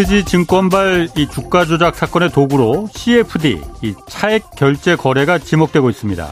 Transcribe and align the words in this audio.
SG 0.00 0.24
증권발 0.24 1.10
이 1.14 1.28
주가 1.28 1.66
조작 1.66 1.94
사건의 1.94 2.30
도구로 2.30 2.88
CFD, 2.90 3.60
이 3.82 3.94
차액 4.08 4.52
결제 4.56 4.96
거래가 4.96 5.36
지목되고 5.36 5.90
있습니다. 5.90 6.26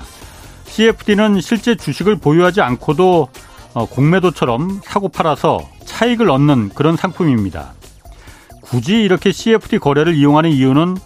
CFD는 0.64 1.43
실제 1.43 1.75
주식을 1.75 2.16
보유하지 2.16 2.62
않고도 2.62 3.29
어, 3.75 3.84
공매도처럼 3.84 4.80
사고 4.83 5.11
팔아서 5.11 5.69
차익을 5.84 6.30
얻는 6.30 6.70
그런 6.70 6.96
상품입니다. 6.96 7.75
굳이 8.62 9.02
이렇게 9.02 9.33
CFD 9.33 9.80
거래를 9.80 10.14
이용하는 10.14 10.48
이유는 10.48 10.97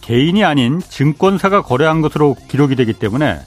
개인이 0.00 0.42
아닌 0.44 0.80
증권사가 0.80 1.62
거래한 1.62 2.00
것으로 2.00 2.34
기록이 2.48 2.74
되기 2.74 2.94
때문에 2.94 3.38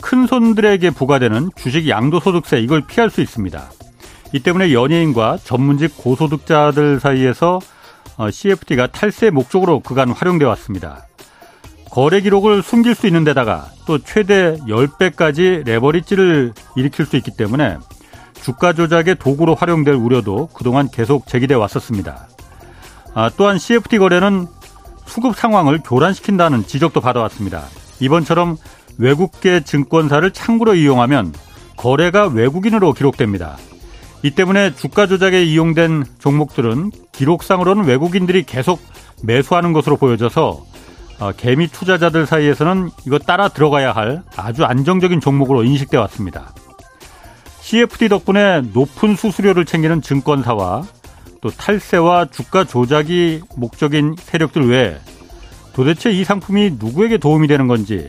큰 0.00 0.26
손들에게 0.26 0.88
부과되는 0.92 1.50
주식 1.56 1.90
양도소득세 1.90 2.60
이걸 2.60 2.86
피할 2.86 3.10
수 3.10 3.20
있습니다. 3.20 3.70
이 4.32 4.40
때문에 4.40 4.72
연예인과 4.72 5.40
전문직 5.44 5.98
고소득자들 5.98 7.00
사이에서 7.00 7.60
어, 8.16 8.28
탈세 8.92 9.30
목적으로 9.30 9.80
그간 9.80 10.10
활용돼 10.10 10.44
왔습니다. 10.44 11.06
거래 11.90 12.20
기록을 12.20 12.62
숨길 12.62 12.94
수 12.94 13.06
있는 13.06 13.24
데다가 13.24 13.68
또 13.86 13.98
최대 13.98 14.56
10배까지 14.66 15.64
레버리지를 15.64 16.52
일으킬 16.76 17.06
수 17.06 17.16
있기 17.16 17.36
때문에 17.36 17.78
주가 18.42 18.72
조작의 18.72 19.16
도구로 19.16 19.54
활용될 19.54 19.94
우려도 19.94 20.48
그동안 20.54 20.88
계속 20.90 21.26
제기돼 21.26 21.54
왔었습니다. 21.54 22.28
아, 23.14 23.30
또한 23.36 23.58
CFD 23.58 23.98
거래는 23.98 24.46
수급 25.06 25.36
상황을 25.36 25.80
교란시킨다는 25.84 26.66
지적도 26.66 27.00
받아왔습니다. 27.00 27.62
이번처럼 28.00 28.56
외국계 28.98 29.60
증권사를 29.60 30.28
창구로 30.32 30.74
이용하면 30.74 31.32
거래가 31.76 32.26
외국인으로 32.26 32.92
기록됩니다. 32.92 33.56
이 34.24 34.30
때문에 34.30 34.74
주가 34.74 35.06
조작에 35.06 35.44
이용된 35.44 36.04
종목들은 36.18 36.92
기록상으로는 37.12 37.84
외국인들이 37.84 38.44
계속 38.44 38.80
매수하는 39.22 39.74
것으로 39.74 39.98
보여져서 39.98 40.64
어, 41.20 41.32
개미 41.36 41.68
투자자들 41.68 42.24
사이에서는 42.24 42.88
이거 43.06 43.18
따라 43.18 43.48
들어가야 43.48 43.92
할 43.92 44.22
아주 44.34 44.64
안정적인 44.64 45.20
종목으로 45.20 45.62
인식돼 45.62 45.98
왔습니다. 45.98 46.54
CFD 47.60 48.08
덕분에 48.08 48.62
높은 48.72 49.14
수수료를 49.14 49.66
챙기는 49.66 50.00
증권사와 50.00 50.84
또 51.42 51.50
탈세와 51.50 52.28
주가 52.30 52.64
조작이 52.64 53.42
목적인 53.56 54.16
세력들 54.18 54.70
외에 54.70 54.96
도대체 55.74 56.10
이 56.10 56.24
상품이 56.24 56.76
누구에게 56.78 57.18
도움이 57.18 57.46
되는 57.46 57.68
건지 57.68 58.08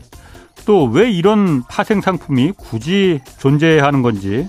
또 0.64 0.86
왜 0.86 1.10
이런 1.10 1.62
파생 1.64 2.00
상품이 2.00 2.52
굳이 2.56 3.20
존재해야 3.38 3.84
하는 3.84 4.00
건지 4.00 4.48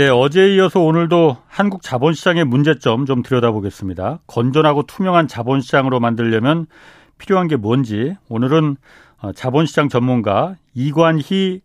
네, 0.00 0.08
어제에 0.08 0.54
이어서 0.54 0.80
오늘도 0.80 1.36
한국 1.46 1.82
자본시장의 1.82 2.46
문제점 2.46 3.04
좀 3.04 3.22
들여다보겠습니다. 3.22 4.20
건전하고 4.26 4.84
투명한 4.84 5.28
자본시장으로 5.28 6.00
만들려면 6.00 6.64
필요한 7.18 7.48
게 7.48 7.56
뭔지 7.56 8.16
오늘은 8.30 8.78
어, 9.18 9.32
자본시장 9.32 9.90
전문가 9.90 10.56
이관희 10.72 11.60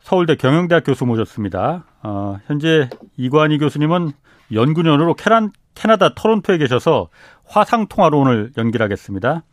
서울대 0.00 0.34
경영대학 0.34 0.82
교수 0.82 1.06
모셨습니다. 1.06 1.84
어, 2.02 2.40
현재 2.48 2.90
이관희 3.16 3.58
교수님은 3.58 4.10
연구년으로 4.52 5.14
캐란, 5.14 5.52
캐나다 5.76 6.12
토론토에 6.12 6.58
계셔서 6.58 7.08
화상 7.44 7.86
통화로 7.86 8.18
오늘 8.18 8.50
연결하겠습니다. 8.58 9.44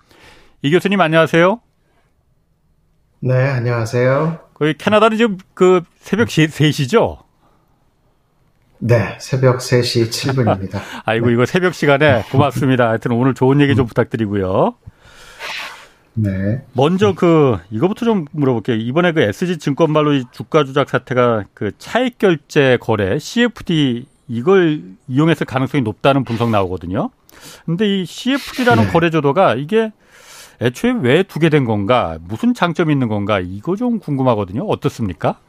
이 0.63 0.71
교수님 0.71 0.99
안녕하세요. 0.99 1.61
네, 3.19 3.47
안녕하세요. 3.47 4.39
거기 4.55 4.73
캐나다는 4.73 5.17
지금 5.17 5.37
그 5.53 5.83
새벽 5.99 6.29
3시죠? 6.29 7.22
네, 8.85 9.17
새벽 9.17 9.59
3시 9.59 10.09
7분입니다. 10.09 10.81
아이고, 11.05 11.27
네. 11.27 11.33
이거 11.33 11.45
새벽 11.45 11.73
시간에 11.73 12.21
고맙습니다. 12.29 12.89
하여튼 12.89 13.11
오늘 13.13 13.33
좋은 13.33 13.61
얘기 13.61 13.77
좀 13.77 13.85
부탁드리고요. 13.85 14.75
네. 16.15 16.65
먼저 16.73 17.13
그 17.13 17.57
이거부터 17.71 18.05
좀 18.05 18.25
물어볼게요. 18.31 18.75
이번에 18.75 19.13
그 19.13 19.21
SG 19.21 19.57
증권발로 19.57 20.15
이 20.15 20.25
주가 20.33 20.65
조작 20.65 20.89
사태가 20.89 21.45
그 21.53 21.71
차익 21.77 22.17
결제 22.17 22.77
거래 22.81 23.19
CFD 23.19 24.05
이걸 24.27 24.81
이용했을 25.07 25.45
가능성이 25.45 25.81
높다는 25.81 26.25
분석 26.25 26.49
나오거든요. 26.49 27.09
근데 27.65 28.01
이 28.01 28.05
CFD라는 28.05 28.87
네. 28.87 28.91
거래 28.91 29.09
조도가 29.09 29.55
이게 29.55 29.93
애초에 30.61 30.91
왜 31.01 31.23
두게 31.23 31.47
된 31.47 31.63
건가? 31.63 32.17
무슨 32.21 32.53
장점이 32.53 32.91
있는 32.91 33.07
건가? 33.07 33.39
이거 33.39 33.77
좀 33.77 33.99
궁금하거든요. 33.99 34.65
어떻습니까? 34.65 35.39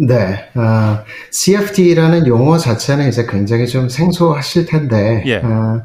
네, 0.00 0.48
어, 0.54 1.04
CFD라는 1.32 2.28
용어 2.28 2.56
자체는 2.56 3.08
이제 3.08 3.26
굉장히 3.26 3.66
좀 3.66 3.88
생소하실 3.88 4.66
텐데, 4.66 5.24
예. 5.26 5.36
어, 5.38 5.82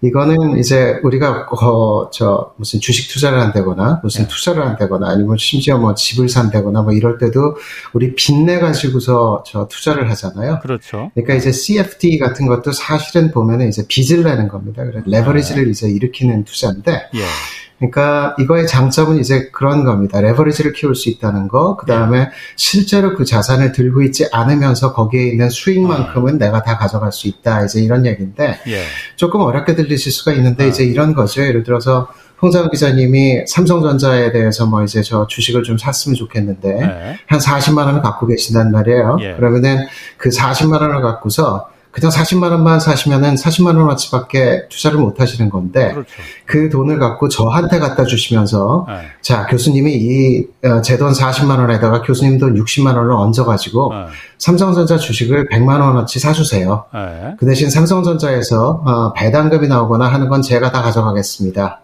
이거는 0.00 0.58
이제 0.58 1.00
우리가 1.02 1.48
어, 1.50 2.10
저 2.10 2.54
무슨 2.56 2.78
주식 2.78 3.10
투자를 3.10 3.40
한다거나 3.40 4.00
무슨 4.02 4.22
네. 4.22 4.28
투자를 4.28 4.64
한다거나 4.64 5.08
아니면 5.08 5.36
심지어 5.38 5.76
뭐 5.76 5.94
집을 5.94 6.28
산다거나 6.28 6.82
뭐 6.82 6.92
이럴 6.92 7.18
때도 7.18 7.56
우리 7.92 8.14
빚내 8.14 8.60
가지고서 8.60 9.42
저 9.44 9.66
투자를 9.66 10.08
하잖아요. 10.10 10.60
그렇죠. 10.62 11.10
그러니까 11.14 11.34
이제 11.34 11.50
CFD 11.50 12.18
같은 12.18 12.46
것도 12.46 12.70
사실은 12.70 13.32
보면은 13.32 13.68
이제 13.68 13.84
빚을 13.88 14.22
내는 14.22 14.46
겁니다. 14.46 14.84
그래 14.84 15.02
레버리지를 15.04 15.64
네. 15.64 15.70
이제 15.70 15.88
일으키는 15.88 16.44
투자인데 16.44 16.92
예. 16.92 17.18
그러니까 17.78 18.34
이거의 18.38 18.66
장점은 18.66 19.18
이제 19.18 19.50
그런 19.52 19.84
겁니다. 19.84 20.20
레버리지를 20.20 20.72
키울 20.72 20.94
수 20.94 21.08
있다는 21.08 21.48
거, 21.48 21.76
그 21.76 21.86
다음에 21.86 22.18
네. 22.24 22.30
실제로 22.56 23.14
그 23.14 23.24
자산을 23.24 23.72
들고 23.72 24.02
있지 24.02 24.26
않으면서 24.32 24.92
거기에 24.92 25.28
있는 25.28 25.48
수익만큼은 25.48 26.34
아. 26.34 26.38
내가 26.38 26.62
다 26.62 26.76
가져갈 26.76 27.12
수 27.12 27.28
있다. 27.28 27.64
이제 27.64 27.80
이런 27.80 28.04
얘기인데 28.04 28.58
예. 28.66 28.82
조금 29.16 29.40
어렵게 29.42 29.76
들리실 29.76 30.10
수가 30.10 30.32
있는데 30.32 30.64
아. 30.64 30.66
이제 30.66 30.84
이런 30.84 31.14
거죠. 31.14 31.42
예를 31.42 31.62
들어서 31.62 32.08
홍장 32.42 32.68
기자님이 32.70 33.46
삼성전자에 33.46 34.32
대해서 34.32 34.66
뭐 34.66 34.82
이제 34.82 35.02
저 35.02 35.26
주식을 35.26 35.62
좀 35.62 35.78
샀으면 35.78 36.16
좋겠는데 36.16 36.72
네. 36.74 37.18
한 37.26 37.38
40만 37.38 37.86
원을 37.86 38.02
갖고 38.02 38.26
계신단 38.26 38.72
말이에요. 38.72 39.18
예. 39.20 39.34
그러면은 39.34 39.86
그 40.16 40.30
40만 40.30 40.80
원을 40.80 41.00
갖고서 41.00 41.68
그냥 41.98 42.10
40만 42.10 42.50
원만 42.50 42.80
사시면은 42.80 43.34
40만 43.34 43.76
원어치밖에 43.76 44.68
투자를 44.68 44.98
못 44.98 45.20
하시는 45.20 45.50
건데 45.50 45.92
그렇죠. 45.92 46.10
그 46.46 46.68
돈을 46.70 46.98
갖고 46.98 47.28
저한테 47.28 47.78
갖다 47.78 48.04
주시면서 48.04 48.86
네. 48.88 48.94
자 49.20 49.46
교수님이 49.46 49.92
이 49.94 50.46
제돈 50.82 51.08
어, 51.08 51.12
40만 51.12 51.58
원에다가 51.58 52.02
교수님 52.02 52.38
돈 52.38 52.54
60만 52.54 52.96
원을 52.96 53.12
얹어 53.12 53.44
가지고 53.44 53.92
네. 53.92 54.06
삼성전자 54.38 54.96
주식을 54.96 55.48
100만 55.48 55.80
원어치 55.80 56.18
사주세요. 56.18 56.84
네. 56.92 57.34
그 57.38 57.46
대신 57.46 57.70
삼성전자에서 57.70 58.82
어, 58.84 59.12
배당금이 59.14 59.68
나오거나 59.68 60.06
하는 60.06 60.28
건 60.28 60.42
제가 60.42 60.72
다 60.72 60.82
가져가겠습니다. 60.82 61.80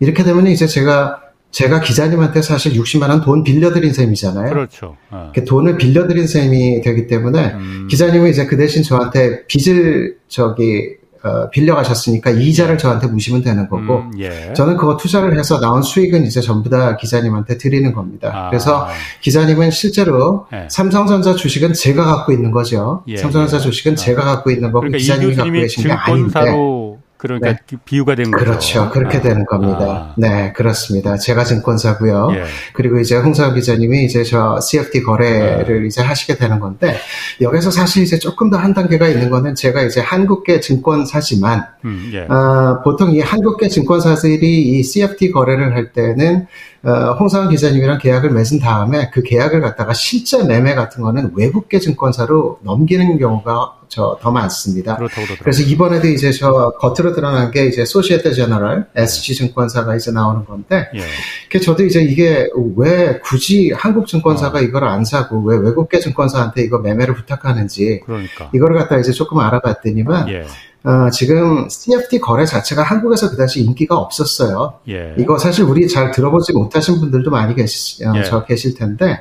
이렇게 0.00 0.24
되면 0.24 0.46
이제 0.46 0.66
제가 0.66 1.20
제가 1.50 1.80
기자님한테 1.80 2.42
사실 2.42 2.72
60만 2.74 3.08
원 3.10 3.20
돈 3.22 3.42
빌려드린 3.42 3.92
셈이잖아요. 3.92 4.50
그렇죠. 4.50 4.96
어. 5.10 5.32
돈을 5.46 5.76
빌려드린 5.76 6.26
셈이 6.26 6.80
되기 6.80 7.06
때문에 7.06 7.52
음. 7.54 7.88
기자님은 7.90 8.30
이제 8.30 8.46
그 8.46 8.56
대신 8.56 8.82
저한테 8.82 9.46
빚을 9.46 10.16
저기 10.28 11.00
어, 11.22 11.50
빌려가셨으니까 11.50 12.30
이자를 12.30 12.78
저한테 12.78 13.06
무시면 13.08 13.42
되는 13.42 13.68
거고 13.68 13.98
음, 13.98 14.10
예. 14.18 14.54
저는 14.54 14.78
그거 14.78 14.96
투자를 14.96 15.38
해서 15.38 15.60
나온 15.60 15.82
수익은 15.82 16.24
이제 16.24 16.40
전부 16.40 16.70
다 16.70 16.96
기자님한테 16.96 17.58
드리는 17.58 17.92
겁니다. 17.92 18.30
아. 18.32 18.48
그래서 18.48 18.88
기자님은 19.20 19.70
실제로 19.70 20.46
예. 20.54 20.66
삼성전자 20.70 21.34
주식은 21.34 21.74
제가 21.74 22.04
갖고 22.04 22.32
있는 22.32 22.50
거죠. 22.52 23.02
예. 23.06 23.18
삼성전자 23.18 23.58
주식은 23.58 23.92
아. 23.92 23.96
제가 23.96 24.24
갖고 24.24 24.50
있는 24.50 24.72
거고 24.72 24.80
그러니까 24.80 24.96
기자님이 24.96 25.34
갖고 25.36 25.52
계신 25.52 25.84
게 25.84 25.92
아닌데 25.92 26.40
그러니까 27.20 27.52
네. 27.52 27.76
비유가 27.84 28.14
된 28.14 28.30
거죠. 28.30 28.44
그렇죠. 28.44 28.90
그렇게 28.90 29.18
아. 29.18 29.20
되는 29.20 29.44
겁니다. 29.44 29.78
아. 29.80 30.14
네, 30.16 30.52
그렇습니다. 30.54 31.16
제가 31.16 31.44
증권사고요. 31.44 32.28
예. 32.34 32.44
그리고 32.72 32.98
이제 32.98 33.16
홍사원 33.16 33.54
기자님이 33.54 34.04
이제 34.04 34.22
저 34.24 34.58
CFD 34.60 35.02
거래를 35.02 35.82
예. 35.82 35.86
이제 35.86 36.00
하시게 36.02 36.36
되는 36.36 36.60
건데 36.60 36.96
여기서 37.40 37.70
사실 37.70 38.04
이제 38.04 38.18
조금 38.18 38.48
더 38.48 38.60
한 38.60 38.74
단계가 38.74 39.08
있는 39.08 39.30
거는 39.30 39.54
제가 39.54 39.82
이제 39.82 40.00
한국계 40.00 40.60
증권사지만 40.60 41.66
음, 41.84 42.10
예. 42.12 42.20
어, 42.20 42.80
보통 42.84 43.10
이 43.10 43.20
한국계 43.20 43.68
증권사들이 43.68 44.62
이 44.62 44.82
CFD 44.82 45.30
거래를 45.30 45.74
할 45.74 45.92
때는 45.92 46.46
어, 46.82 47.16
홍상원 47.18 47.50
기자님이랑 47.50 47.98
계약을 47.98 48.30
맺은 48.30 48.58
다음에 48.60 49.10
그 49.12 49.22
계약을 49.22 49.60
갖다가 49.60 49.92
실제 49.94 50.44
매매 50.44 50.74
같은 50.74 51.02
거는 51.02 51.32
외국계 51.34 51.78
증권사로 51.78 52.60
넘기는 52.62 53.18
경우가 53.18 53.79
저 53.90 54.16
더 54.22 54.30
많습니다. 54.30 54.96
그래서 55.40 55.62
이번에도 55.62 56.06
이제 56.06 56.30
저 56.30 56.72
겉으로 56.78 57.12
드러난 57.12 57.50
게 57.50 57.66
이제 57.66 57.84
소시에테 57.84 58.32
제너럴 58.32 58.86
SG 58.94 59.34
증권사가 59.34 59.96
이제 59.96 60.12
나오는 60.12 60.44
건데, 60.44 60.88
예. 60.94 61.58
저도 61.58 61.84
이제 61.84 62.00
이게 62.00 62.48
왜 62.76 63.18
굳이 63.18 63.72
한국 63.74 64.06
증권사가 64.06 64.60
어. 64.60 64.62
이걸 64.62 64.84
안 64.84 65.04
사고 65.04 65.42
왜 65.42 65.58
외국계 65.58 65.98
증권사한테 65.98 66.62
이거 66.62 66.78
매매를 66.78 67.14
부탁하는지, 67.14 68.02
그러니까. 68.06 68.50
이거를 68.54 68.78
갖다 68.78 68.98
이제 68.98 69.12
조금 69.12 69.40
알아봤더니만. 69.40 70.28
예. 70.30 70.46
어, 70.82 71.10
지금 71.10 71.68
CFD 71.68 72.20
거래 72.20 72.46
자체가 72.46 72.82
한국에서 72.82 73.28
그다지 73.28 73.60
인기가 73.60 73.98
없었어요. 73.98 74.78
예. 74.88 75.14
이거 75.18 75.36
사실 75.36 75.64
우리 75.64 75.86
잘 75.88 76.10
들어보지 76.10 76.54
못하신 76.54 77.00
분들도 77.00 77.30
많이 77.30 77.54
계시, 77.54 78.02
어, 78.06 78.14
예. 78.16 78.22
저 78.22 78.44
계실 78.46 78.74
텐데, 78.74 79.20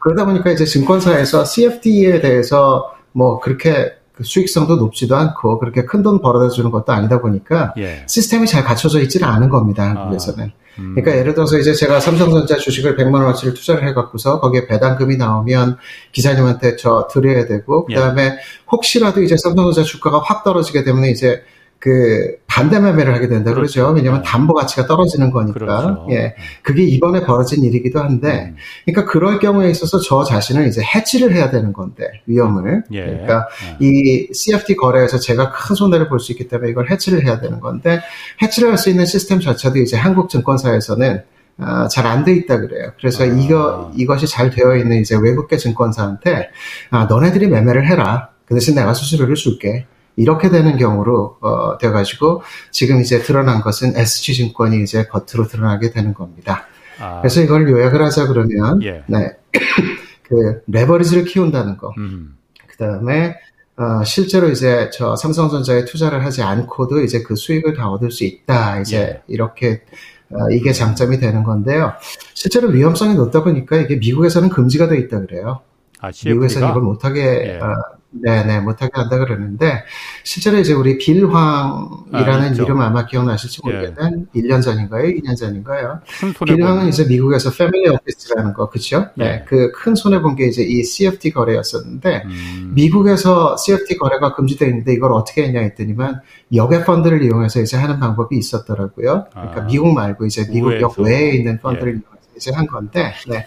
그러다 0.00 0.26
보니까 0.26 0.50
이제 0.50 0.66
증권사에서 0.66 1.46
CFD에 1.46 2.20
대해서 2.20 2.92
뭐 3.12 3.40
그렇게 3.40 3.97
그 4.18 4.24
수익성도 4.24 4.76
높지도 4.76 5.16
않고 5.16 5.60
그렇게 5.60 5.84
큰 5.84 6.02
돈 6.02 6.20
벌어다 6.20 6.48
주는 6.48 6.70
것도 6.70 6.92
아니다 6.92 7.20
보니까 7.20 7.72
예. 7.78 8.04
시스템이 8.08 8.46
잘 8.46 8.64
갖춰져 8.64 9.00
있지는 9.00 9.28
않은 9.28 9.48
겁니다. 9.48 9.84
한국에서는. 9.84 10.44
아. 10.46 10.80
음. 10.80 10.94
그러니까 10.94 11.18
예를 11.18 11.34
들어서 11.34 11.58
이제 11.58 11.72
제가 11.74 11.98
삼성전자 12.00 12.56
주식을 12.56 12.96
100만 12.96 13.14
원어치를 13.14 13.54
투자를 13.54 13.86
해갖고서 13.88 14.40
거기에 14.40 14.66
배당금이 14.66 15.16
나오면 15.16 15.76
기사님한테 16.12 16.76
저 16.76 17.08
드려야 17.10 17.46
되고 17.46 17.84
그 17.84 17.94
다음에 17.94 18.24
예. 18.24 18.38
혹시라도 18.70 19.22
이제 19.22 19.36
삼성전자 19.36 19.82
주가가 19.82 20.20
확 20.24 20.44
떨어지게 20.44 20.84
되면 20.84 21.04
이제 21.04 21.42
그 21.80 22.36
반대 22.48 22.80
매매를 22.80 23.14
하게 23.14 23.28
된다 23.28 23.54
그렇죠. 23.54 23.82
그러죠. 23.82 23.94
왜냐하면 23.94 24.22
네. 24.22 24.28
담보 24.28 24.52
가치가 24.52 24.86
떨어지는 24.86 25.30
거니까. 25.30 25.58
그렇죠. 25.60 26.06
예, 26.10 26.14
네. 26.14 26.34
그게 26.62 26.82
이번에 26.82 27.24
벌어진 27.24 27.62
일이기도 27.62 28.00
한데, 28.00 28.52
음. 28.52 28.56
그러니까 28.84 29.10
그럴 29.12 29.38
경우에 29.38 29.70
있어서 29.70 30.00
저 30.00 30.24
자신을 30.24 30.66
이제 30.66 30.82
해치를 30.82 31.32
해야 31.34 31.50
되는 31.50 31.72
건데 31.72 32.04
위험을. 32.26 32.82
예. 32.90 33.04
그러니까 33.04 33.46
예. 33.80 33.86
이 33.86 34.28
CFD 34.34 34.74
거래에서 34.76 35.18
제가 35.20 35.50
큰 35.50 35.76
손해를 35.76 36.08
볼 36.08 36.18
수 36.18 36.32
있기 36.32 36.48
때문에 36.48 36.70
이걸 36.70 36.90
해치를 36.90 37.24
해야 37.24 37.38
되는 37.38 37.60
건데, 37.60 38.00
해치를 38.42 38.70
할 38.70 38.76
수 38.78 38.90
있는 38.90 39.06
시스템 39.06 39.38
자체도 39.40 39.78
이제 39.78 39.96
한국 39.96 40.28
증권사에서는 40.28 41.22
어, 41.60 41.88
잘안 41.88 42.24
돼 42.24 42.32
있다 42.34 42.60
그래요. 42.60 42.92
그래서 42.98 43.24
아. 43.24 43.26
이거 43.26 43.92
이것이 43.96 44.26
잘 44.26 44.50
되어 44.50 44.76
있는 44.76 45.00
이제 45.00 45.16
외국계 45.16 45.56
증권사한테 45.56 46.50
아, 46.90 47.04
너네들이 47.04 47.48
매매를 47.48 47.86
해라. 47.88 48.30
그 48.46 48.54
대신 48.54 48.74
내가 48.74 48.94
수수료를 48.94 49.34
줄게. 49.34 49.86
이렇게 50.18 50.50
되는 50.50 50.76
경우로 50.76 51.38
어, 51.40 51.78
돼가지고 51.78 52.42
지금 52.72 53.00
이제 53.00 53.22
드러난 53.22 53.60
것은 53.60 53.96
SG증권이 53.96 54.82
이제 54.82 55.04
겉으로 55.06 55.46
드러나게 55.48 55.90
되는 55.90 56.12
겁니다. 56.12 56.66
아. 56.98 57.20
그래서 57.20 57.40
이걸 57.40 57.70
요약을 57.70 58.02
하자 58.02 58.26
그러면 58.26 58.82
예. 58.82 59.04
네. 59.06 59.30
그 60.24 60.60
레버리지를 60.66 61.24
키운다는 61.24 61.76
거. 61.76 61.94
음. 61.98 62.36
그다음에 62.66 63.36
어, 63.76 64.02
실제로 64.04 64.48
이제 64.48 64.90
저 64.92 65.14
삼성전자에 65.14 65.84
투자를 65.84 66.24
하지 66.24 66.42
않고도 66.42 67.00
이제 67.02 67.22
그 67.22 67.36
수익을 67.36 67.74
다 67.74 67.88
얻을 67.88 68.10
수 68.10 68.24
있다. 68.24 68.80
이제 68.80 68.98
예. 68.98 69.22
이렇게 69.28 69.82
어, 70.30 70.50
이게 70.50 70.72
장점이 70.72 71.20
되는 71.20 71.44
건데요. 71.44 71.92
실제로 72.34 72.68
위험성이 72.68 73.14
높다 73.14 73.44
보니까 73.44 73.76
이게 73.76 73.96
미국에서는 73.96 74.48
금지가 74.48 74.88
돼 74.88 74.98
있다 74.98 75.20
그래요. 75.20 75.60
아, 76.00 76.10
미국에서는 76.24 76.70
이걸 76.70 76.82
못하게 76.82 77.20
예. 77.22 77.58
어, 77.60 77.97
네네, 78.10 78.60
못하게 78.60 78.90
한다 78.94 79.18
그러는데, 79.18 79.84
실제로 80.24 80.56
이제 80.58 80.72
우리 80.72 80.96
빌황이라는 80.96 82.48
아, 82.48 82.54
이름 82.54 82.80
아마 82.80 83.04
기억나실지 83.04 83.60
예. 83.66 83.70
모르겠는 83.70 84.26
예. 84.34 84.40
1년 84.40 84.62
전인가요? 84.62 85.04
2년 85.08 85.36
전인가요? 85.36 86.00
빌황은 86.46 86.88
이제 86.88 87.04
미국에서 87.04 87.50
패밀리 87.50 87.88
오피스라는 87.90 88.54
거, 88.54 88.70
그쵸? 88.70 89.08
네. 89.14 89.24
예. 89.26 89.44
그큰 89.46 89.94
손해 89.94 90.22
본 90.22 90.36
게 90.36 90.46
이제 90.46 90.62
이 90.62 90.82
CFT 90.84 91.32
거래였었는데, 91.32 92.22
음. 92.24 92.72
미국에서 92.74 93.56
CFT 93.58 93.98
거래가 93.98 94.34
금지되어 94.34 94.68
있는데 94.68 94.94
이걸 94.94 95.12
어떻게 95.12 95.44
했냐 95.44 95.60
했더니만, 95.60 96.20
역외 96.54 96.84
펀드를 96.84 97.22
이용해서 97.22 97.60
이제 97.60 97.76
하는 97.76 98.00
방법이 98.00 98.36
있었더라고요. 98.38 99.26
그러니까 99.30 99.62
아. 99.62 99.66
미국 99.66 99.92
말고 99.92 100.24
이제 100.24 100.46
미국 100.50 100.80
역 100.80 100.98
외에 100.98 101.32
있는 101.32 101.58
펀드를 101.60 101.96
예. 101.96 102.17
이제 102.38 102.50
한 102.52 102.66
건데, 102.66 103.12
네. 103.28 103.46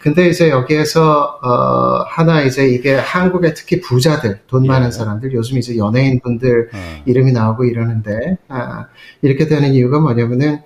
근데 0.00 0.28
이제 0.28 0.50
여기에서, 0.50 1.38
어, 1.42 2.04
하나 2.06 2.42
이제 2.42 2.68
이게 2.68 2.94
한국의 2.94 3.54
특히 3.54 3.80
부자들, 3.80 4.40
돈 4.46 4.66
많은 4.66 4.88
예. 4.88 4.90
사람들, 4.90 5.32
요즘 5.32 5.58
이제 5.58 5.76
연예인 5.76 6.20
분들 6.20 6.70
어. 6.74 7.02
이름이 7.06 7.32
나오고 7.32 7.64
이러는데, 7.64 8.36
아, 8.48 8.86
이렇게 9.22 9.46
되는 9.46 9.72
이유가 9.72 9.98
뭐냐면은, 10.00 10.60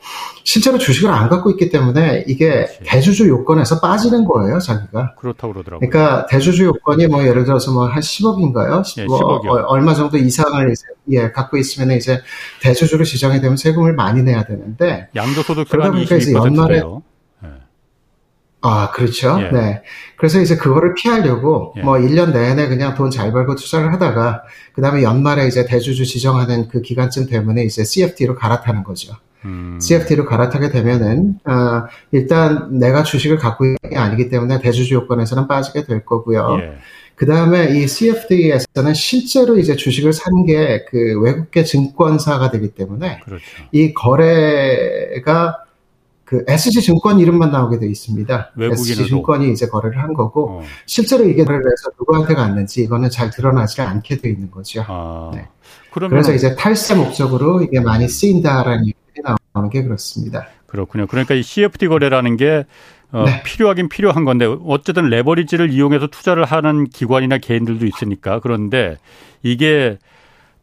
실제로 0.45 0.79
주식을 0.79 1.11
안 1.11 1.29
갖고 1.29 1.51
있기 1.51 1.71
때문에 1.71 2.25
이게 2.29 2.51
그렇지. 2.51 2.79
대주주 2.85 3.29
요건에서 3.29 3.81
빠지는 3.81 4.25
거예요, 4.25 4.59
자기가. 4.59 5.15
그렇다고 5.19 5.53
그러더라고요. 5.53 5.89
그러니까 5.89 6.27
대주주 6.27 6.65
요건이 6.65 7.07
뭐 7.09 7.25
예를 7.27 7.45
들어서 7.45 7.73
뭐 7.73 7.87
한 7.87 8.01
10억인가요? 8.01 8.99
예, 8.99 9.05
뭐 9.05 9.41
10억이요. 9.43 9.65
얼마 9.67 9.95
정도 9.95 10.17
이상을 10.17 10.71
이제, 10.73 10.83
예, 11.11 11.31
갖고 11.31 11.57
있으면 11.57 11.97
이제 11.97 12.21
대주주로 12.63 13.05
지정이 13.05 13.41
되면 13.41 13.57
세금을 13.57 13.95
많이 13.95 14.23
내야 14.23 14.45
되는데. 14.45 15.09
양도소득세가 15.15 15.91
22%래요. 15.91 17.03
아, 18.69 18.91
그렇죠. 18.91 19.39
예. 19.41 19.51
네. 19.51 19.83
그래서 20.17 20.41
이제 20.41 20.57
그거를 20.57 20.95
피하려고 20.95 21.73
예. 21.77 21.83
뭐 21.83 21.95
1년 21.97 22.33
내내 22.33 22.69
그냥 22.69 22.95
돈 22.95 23.11
잘 23.11 23.33
벌고 23.33 23.55
투자를 23.55 23.93
하다가 23.93 24.43
그 24.75 24.83
다음에 24.83 25.03
연말에 25.03 25.47
이제 25.47 25.65
대주주 25.65 26.05
지정하는 26.05 26.69
그 26.69 26.83
기간쯤 26.83 27.27
되면 27.27 27.59
이제 27.59 27.85
CFD로 27.85 28.35
갈아타는 28.35 28.83
거죠. 28.85 29.15
음. 29.45 29.79
CFD로 29.81 30.25
갈아타게 30.27 30.71
되면은 30.71 31.39
어, 31.45 31.87
일단 32.13 32.79
내가 32.79 33.03
주식을 33.05 33.39
갖고 33.39 33.65
있는 33.65 33.77
게 33.89 33.97
아니기 33.97 34.29
때문에 34.29 34.61
대주주 34.61 34.95
요건에서는 34.95 35.47
빠지게 35.47 35.85
될 35.85 36.05
거고요. 36.05 36.59
예. 36.61 36.79
그 37.15 37.25
다음에 37.25 37.71
이 37.79 37.87
CFD에서는 37.89 38.93
실제로 38.95 39.57
이제 39.57 39.75
주식을 39.77 40.13
산게그 40.13 41.21
외국계 41.23 41.65
증권사가 41.65 42.51
되기 42.51 42.75
때문에 42.75 43.21
그렇죠. 43.25 43.45
이 43.73 43.95
거래가 43.95 45.59
그 46.27 46.45
SG 46.49 46.83
증권 46.83 47.21
이름만 47.21 47.53
나오게 47.53 47.79
돼 47.79 47.87
있습니다. 47.87 48.51
SG 48.61 49.07
증권이 49.07 49.53
이제 49.53 49.69
거래를 49.69 50.03
한 50.03 50.13
거고 50.13 50.59
어. 50.59 50.63
실제로 50.85 51.25
이게 51.25 51.45
거래를 51.45 51.65
해서 51.65 51.91
누구한테 51.99 52.35
갔는지 52.35 52.83
이거는 52.83 53.11
잘 53.11 53.31
드러나지 53.31 53.81
않게 53.81 54.19
돼 54.19 54.31
있는 54.31 54.51
거죠. 54.51 54.85
아. 54.89 55.31
네. 55.33 55.47
그래서 55.93 56.35
이제 56.35 56.55
탈세 56.57 56.97
목적으로 56.97 57.63
이게 57.63 57.81
많이 57.81 58.09
쓰인다라는 58.09 58.87
얘기 58.87 58.95
나오는 59.23 59.71
게 59.71 59.85
그렇습니다. 59.85 60.49
그렇군요. 60.67 61.07
그러니까 61.07 61.35
이 61.35 61.43
CFD 61.43 61.87
거래라는 61.87 62.37
게 62.37 62.67
어, 63.13 63.25
네. 63.25 63.43
필요하긴 63.45 63.89
필요한 63.89 64.25
건데 64.25 64.47
어쨌든 64.67 65.09
레버리지를 65.09 65.71
이용해서 65.71 66.09
투자를 66.09 66.45
하는 66.45 66.89
기관이나 66.89 67.39
개인들도 67.39 67.87
있으니까 67.87 68.41
그런데 68.41 68.97
이게 69.45 69.97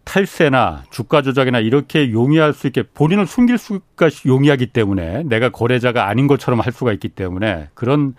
탈세나 0.03 0.83
주가 0.91 1.21
조작이나 1.21 1.59
이렇게 1.59 2.11
용이할 2.11 2.53
수 2.53 2.67
있게 2.67 2.83
본인을 2.83 3.25
숨길 3.25 3.57
수가 3.57 4.09
용이하기 4.25 4.67
때문에 4.67 5.23
내가 5.23 5.49
거래자가 5.49 6.07
아닌 6.07 6.27
것처럼 6.27 6.59
할 6.59 6.71
수가 6.73 6.91
있기 6.93 7.09
때문에 7.09 7.69
그런 7.73 8.15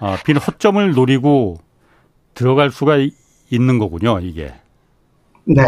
어, 0.00 0.16
빈 0.24 0.36
허점을 0.36 0.92
노리고 0.92 1.58
들어갈 2.34 2.70
수가 2.70 2.96
있는 3.50 3.78
거군요, 3.78 4.18
이게. 4.20 4.52
네. 5.44 5.62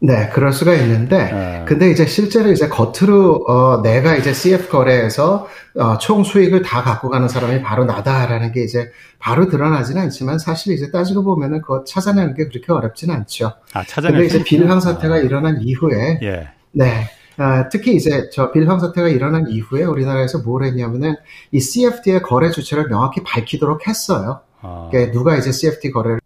네, 0.00 0.30
그럴 0.32 0.52
수가 0.52 0.74
있는데, 0.74 1.32
네. 1.32 1.64
근데 1.66 1.90
이제 1.90 2.06
실제로 2.06 2.52
이제 2.52 2.68
겉으로, 2.68 3.44
어, 3.48 3.82
내가 3.82 4.14
이제 4.16 4.32
CF 4.32 4.68
거래에서, 4.68 5.48
어, 5.74 5.98
총 5.98 6.22
수익을 6.22 6.62
다 6.62 6.82
갖고 6.82 7.08
가는 7.08 7.26
사람이 7.26 7.62
바로 7.62 7.84
나다라는 7.84 8.52
게 8.52 8.62
이제 8.62 8.92
바로 9.18 9.48
드러나지는 9.48 10.02
않지만 10.02 10.38
사실 10.38 10.72
이제 10.72 10.92
따지고 10.92 11.24
보면은 11.24 11.62
그거 11.62 11.82
찾아내는 11.82 12.34
게 12.34 12.46
그렇게 12.46 12.72
어렵지는 12.72 13.12
않죠. 13.12 13.54
아, 13.72 13.82
찾아내는 13.84 14.20
근데 14.20 14.36
이제 14.36 14.44
빌황 14.44 14.80
사태가 14.80 15.14
아. 15.14 15.18
일어난 15.18 15.60
이후에, 15.60 16.20
예. 16.22 16.48
네. 16.70 17.08
아, 17.36 17.68
특히 17.68 17.96
이제 17.96 18.30
저 18.32 18.52
빌황 18.52 18.78
사태가 18.78 19.08
일어난 19.08 19.48
이후에 19.48 19.82
우리나라에서 19.82 20.38
뭘 20.38 20.64
했냐면은 20.64 21.16
이 21.50 21.58
CFD의 21.58 22.22
거래 22.22 22.50
주체를 22.50 22.88
명확히 22.88 23.22
밝히도록 23.24 23.88
했어요. 23.88 24.42
아. 24.60 24.88
그러니까 24.90 25.12
누가 25.12 25.36
이제 25.36 25.50
CFD 25.50 25.90
거래를 25.90 26.20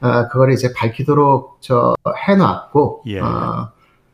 어, 0.00 0.28
그거를 0.28 0.54
이제 0.54 0.72
밝히도록 0.74 1.58
저 1.60 1.94
해놨고, 2.28 3.02
예. 3.06 3.20
어, 3.20 3.70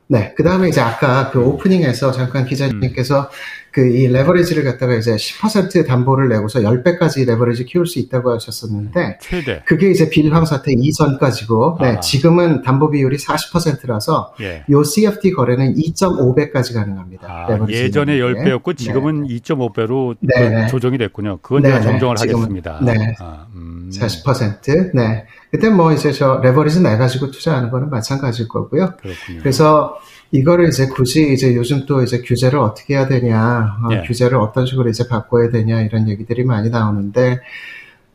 네. 0.09 0.35
그 0.37 0.43
다음에 0.43 0.69
이제 0.69 0.81
아까 0.81 1.31
그 1.31 1.41
오프닝에서 1.41 2.13
잠깐 2.13 2.45
기자님께서 2.45 3.31
그 3.73 3.93
이 3.93 4.07
레버리지를 4.09 4.65
갖다가 4.65 4.95
이제 4.95 5.15
10% 5.17 5.87
담보를 5.87 6.29
내고서 6.29 6.61
10배까지 6.61 7.27
레버리지 7.27 7.65
키울 7.65 7.87
수 7.87 7.99
있다고 7.99 8.31
하셨었는데 8.33 9.19
최대. 9.21 9.63
그게 9.65 9.91
이제 9.91 10.09
빌황 10.09 10.45
사태 10.45 10.73
이전까지고 10.73 11.79
네, 11.81 12.01
지금은 12.01 12.63
담보 12.63 12.91
비율이 12.91 13.17
40%라서 13.17 14.35
예. 14.41 14.65
요 14.71 14.83
CFD 14.83 15.33
거래는 15.33 15.75
2.5배까지 15.75 16.75
가능합니다. 16.75 17.27
아, 17.29 17.67
예전에 17.69 18.19
10배였고 18.19 18.77
지금은 18.77 19.23
네. 19.23 19.37
2.5배로 19.37 20.17
네. 20.21 20.67
조정이 20.69 20.99
됐군요. 20.99 21.39
그건 21.43 21.63
제가 21.63 21.81
정정을 21.81 22.17
하겠습니다. 22.19 22.81
네. 22.83 23.15
아, 23.21 23.47
음. 23.55 23.91
40%. 23.93 24.93
네. 24.95 25.27
그때 25.51 25.69
뭐 25.69 25.93
이제 25.93 26.13
저 26.13 26.41
레버리지 26.43 26.81
내 26.83 26.97
가지고 26.97 27.31
투자하는 27.31 27.71
거는 27.71 27.91
마찬가지일 27.91 28.49
거고요. 28.49 28.95
그렇군요. 29.01 29.41
그래서 29.41 29.99
이거를 30.33 30.69
이제 30.69 30.89
굳이 30.89 31.33
이제 31.33 31.55
요즘 31.55 31.85
또 31.87 32.03
이제 32.03 32.23
규제를 32.23 32.59
어떻게 32.59 32.95
해야 32.95 33.07
되냐, 33.07 33.77
어, 33.85 33.89
예. 33.93 34.03
규제를 34.03 34.39
어떤 34.39 34.67
식으로 34.67 34.89
이제 34.89 35.07
바꿔야 35.07 35.51
되냐 35.51 35.83
이런 35.83 36.09
얘기들이 36.09 36.45
많이 36.45 36.71
나오는데 36.71 37.39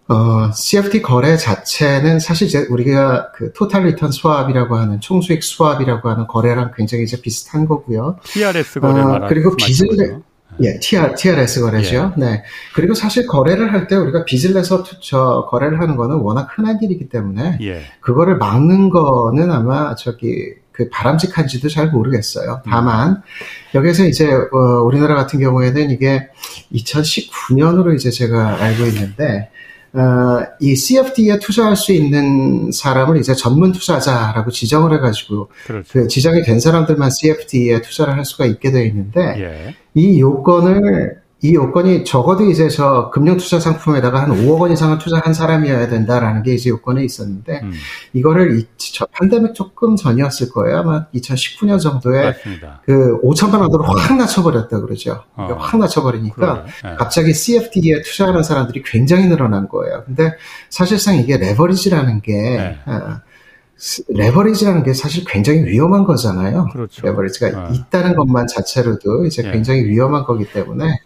어, 0.09 0.51
CFD 0.51 1.01
거래 1.01 1.35
자체는 1.37 2.19
사실 2.19 2.47
이제 2.47 2.65
우리가 2.69 3.31
그 3.33 3.51
total 3.53 3.85
return 3.85 4.11
swap이라고 4.11 4.75
하는 4.77 4.99
총수익 4.99 5.43
swap이라고 5.43 6.09
하는 6.09 6.27
거래랑 6.27 6.71
굉장히 6.75 7.03
이제 7.03 7.21
비슷한 7.21 7.65
거고요. 7.65 8.17
TRS 8.23 8.79
거래 8.79 9.01
어, 9.01 9.25
그리고 9.27 9.55
빚을 9.55 10.21
예, 10.61 10.79
TR, 10.79 11.13
TRS 11.13 11.59
거래죠. 11.61 12.13
예. 12.17 12.19
네. 12.19 12.43
그리고 12.73 12.93
사실 12.95 13.27
거래를 13.27 13.73
할 13.73 13.87
때 13.87 13.95
우리가 13.95 14.25
빚을 14.25 14.53
내서 14.55 14.83
저 15.01 15.45
거래를 15.51 15.79
하는 15.79 15.95
거는 15.97 16.15
워낙 16.15 16.47
흔한 16.55 16.79
일이기 16.81 17.09
때문에 17.09 17.59
예. 17.61 17.81
그거를 17.99 18.37
막는 18.37 18.89
거는 18.89 19.51
아마 19.51 19.93
저기 19.95 20.53
그 20.77 20.89
바람직한지도 20.91 21.69
잘 21.69 21.89
모르겠어요. 21.89 22.61
다만 22.69 23.23
여기서 23.73 24.05
이제 24.05 24.31
어, 24.31 24.83
우리나라 24.85 25.15
같은 25.15 25.39
경우에는 25.39 25.89
이게 25.89 26.27
2019년으로 26.71 27.95
이제 27.95 28.11
제가 28.11 28.61
알고 28.61 28.85
있는데 28.85 29.49
어, 29.93 30.45
이 30.59 30.75
CFD에 30.75 31.39
투자할 31.39 31.75
수 31.75 31.93
있는 31.93 32.71
사람을 32.71 33.17
이제 33.17 33.33
전문 33.33 33.71
투자자라고 33.71 34.51
지정을 34.51 34.93
해가지고 34.93 35.49
그렇죠. 35.65 35.89
그 35.91 36.07
지정이 36.07 36.43
된 36.43 36.59
사람들만 36.59 37.09
CFD에 37.09 37.81
투자를 37.81 38.15
할 38.15 38.23
수가 38.23 38.45
있게 38.45 38.69
되어 38.69 38.83
있는데 38.83 39.19
예. 39.39 39.75
이 39.95 40.19
요건을 40.19 41.21
이 41.41 41.53
요건이 41.53 42.03
적어도 42.03 42.49
이제 42.49 42.67
저 42.67 43.11
금융 43.11 43.37
투자 43.37 43.59
상품에다가 43.59 44.23
한 44.23 44.31
5억 44.31 44.59
원 44.59 44.71
이상을 44.71 44.97
투자한 44.97 45.35
사람이어야 45.35 45.87
된다라는 45.87 46.41
게 46.41 46.55
이제 46.55 46.71
요건에 46.71 47.03
있었는데 47.03 47.59
음. 47.61 47.73
이거를 48.13 48.59
이, 48.59 48.65
저 48.77 49.05
팬데믹 49.05 49.53
조금 49.53 49.95
전이었을 49.95 50.49
거예요 50.49 50.79
아마 50.79 51.05
2019년 51.13 51.79
정도에 51.79 52.23
맞습니다. 52.23 52.81
그 52.85 53.21
5천만 53.21 53.59
원으로 53.61 53.83
확 53.83 54.17
낮춰버렸다 54.17 54.81
그러죠 54.81 55.23
어. 55.35 55.55
확 55.59 55.79
낮춰버리니까 55.79 56.65
네. 56.83 56.95
갑자기 56.97 57.35
CFD에 57.35 58.01
투자하는 58.01 58.41
사람들이 58.41 58.81
굉장히 58.83 59.27
늘어난 59.27 59.67
거예요 59.67 60.03
근데 60.05 60.33
사실상 60.69 61.17
이게 61.17 61.37
레버리지라는 61.37 62.21
게 62.21 62.33
네. 62.33 62.79
어, 62.87 63.21
레버리지라는 64.09 64.83
게 64.83 64.93
사실 64.93 65.23
굉장히 65.27 65.63
위험한 65.65 66.03
거잖아요. 66.03 66.69
그렇죠. 66.73 67.05
레버리지가 67.05 67.47
아. 67.53 67.69
있다는 67.69 68.15
것만 68.15 68.47
자체로도 68.47 69.25
이제 69.25 69.43
예. 69.45 69.51
굉장히 69.51 69.83
위험한 69.85 70.23
거기 70.23 70.45
때문에 70.51 70.99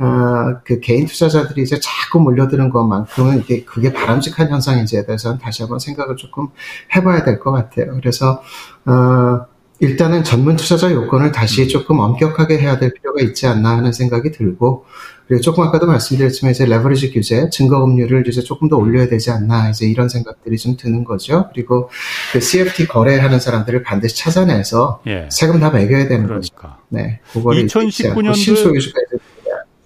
어, 0.00 0.60
그 0.64 0.80
개인 0.80 1.06
투자자들이 1.06 1.62
이제 1.62 1.78
자꾸 1.80 2.20
몰려드는 2.20 2.70
것만큼은 2.70 3.38
이게 3.40 3.64
그게 3.64 3.92
바람직한 3.92 4.48
현상인지에 4.48 5.06
대해서는 5.06 5.38
다시 5.38 5.62
한번 5.62 5.78
생각을 5.78 6.16
조금 6.16 6.48
해봐야 6.94 7.24
될 7.24 7.40
것 7.40 7.52
같아요. 7.52 7.94
그래서 7.94 8.42
어, 8.86 9.46
일단은 9.80 10.24
전문 10.24 10.56
투자자 10.56 10.90
요건을 10.92 11.32
다시 11.32 11.62
음. 11.62 11.68
조금 11.68 11.98
엄격하게 12.00 12.58
해야 12.58 12.78
될 12.78 12.92
필요가 12.92 13.22
있지 13.22 13.46
않나 13.46 13.76
하는 13.76 13.92
생각이 13.92 14.32
들고 14.32 14.84
그리고 15.28 15.42
조금 15.42 15.62
아까도 15.62 15.86
말씀드렸지만 15.86 16.52
이제 16.52 16.64
레버리지 16.64 17.12
규제, 17.12 17.50
증거금률을 17.50 18.26
이제 18.26 18.40
조금 18.40 18.68
더 18.68 18.76
올려야 18.76 19.08
되지 19.08 19.30
않나 19.30 19.68
이제 19.68 19.86
이런 19.86 20.08
생각들이 20.08 20.56
좀 20.56 20.76
드는 20.76 21.04
거죠. 21.04 21.50
그리고 21.52 21.90
그 22.32 22.40
CFT 22.40 22.88
거래하는 22.88 23.38
사람들을 23.38 23.82
반드시 23.82 24.16
찾아내서 24.16 25.02
예. 25.06 25.28
세금 25.30 25.60
다 25.60 25.70
매겨야 25.70 26.08
되는 26.08 26.26
그러니까. 26.26 26.68
거죠. 26.68 26.76
네, 26.88 27.20
그거를 27.32 27.66
2019년도 27.66 28.80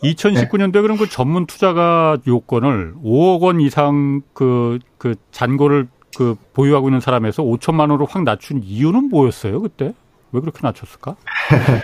2019년도에 0.04 0.82
그럼 0.82 0.96
그 0.96 1.08
전문 1.08 1.46
투자가 1.46 2.18
요건을 2.26 2.94
5억 3.04 3.40
원 3.40 3.60
이상 3.60 4.22
그, 4.32 4.78
그 4.98 5.16
잔고를 5.32 5.88
그 6.16 6.34
보유하고 6.52 6.88
있는 6.88 7.00
사람에서 7.00 7.42
5천만 7.42 7.80
원으로 7.80 8.06
확 8.06 8.22
낮춘 8.24 8.62
이유는 8.64 9.08
뭐였어요, 9.08 9.60
그때? 9.62 9.94
왜 10.32 10.40
그렇게 10.40 10.60
낮췄을까? 10.62 11.16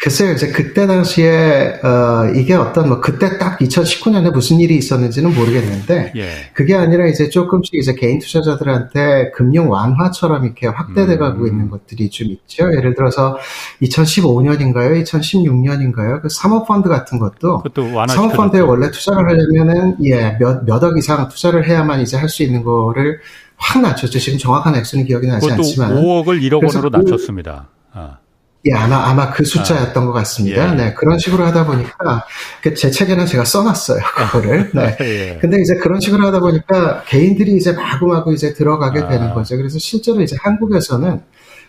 글쎄요, 0.00 0.32
이제 0.32 0.48
그때 0.48 0.86
당시에, 0.86 1.80
어, 1.82 2.30
이게 2.36 2.52
어떤, 2.52 2.90
뭐, 2.90 3.00
그때 3.00 3.38
딱 3.38 3.58
2019년에 3.58 4.32
무슨 4.34 4.60
일이 4.60 4.76
있었는지는 4.76 5.34
모르겠는데, 5.34 6.12
예. 6.14 6.28
그게 6.52 6.74
아니라 6.74 7.06
이제 7.06 7.30
조금씩 7.30 7.72
이제 7.76 7.94
개인 7.94 8.18
투자자들한테 8.18 9.30
금융 9.30 9.70
완화처럼 9.70 10.44
이렇게 10.44 10.66
확대돼 10.66 11.16
가고 11.16 11.44
음. 11.44 11.46
있는 11.46 11.70
것들이 11.70 12.10
좀 12.10 12.26
있죠. 12.28 12.70
예를 12.76 12.94
들어서 12.94 13.38
2015년인가요? 13.80 15.02
2016년인가요? 15.04 16.20
그 16.20 16.28
사모펀드 16.28 16.90
같은 16.90 17.18
것도, 17.18 17.62
사모펀드에 18.08 18.60
원래 18.60 18.90
투자를 18.90 19.26
하려면은, 19.26 19.96
예, 20.04 20.36
몇, 20.38 20.66
몇 20.66 20.82
억 20.84 20.98
이상 20.98 21.28
투자를 21.30 21.66
해야만 21.66 22.00
이제 22.02 22.18
할 22.18 22.28
수 22.28 22.42
있는 22.42 22.62
거를 22.62 23.20
확 23.64 23.80
낮췄죠. 23.80 24.18
지금 24.18 24.38
정확한 24.38 24.76
액수는 24.76 25.06
기억이 25.06 25.26
나지 25.26 25.50
않지만. 25.50 25.94
5억을 25.94 26.40
1억 26.42 26.64
원으로 26.64 26.90
그 26.90 26.96
낮췄습니다. 26.98 27.68
아. 27.92 28.18
예, 28.66 28.72
아마, 28.72 29.08
아마 29.08 29.30
그 29.30 29.44
숫자였던 29.44 30.02
아, 30.02 30.06
것 30.06 30.12
같습니다. 30.12 30.70
예. 30.70 30.74
네, 30.74 30.94
그런 30.94 31.18
식으로 31.18 31.44
하다 31.46 31.66
보니까, 31.66 32.24
그제 32.62 32.90
책에는 32.90 33.26
제가 33.26 33.44
써놨어요, 33.44 34.00
그거를. 34.02 34.70
네. 34.74 34.96
예. 35.00 35.38
근데 35.40 35.60
이제 35.60 35.74
그런 35.74 36.00
식으로 36.00 36.26
하다 36.26 36.40
보니까 36.40 37.04
개인들이 37.04 37.56
이제 37.56 37.72
마구마구 37.72 38.32
이제 38.34 38.54
들어가게 38.54 39.00
아. 39.00 39.08
되는 39.08 39.34
거죠. 39.34 39.56
그래서 39.56 39.78
실제로 39.78 40.20
이제 40.20 40.36
한국에서는 40.40 41.22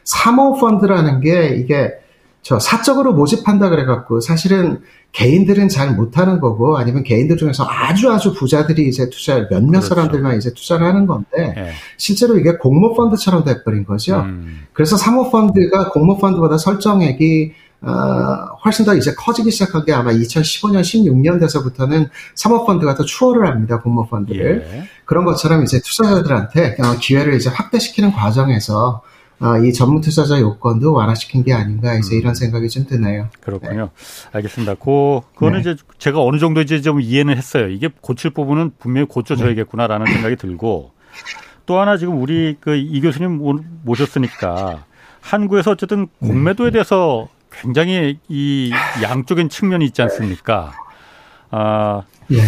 사모펀드라는 0.04 1.22
게 1.22 1.56
이게 1.58 1.94
저 2.46 2.60
사적으로 2.60 3.14
모집한다 3.14 3.70
그래갖고 3.70 4.22
사실은 4.22 4.82
개인들은 5.14 5.68
잘 5.68 5.96
못하는 5.96 6.40
거고 6.40 6.78
아니면 6.78 7.02
개인들 7.02 7.38
중에서 7.38 7.66
아주 7.68 8.12
아주 8.12 8.34
부자들이 8.36 8.88
이제 8.88 9.10
투자를 9.10 9.48
몇몇 9.50 9.80
그렇죠. 9.80 9.88
사람들만 9.88 10.38
이제 10.38 10.54
투자를 10.54 10.86
하는 10.86 11.08
건데 11.08 11.54
네. 11.56 11.72
실제로 11.98 12.38
이게 12.38 12.52
공모 12.58 12.94
펀드처럼 12.94 13.46
돼버린 13.46 13.84
거죠. 13.84 14.20
음. 14.20 14.68
그래서 14.74 14.96
사모 14.96 15.32
펀드가 15.32 15.90
공모 15.90 16.20
펀드보다 16.20 16.60
설정액이 16.60 17.54
어, 17.82 17.90
훨씬 18.64 18.86
더 18.86 18.94
이제 18.94 19.16
커지기 19.16 19.50
시작한 19.50 19.84
게 19.84 19.92
아마 19.94 20.12
2015년, 20.12 20.82
16년 20.82 21.40
돼서부터는 21.40 22.10
사모펀드가 22.36 22.94
더 22.94 23.04
추월을 23.06 23.48
합니다, 23.48 23.80
공모펀드를. 23.80 24.68
예. 24.72 24.84
그런 25.06 25.26
것처럼 25.26 25.64
이제 25.64 25.82
투자자들한테 25.84 26.78
어, 26.80 26.98
기회를 27.00 27.34
이제 27.34 27.50
확대시키는 27.50 28.12
과정에서 28.12 29.02
어, 29.42 29.58
이 29.58 29.74
전문 29.74 30.02
투자자 30.02 30.40
요건도 30.40 30.94
완화시킨 30.94 31.44
게 31.44 31.54
아닌가 31.54 31.94
이제 31.96 32.16
음. 32.16 32.20
이런 32.20 32.36
생각이 32.36 32.70
좀 32.70 32.86
드네요. 32.86 33.30
그렇군요. 33.42 33.90
네. 33.94 34.30
알겠습니다. 34.32 34.76
그 34.76 35.20
그거는 35.34 35.62
네. 35.62 35.72
이제 35.72 35.84
제가 35.98 36.22
어느 36.22 36.38
정도 36.38 36.62
이제 36.62 36.82
좀 36.82 37.02
이해는 37.02 37.36
했어요. 37.36 37.68
이게 37.68 37.90
고칠 38.02 38.32
부분은 38.32 38.72
분명히 38.80 39.08
고쳐져야겠구나라는 39.08 40.06
네. 40.06 40.14
생각이 40.14 40.36
들고 40.38 40.92
또 41.66 41.80
하나 41.80 41.98
지금 41.98 42.22
우리 42.22 42.56
그 42.60 42.76
이 42.76 43.02
교수님 43.02 43.42
모셨으니까 43.84 44.86
한국에서 45.22 45.72
어쨌든 45.72 46.08
공매도에 46.22 46.72
대해서 46.72 47.28
굉장히 47.52 48.20
이 48.30 48.72
양쪽인 49.02 49.50
측면이 49.50 49.86
있지 49.86 50.02
않습니까? 50.04 50.74
아, 51.52 52.04
예. 52.32 52.40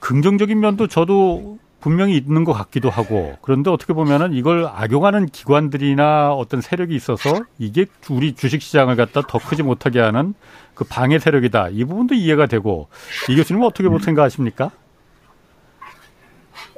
긍정적인 0.00 0.58
면도 0.58 0.86
저도 0.86 1.58
분명히 1.82 2.16
있는 2.16 2.44
것 2.44 2.52
같기도 2.52 2.88
하고 2.88 3.36
그런데 3.42 3.70
어떻게 3.70 3.92
보면은 3.92 4.32
이걸 4.32 4.66
악용하는 4.66 5.26
기관들이나 5.26 6.32
어떤 6.32 6.60
세력이 6.60 6.94
있어서 6.94 7.40
이게 7.58 7.86
우리 8.08 8.34
주식 8.34 8.62
시장을 8.62 8.96
갖다 8.96 9.20
더 9.22 9.38
크지 9.38 9.62
못하게 9.62 10.00
하는 10.00 10.34
그 10.74 10.84
방해 10.84 11.18
세력이다. 11.18 11.68
이 11.70 11.84
부분도 11.84 12.14
이해가 12.14 12.46
되고 12.46 12.88
이 13.28 13.36
교수님은 13.36 13.66
어떻게 13.66 13.88
생각하십니까? 14.02 14.70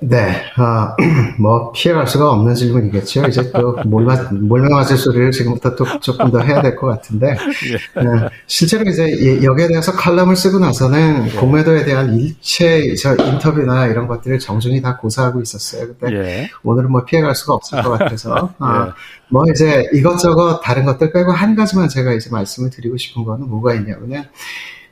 네, 0.01 0.43
어, 0.59 0.95
뭐 1.39 1.73
피해갈 1.73 2.07
수가 2.07 2.31
없는 2.33 2.55
질문이겠죠. 2.55 3.27
이제 3.27 3.51
또 3.53 3.77
몰마 3.87 4.17
몰매맞을 4.33 4.97
소리를 4.99 5.31
지금부터 5.31 5.75
또 5.77 5.85
조금 6.01 6.31
더 6.31 6.41
해야 6.41 6.61
될 6.61 6.77
것 6.77 6.89
같은데 6.89 7.29
예. 7.97 8.01
어, 8.01 8.29
실제로 8.47 8.85
이제 8.91 9.43
여기에 9.43 9.69
대해서 9.69 9.93
칼럼을 9.93 10.37
쓰고 10.37 10.59
나서는 10.59 11.29
예. 11.29 11.31
공매도에 11.39 11.85
대한 11.85 12.15
일체 12.19 12.95
저 12.97 13.15
인터뷰나 13.17 13.87
이런 13.87 14.07
것들을 14.09 14.39
정중히 14.41 14.83
다 14.83 14.97
고사하고 14.97 15.41
있었어요. 15.41 15.95
근데 15.99 16.17
예. 16.17 16.51
오늘은 16.65 16.91
뭐 16.91 17.05
피해갈 17.05 17.35
수가 17.35 17.55
없을 17.55 17.83
것 17.83 17.91
같아서 17.99 18.51
어, 18.59 18.67
예. 18.89 18.93
뭐 19.29 19.45
이제 19.51 19.89
이것저것 19.93 20.61
다른 20.61 20.85
것들 20.85 21.13
빼고 21.13 21.33
한 21.33 21.55
가지만 21.57 21.89
제가 21.89 22.13
이제 22.13 22.29
말씀을 22.31 22.71
드리고 22.71 22.97
싶은 22.97 23.25
거는 23.25 23.49
뭐가 23.49 23.75
있냐면은. 23.75 24.25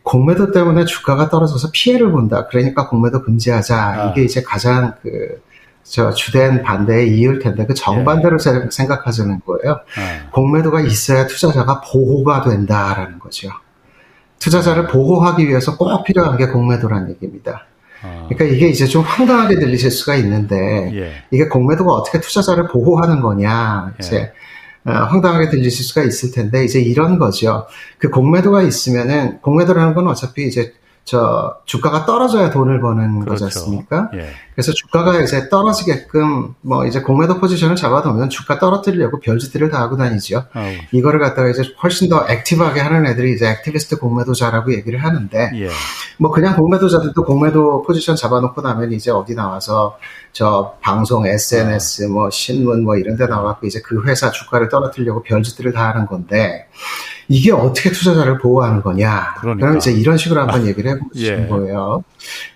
공매도 0.03 0.53
때문에 0.53 0.85
주가가 0.85 1.29
떨어져서 1.29 1.71
피해를 1.73 2.11
본다. 2.11 2.47
그러니까 2.49 2.89
공매도 2.89 3.23
금지하자. 3.23 3.77
아. 3.77 4.11
이게 4.11 4.25
이제 4.25 4.43
가장 4.43 4.95
그, 5.03 5.41
저 5.85 6.13
주된 6.13 6.63
반대의 6.63 7.17
이유일 7.17 7.41
텐데 7.41 7.67
그 7.67 7.75
정반대로 7.75 8.37
예. 8.37 8.71
생각하자는 8.71 9.41
거예요. 9.45 9.81
아. 9.97 10.31
공매도가 10.31 10.81
있어야 10.81 11.27
투자자가 11.27 11.81
보호가 11.81 12.43
된다라는 12.43 13.19
거죠. 13.19 13.51
투자자를 14.39 14.89
보호하기 14.89 15.49
위해서 15.49 15.77
꼭 15.77 16.05
필요한 16.05 16.37
게 16.37 16.49
공매도란 16.49 17.11
얘기입니다. 17.11 17.67
아. 18.03 18.27
그러니까 18.29 18.45
이게 18.45 18.69
이제 18.69 18.87
좀 18.87 19.03
황당하게 19.03 19.57
들리실 19.57 19.91
수가 19.91 20.17
있는데 20.17 20.91
예. 20.95 21.13
이게 21.31 21.49
공매도가 21.49 21.93
어떻게 21.93 22.21
투자자를 22.21 22.69
보호하는 22.69 23.21
거냐 23.21 23.95
이제 23.99 24.17
예. 24.17 24.21
어, 24.23 24.33
황당하게 24.85 25.51
들리실 25.51 25.85
수가 25.85 26.03
있을 26.03 26.33
텐데 26.33 26.65
이제 26.65 26.81
이런 26.81 27.19
거죠. 27.19 27.67
그 27.99 28.11
공매도가 28.11 28.63
있으면은 28.63 29.41
공매도라는 29.41 29.95
건 29.95 30.09
어차피 30.09 30.47
이제 30.47 30.75
저 31.05 31.57
주가가 31.65 32.07
떨어져야 32.07 32.51
돈을 32.51 32.81
버는 32.81 33.21
그렇죠. 33.21 33.45
거지 33.45 33.59
않습니까? 33.59 34.09
예. 34.15 34.29
그래서 34.55 34.73
주가가 34.73 35.21
이제 35.21 35.49
떨어지게끔 35.49 36.55
뭐 36.61 36.87
이제 36.87 37.01
공매도 37.01 37.41
포지션을 37.41 37.75
잡아두면 37.75 38.31
주가 38.31 38.59
떨어뜨리려고 38.61 39.19
별짓들을 39.19 39.69
다 39.71 39.81
하고 39.81 39.97
다니죠. 39.97 40.45
아우. 40.53 40.65
이거를 40.93 41.19
갖다가 41.19 41.49
이제 41.49 41.63
훨씬 41.83 42.09
더 42.09 42.25
active하게 42.29 42.81
하는 42.81 43.07
애들이 43.07 43.33
이제 43.33 43.49
activist 43.49 43.99
공매도자라고 43.99 44.73
얘기를 44.75 45.03
하는데 45.03 45.51
예. 45.55 45.69
뭐 46.19 46.31
그냥 46.31 46.55
공매도자들도 46.57 47.25
공매도 47.25 47.83
포지션 47.83 48.15
잡아놓고 48.15 48.63
나면 48.63 48.93
이제 48.93 49.11
어디 49.11 49.35
나와서 49.35 49.99
저 50.31 50.77
방송, 50.81 51.27
SNS, 51.27 52.05
뭐 52.05 52.31
신문 52.31 52.85
뭐 52.85 52.97
이런 52.97 53.17
데 53.17 53.27
나와갖고 53.27 53.67
이제 53.67 53.81
그 53.81 54.05
회사 54.05 54.31
주가를 54.31 54.69
떨어뜨리려고 54.69 55.23
별짓들을 55.23 55.73
다 55.73 55.89
하는 55.89 56.07
건데 56.07 56.69
이게 57.33 57.51
어떻게 57.51 57.91
투자자를 57.91 58.39
보호하는 58.39 58.83
거냐. 58.83 59.35
그러니까. 59.41 59.67
그럼 59.67 59.79
이제 59.79 59.91
이런 59.91 60.19
식으로 60.19 60.43
한번 60.43 60.67
얘기를 60.67 60.91
해보고 60.91 61.15
싶은 61.15 61.45
예. 61.45 61.49
거예요. 61.49 62.05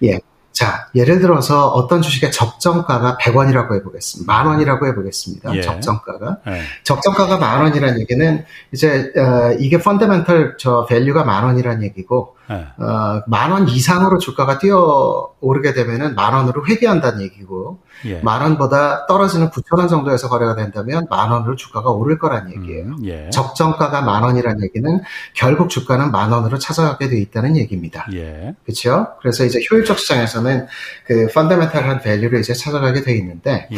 예. 0.04 0.20
자, 0.52 0.88
예를 0.94 1.20
들어서 1.20 1.68
어떤 1.68 2.02
주식의 2.02 2.30
적정가가 2.30 3.16
100원이라고 3.20 3.74
해보겠습니다. 3.74 4.32
만 4.32 4.46
원이라고 4.46 4.86
해보겠습니다. 4.86 5.56
예. 5.56 5.62
적정가가. 5.62 6.38
예. 6.48 6.60
적정가가 6.82 7.38
만 7.38 7.62
원이라는 7.62 8.00
얘기는 8.00 8.44
이제, 8.72 9.12
어, 9.16 9.56
이게 9.58 9.78
fundamental 9.78 10.56
저 10.58 10.86
value가 10.86 11.24
만 11.24 11.44
원이라는 11.44 11.82
얘기고, 11.82 12.35
예. 12.50 12.82
어, 12.82 13.22
만원 13.26 13.68
이상으로 13.68 14.18
주가가 14.18 14.58
뛰어 14.58 15.30
오르게 15.40 15.74
되면은 15.74 16.14
만 16.14 16.32
원으로 16.32 16.66
회귀한다는 16.66 17.20
얘기고, 17.22 17.80
예. 18.06 18.20
만 18.20 18.42
원보다 18.42 19.06
떨어지는 19.06 19.50
9천 19.50 19.78
원 19.78 19.88
정도에서 19.88 20.28
거래가 20.28 20.54
된다면 20.54 21.06
만 21.10 21.30
원으로 21.30 21.56
주가가 21.56 21.90
오를 21.90 22.18
거란 22.18 22.50
얘기예요. 22.50 22.84
음, 22.86 22.96
예. 23.04 23.28
적정가가 23.30 24.02
만 24.02 24.22
원이라는 24.22 24.62
얘기는 24.64 25.00
결국 25.34 25.68
주가는 25.70 26.10
만 26.10 26.30
원으로 26.32 26.58
찾아가게 26.58 27.08
돼 27.08 27.18
있다는 27.18 27.56
얘기입니다. 27.56 28.06
예. 28.14 28.54
그렇죠? 28.64 29.08
그래서 29.20 29.44
이제 29.44 29.60
효율적 29.70 29.98
시장에서는 29.98 30.66
그 31.06 31.26
fundamental한 31.34 32.00
value를 32.00 32.40
이제 32.40 32.54
찾아가게 32.54 33.02
돼 33.02 33.16
있는데 33.16 33.68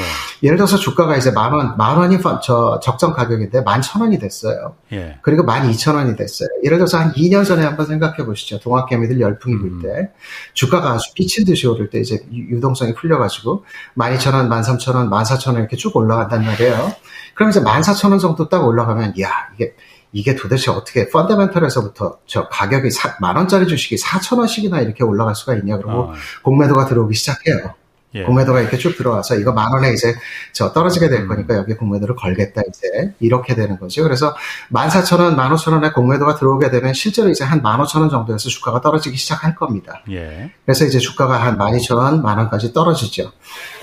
예. 0.42 0.48
를 0.48 0.56
들어서 0.56 0.76
주가가 0.76 1.16
이제 1.16 1.30
만 1.30 1.52
원, 1.52 1.76
만 1.76 1.96
원이 1.96 2.18
저 2.42 2.80
적정 2.82 3.12
가격인데 3.12 3.62
만 3.62 3.78
천 3.80 4.02
원이 4.02 4.18
됐어요. 4.18 4.74
예. 4.92 5.18
그리고 5.22 5.44
만 5.44 5.70
이천 5.70 5.94
원이 5.94 6.16
됐어요. 6.16 6.48
예를 6.64 6.78
들어서 6.78 6.98
한 6.98 7.12
2년 7.12 7.46
전에 7.46 7.64
한번 7.64 7.86
생각해 7.86 8.24
보시죠. 8.26 8.57
동학개미들 8.60 9.20
열풍이 9.20 9.58
불때 9.58 9.88
음. 9.88 10.08
주가가 10.54 10.92
아주 10.92 11.12
미친 11.14 11.44
듯이 11.44 11.66
오를 11.66 11.90
때 11.90 12.00
이제 12.00 12.18
유동성이 12.32 12.94
풀려가지고 12.94 13.64
12,000원, 13.96 14.48
13,000원, 14.48 15.08
14,000원 15.10 15.58
이렇게 15.58 15.76
쭉 15.76 15.94
올라간단 15.96 16.44
말이에요. 16.44 16.92
그럼 17.34 17.50
이제 17.50 17.60
14,000원 17.60 18.20
정도 18.20 18.48
딱 18.48 18.64
올라가면, 18.64 19.14
야 19.20 19.30
이게, 19.54 19.74
이게 20.12 20.34
도대체 20.34 20.70
어떻게 20.70 21.08
펀더멘털에서부터 21.08 22.18
저 22.26 22.48
가격이 22.48 22.88
만 23.20 23.36
원짜리 23.36 23.66
주식이 23.66 23.96
4,000원씩이나 23.96 24.82
이렇게 24.82 25.04
올라갈 25.04 25.34
수가 25.34 25.54
있냐 25.56 25.76
그러고 25.76 26.00
어. 26.00 26.14
공매도가 26.42 26.86
들어오기 26.86 27.14
시작해요. 27.14 27.74
예. 28.14 28.22
공매도가 28.22 28.60
이렇게 28.62 28.78
쭉 28.78 28.96
들어와서 28.96 29.36
이거 29.36 29.52
만 29.52 29.70
원에 29.72 29.92
이제 29.92 30.14
저 30.52 30.72
떨어지게 30.72 31.08
될 31.10 31.20
음. 31.22 31.28
거니까 31.28 31.56
여기 31.56 31.74
공매도를 31.74 32.16
걸겠다 32.16 32.62
이제 32.68 33.12
이렇게 33.20 33.54
되는 33.54 33.78
거죠. 33.78 34.02
그래서 34.02 34.34
만 34.70 34.88
사천 34.88 35.20
원, 35.20 35.36
만 35.36 35.52
오천 35.52 35.74
원에 35.74 35.90
공매도가 35.90 36.36
들어오게 36.36 36.70
되면 36.70 36.94
실제로 36.94 37.28
이제 37.28 37.44
한 37.44 37.60
만 37.62 37.78
오천 37.80 38.00
원 38.00 38.10
정도에서 38.10 38.48
주가가 38.48 38.80
떨어지기 38.80 39.16
시작할 39.16 39.54
겁니다. 39.54 40.02
예. 40.10 40.50
그래서 40.64 40.84
이제 40.86 40.98
주가가 40.98 41.42
한 41.42 41.58
만 41.58 41.74
이천 41.76 41.98
원, 41.98 42.22
만 42.22 42.38
원까지 42.38 42.72
떨어지죠. 42.72 43.32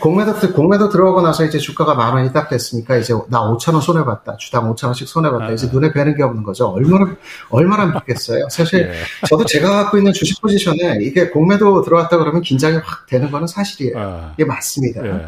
공매도 0.02 0.54
공매도 0.54 0.90
들어오고 0.90 1.22
나서 1.22 1.46
이제 1.46 1.58
주가가 1.58 1.96
만 1.96 2.14
원이 2.14 2.34
딱 2.34 2.50
됐으니까 2.50 2.98
이제 2.98 3.14
나 3.30 3.42
오천 3.44 3.74
원 3.76 3.82
손해 3.82 4.04
봤다. 4.06 4.36
주당 4.38 4.70
오천 4.70 4.90
원씩 4.90 5.08
손해 5.08 5.32
봤다. 5.32 5.46
아. 5.46 5.52
이제 5.52 5.70
눈에 5.72 5.92
뵈는 5.92 6.16
게 6.16 6.24
없는 6.24 6.44
거죠. 6.44 6.68
얼마나 6.68 7.16
얼마나 7.50 7.86
밉겠어요. 7.86 8.48
사실 8.50 8.90
예. 8.90 9.28
저도 9.28 9.46
제가 9.46 9.70
갖고 9.70 9.98
있는 9.98 10.14
주식 10.14 10.42
포지션에 10.42 11.00
이게 11.02 11.30
공매도 11.30 11.82
들어왔다 11.84 12.18
그러면 12.18 12.42
긴장이 12.42 12.78
확 12.78 13.06
되는 13.08 13.32
거는 13.32 13.48
사실이에요. 13.48 13.98
아. 13.98 14.34
예, 14.40 14.46
맞습니다. 14.46 15.06
예. 15.06 15.28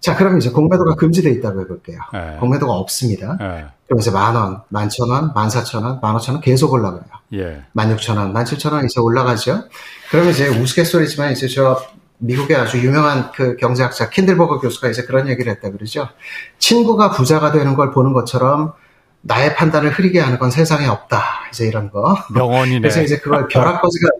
자, 0.00 0.16
그럼 0.16 0.38
이제 0.38 0.50
공매도가 0.50 0.94
금지돼 0.94 1.30
있다고 1.30 1.60
해볼게요. 1.62 1.98
예. 2.14 2.38
공매도가 2.38 2.72
없습니다. 2.72 3.36
예. 3.40 3.66
그럼 3.86 4.00
이제 4.00 4.10
만 4.10 4.34
원, 4.34 4.60
만천 4.68 5.10
원, 5.10 5.32
만 5.34 5.48
사천 5.50 5.84
원, 5.84 6.00
만 6.00 6.14
오천 6.16 6.36
원 6.36 6.42
계속 6.42 6.72
올라가요. 6.72 7.04
예. 7.34 7.62
만 7.72 7.90
육천 7.90 8.16
원, 8.16 8.32
만 8.32 8.44
칠천 8.44 8.72
원 8.72 8.84
이제 8.84 9.00
올라가죠. 9.00 9.64
그러면 10.10 10.32
이제 10.32 10.48
우스갯소리지만 10.48 11.32
이제 11.32 11.48
저 11.48 11.80
미국의 12.18 12.56
아주 12.56 12.78
유명한 12.78 13.30
그 13.32 13.56
경제학자 13.56 14.08
킨들버거 14.10 14.60
교수가 14.60 14.88
이제 14.88 15.02
그런 15.02 15.28
얘기를 15.28 15.52
했다 15.52 15.70
그러죠. 15.70 16.08
친구가 16.58 17.10
부자가 17.10 17.52
되는 17.52 17.74
걸 17.74 17.90
보는 17.90 18.12
것처럼 18.12 18.72
나의 19.22 19.54
판단을 19.56 19.90
흐리게 19.90 20.20
하는 20.20 20.38
건 20.38 20.50
세상에 20.50 20.86
없다. 20.86 21.22
이제 21.50 21.66
이런 21.66 21.90
거. 21.90 22.16
명언이네. 22.32 22.80
그래서 22.80 23.02
이제 23.02 23.18
그걸 23.18 23.48
벼락거지가 23.48 24.10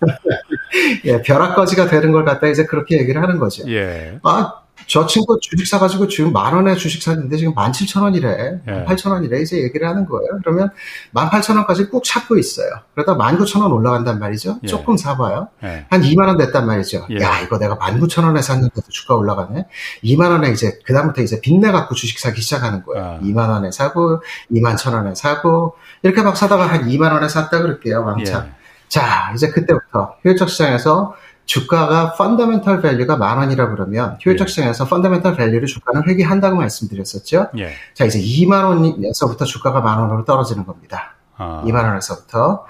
예, 1.04 1.22
벼락거지가 1.22 1.88
되는 1.88 2.12
걸 2.12 2.24
갖다 2.24 2.46
이제 2.48 2.64
그렇게 2.64 2.98
얘기를 2.98 3.22
하는 3.22 3.38
거죠. 3.38 3.64
예. 3.70 4.18
아, 4.22 4.61
저 4.86 5.06
친구 5.06 5.38
주식 5.40 5.66
사가지고 5.66 6.08
지금 6.08 6.32
만 6.32 6.54
원에 6.54 6.74
주식 6.74 7.02
샀는데 7.02 7.36
지금 7.36 7.54
만 7.54 7.72
칠천 7.72 8.02
원이래. 8.02 8.60
예. 8.68 8.84
팔천 8.84 9.12
원이래. 9.12 9.40
이제 9.40 9.62
얘기를 9.62 9.88
하는 9.88 10.06
거예요. 10.06 10.28
그러면 10.42 10.70
만 11.10 11.30
팔천 11.30 11.56
원까지 11.56 11.88
꾹 11.88 12.02
참고 12.04 12.36
있어요. 12.38 12.68
그러다 12.94 13.14
만 13.14 13.38
구천 13.38 13.62
원 13.62 13.72
올라간단 13.72 14.18
말이죠. 14.18 14.58
예. 14.62 14.66
조금 14.66 14.96
사봐요. 14.96 15.48
예. 15.64 15.86
한 15.88 16.02
2만 16.02 16.26
원 16.26 16.36
됐단 16.36 16.66
말이죠. 16.66 17.06
예. 17.10 17.22
야, 17.22 17.40
이거 17.40 17.58
내가 17.58 17.76
만 17.76 17.98
구천 18.00 18.24
원에 18.24 18.42
샀는데도 18.42 18.86
주가 18.88 19.14
올라가네. 19.14 19.66
2만 20.04 20.30
원에 20.30 20.50
이제, 20.50 20.78
그다음부터 20.84 21.22
이제 21.22 21.40
빚내 21.40 21.72
갖고 21.72 21.94
주식 21.94 22.18
사기 22.18 22.40
시작하는 22.40 22.82
거예요. 22.84 23.04
아. 23.04 23.20
2만 23.22 23.48
원에 23.50 23.70
사고, 23.70 24.22
2만 24.50 24.76
천 24.76 24.94
원에 24.94 25.14
사고, 25.14 25.76
이렇게 26.02 26.22
막 26.22 26.36
사다가 26.36 26.66
한 26.66 26.88
2만 26.88 27.12
원에 27.12 27.28
샀다 27.28 27.60
그럴게요. 27.60 28.04
왕창. 28.04 28.46
예. 28.46 28.62
자, 28.88 29.32
이제 29.34 29.48
그때부터 29.48 30.16
효율적 30.22 30.50
시장에서 30.50 31.14
주가가 31.44 32.14
fundamental 32.14 32.80
value가 32.80 33.16
만 33.16 33.38
원이라 33.38 33.70
그러면 33.70 34.16
효율적 34.24 34.48
예. 34.48 34.50
시장에서 34.50 34.86
fundamental 34.86 35.36
value를 35.36 35.66
주가는 35.66 36.08
회귀한다고 36.08 36.56
말씀드렸었죠. 36.56 37.48
예. 37.58 37.72
자, 37.94 38.04
이제 38.04 38.18
2만 38.20 38.64
원에서부터 38.64 39.44
주가가 39.44 39.80
만 39.80 39.98
원으로 39.98 40.24
떨어지는 40.24 40.64
겁니다. 40.64 41.14
아. 41.36 41.62
2만 41.66 41.84
원에서부터. 41.84 42.64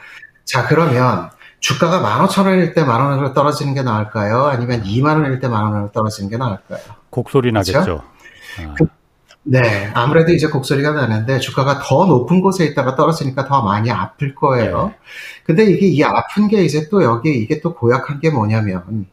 자, 0.45 0.67
그러면 0.67 1.31
주가가 1.61 2.01
만 2.01 2.25
오천 2.25 2.47
원일 2.47 2.75
때 2.75 2.83
만 2.83 3.01
원으로 3.01 3.35
떨어지는 3.35 3.75
게 3.75 3.83
나을까요? 3.83 4.47
아니면 4.47 4.83
2만 4.83 5.23
원일 5.23 5.39
때 5.39 5.49
만 5.49 5.65
원으로 5.65 5.93
떨어지는 5.93 6.29
게 6.31 6.37
나을까요? 6.37 6.81
곡소리 7.11 7.53
나겠죠. 7.53 7.73
그렇죠? 7.85 8.03
아. 8.59 8.75
그, 8.77 8.87
네, 9.45 9.91
아무래도 9.95 10.33
이제 10.33 10.47
곡소리가 10.47 10.93
나는데 10.93 11.41
주가가 11.41 11.81
더 11.81 12.07
높은 12.07 12.41
곳에 12.41 12.65
있다가 12.65 12.95
떨어지니까 12.95 13.47
더 13.47 13.63
많이 13.63 13.91
아플 13.91 14.35
거예요. 14.35 14.89
네. 14.89 14.99
근데 15.45 15.65
이게 15.65 15.87
이 15.89 16.03
아픈 16.05 16.47
게 16.49 16.63
이제 16.63 16.89
또 16.89 17.03
여기 17.03 17.35
이게 17.35 17.61
또 17.61 17.75
고약한 17.75 18.21
게 18.21 18.31
뭐냐면 18.31 19.07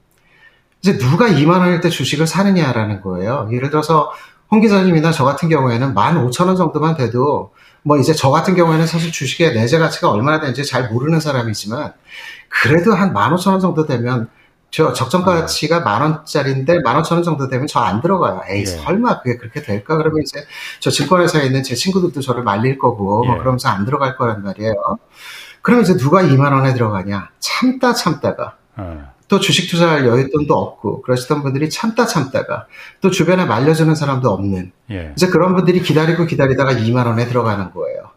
이제 0.81 0.97
누가 0.97 1.27
2만 1.27 1.59
원일 1.59 1.81
때 1.81 1.89
주식을 1.89 2.27
사느냐라는 2.27 3.01
거예요. 3.01 3.49
예를 3.51 3.71
들어서 3.71 4.11
홍 4.51 4.61
기자님이나 4.61 5.11
저 5.11 5.25
같은 5.25 5.49
경우에는 5.49 5.93
15,000원 5.93 6.57
정도만 6.57 6.95
돼도 6.95 7.51
뭐 7.81 7.97
이제 7.97 8.13
저 8.13 8.29
같은 8.29 8.55
경우에는 8.55 8.85
사실 8.85 9.11
주식의 9.11 9.53
내재 9.55 9.79
가치가 9.79 10.09
얼마나 10.11 10.39
되는지 10.39 10.63
잘 10.65 10.89
모르는 10.89 11.19
사람이지만 11.19 11.93
그래도 12.49 12.93
한 12.93 13.13
15,000원 13.13 13.61
정도 13.61 13.85
되면 13.85 14.29
저 14.71 14.93
적정 14.93 15.21
네. 15.25 15.31
가치가 15.31 15.79
만 15.79 16.01
원짜리인데 16.01 16.81
만 16.81 16.97
오천 16.97 17.17
원 17.17 17.23
정도 17.23 17.47
되면 17.47 17.65
저 17.67 17.79
안 17.79 18.01
들어가요. 18.01 18.41
에이 18.49 18.61
예. 18.61 18.65
설마 18.65 19.21
그게 19.21 19.37
그렇게 19.37 19.61
될까? 19.61 19.97
그러면 19.97 20.21
이제 20.21 20.45
저 20.79 20.91
증권회사에 20.91 21.45
있는 21.45 21.63
제 21.63 21.75
친구들도 21.75 22.21
저를 22.21 22.43
말릴 22.43 22.77
거고 22.77 23.23
예. 23.25 23.29
뭐 23.29 23.37
그러면서 23.39 23.69
안 23.69 23.85
들어갈 23.85 24.15
거란 24.15 24.43
말이에요. 24.43 24.73
그러면 25.61 25.83
이제 25.83 25.97
누가 25.97 26.21
2만 26.21 26.51
원에 26.53 26.73
들어가냐? 26.73 27.29
참다 27.39 27.93
참다가 27.93 28.57
예. 28.79 28.83
또 29.27 29.39
주식 29.39 29.69
투자할 29.69 30.03
여윳돈도 30.03 30.51
없고 30.51 31.01
그러시던 31.03 31.43
분들이 31.43 31.69
참다 31.69 32.05
참다가 32.07 32.65
또 33.01 33.11
주변에 33.11 33.45
말려주는 33.45 33.93
사람도 33.95 34.29
없는 34.29 34.71
예. 34.91 35.13
이제 35.15 35.27
그런 35.27 35.55
분들이 35.55 35.81
기다리고 35.81 36.25
기다리다가 36.25 36.73
2만 36.73 37.05
원에 37.07 37.25
들어가는 37.27 37.71
거예요. 37.71 38.09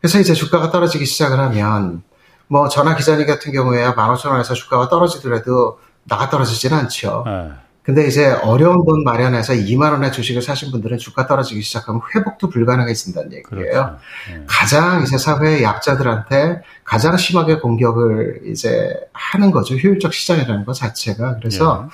그래서 0.00 0.20
이제 0.20 0.34
주가가 0.34 0.70
떨어지기 0.70 1.04
시작을 1.06 1.38
하면 1.40 2.02
뭐 2.48 2.68
전화 2.68 2.96
기자님 2.96 3.26
같은 3.26 3.52
경우에야 3.52 3.94
15,000원에서 3.94 4.54
주가가 4.54 4.88
떨어지더라도 4.88 5.78
나가 6.04 6.30
떨어지지는 6.30 6.76
않죠. 6.76 7.22
네. 7.26 7.50
근데 7.82 8.06
이제 8.06 8.32
어려운 8.42 8.84
돈 8.84 9.02
마련해서 9.02 9.54
2만 9.54 9.92
원의 9.92 10.12
주식을 10.12 10.42
사신 10.42 10.70
분들은 10.70 10.98
주가 10.98 11.26
떨어지기 11.26 11.62
시작하면 11.62 12.02
회복도 12.14 12.50
불가능해진다는 12.50 13.32
얘기예요. 13.32 13.44
그렇죠. 13.44 13.98
네. 14.30 14.44
가장 14.46 15.02
이제 15.02 15.16
사회의 15.16 15.62
약자들한테 15.62 16.60
가장 16.84 17.16
심하게 17.16 17.60
공격을 17.60 18.42
이제 18.44 18.94
하는 19.14 19.50
거죠. 19.50 19.74
효율적 19.74 20.12
시장이라는 20.12 20.66
것 20.66 20.74
자체가. 20.74 21.36
그래서 21.36 21.84
네. 21.84 21.88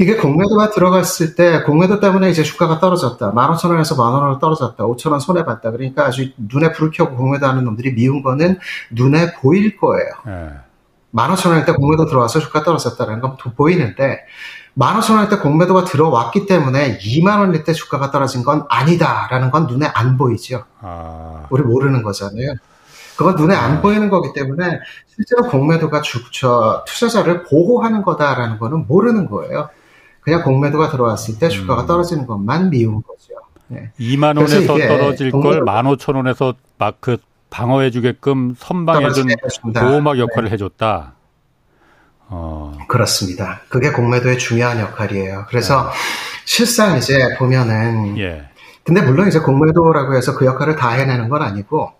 이게 0.00 0.16
공매도가 0.16 0.70
들어갔을 0.70 1.34
때 1.34 1.62
공매도 1.62 2.00
때문에 2.00 2.30
이제 2.30 2.42
주가가 2.42 2.80
떨어졌다. 2.80 3.32
만 3.32 3.50
오천 3.50 3.70
원에서 3.70 3.96
만 3.96 4.14
원으로 4.14 4.38
떨어졌다. 4.38 4.82
오천 4.82 5.12
원 5.12 5.20
손해 5.20 5.44
봤다. 5.44 5.70
그러니까 5.70 6.06
아주 6.06 6.30
눈에 6.38 6.72
불을 6.72 6.90
켜고 6.90 7.16
공매도 7.16 7.46
하는 7.46 7.64
놈들이 7.64 7.92
미운 7.92 8.22
거는 8.22 8.58
눈에 8.92 9.34
보일 9.34 9.76
거예요. 9.76 10.08
네. 10.24 10.48
만 11.10 11.30
오천 11.30 11.52
원일 11.52 11.66
때 11.66 11.72
공매도 11.72 12.06
들어와서 12.06 12.40
주가 12.40 12.62
떨어졌다는 12.62 13.20
건 13.20 13.36
보이는데 13.54 14.20
만 14.72 14.96
오천 14.96 15.16
원일 15.16 15.28
때 15.28 15.36
공매도가 15.36 15.84
들어왔기 15.84 16.46
때문에 16.46 16.96
2만 16.96 17.40
원일 17.40 17.64
때 17.64 17.74
주가가 17.74 18.10
떨어진 18.10 18.42
건 18.42 18.64
아니다라는 18.70 19.50
건 19.50 19.66
눈에 19.66 19.84
안 19.92 20.16
보이죠. 20.16 20.64
아... 20.80 21.44
우리 21.50 21.62
모르는 21.62 22.02
거잖아요. 22.02 22.54
그건 23.18 23.34
눈에 23.34 23.54
안 23.54 23.72
아. 23.72 23.80
보이는 23.82 24.08
거기 24.08 24.32
때문에 24.32 24.80
실제로 25.14 25.42
공매도가 25.50 26.00
주, 26.00 26.22
저, 26.32 26.84
투자자를 26.86 27.42
보호하는 27.42 28.00
거다라는 28.00 28.58
거는 28.58 28.86
모르는 28.86 29.28
거예요. 29.28 29.68
그냥 30.20 30.42
공매도가 30.42 30.90
들어왔을 30.90 31.38
때 31.38 31.48
주가가 31.48 31.82
음. 31.82 31.86
떨어지는 31.86 32.26
것만 32.26 32.70
미운 32.70 33.02
거죠. 33.02 33.34
네. 33.68 33.90
2만 33.98 34.36
원에서 34.36 34.76
떨어질 34.76 35.30
걸 35.30 35.60
15,000원에서 35.60 36.54
막 36.78 36.96
그 37.00 37.18
방어해 37.50 37.90
주게끔 37.90 38.54
선방해준 38.56 39.26
보호막 39.74 40.18
역할을 40.18 40.48
네. 40.48 40.52
해줬다. 40.54 41.14
어. 42.28 42.78
그렇습니다. 42.88 43.60
그게 43.68 43.90
공매도의 43.90 44.38
중요한 44.38 44.78
역할이에요. 44.78 45.46
그래서 45.48 45.90
네. 45.90 45.90
실상 46.44 46.96
이제 46.96 47.34
보면은 47.36 48.16
예. 48.18 48.48
근데 48.84 49.02
물론 49.02 49.28
이제 49.28 49.40
공매도라고 49.40 50.14
해서 50.14 50.36
그 50.36 50.46
역할을 50.46 50.76
다 50.76 50.90
해내는 50.90 51.28
건 51.28 51.42
아니고 51.42 51.92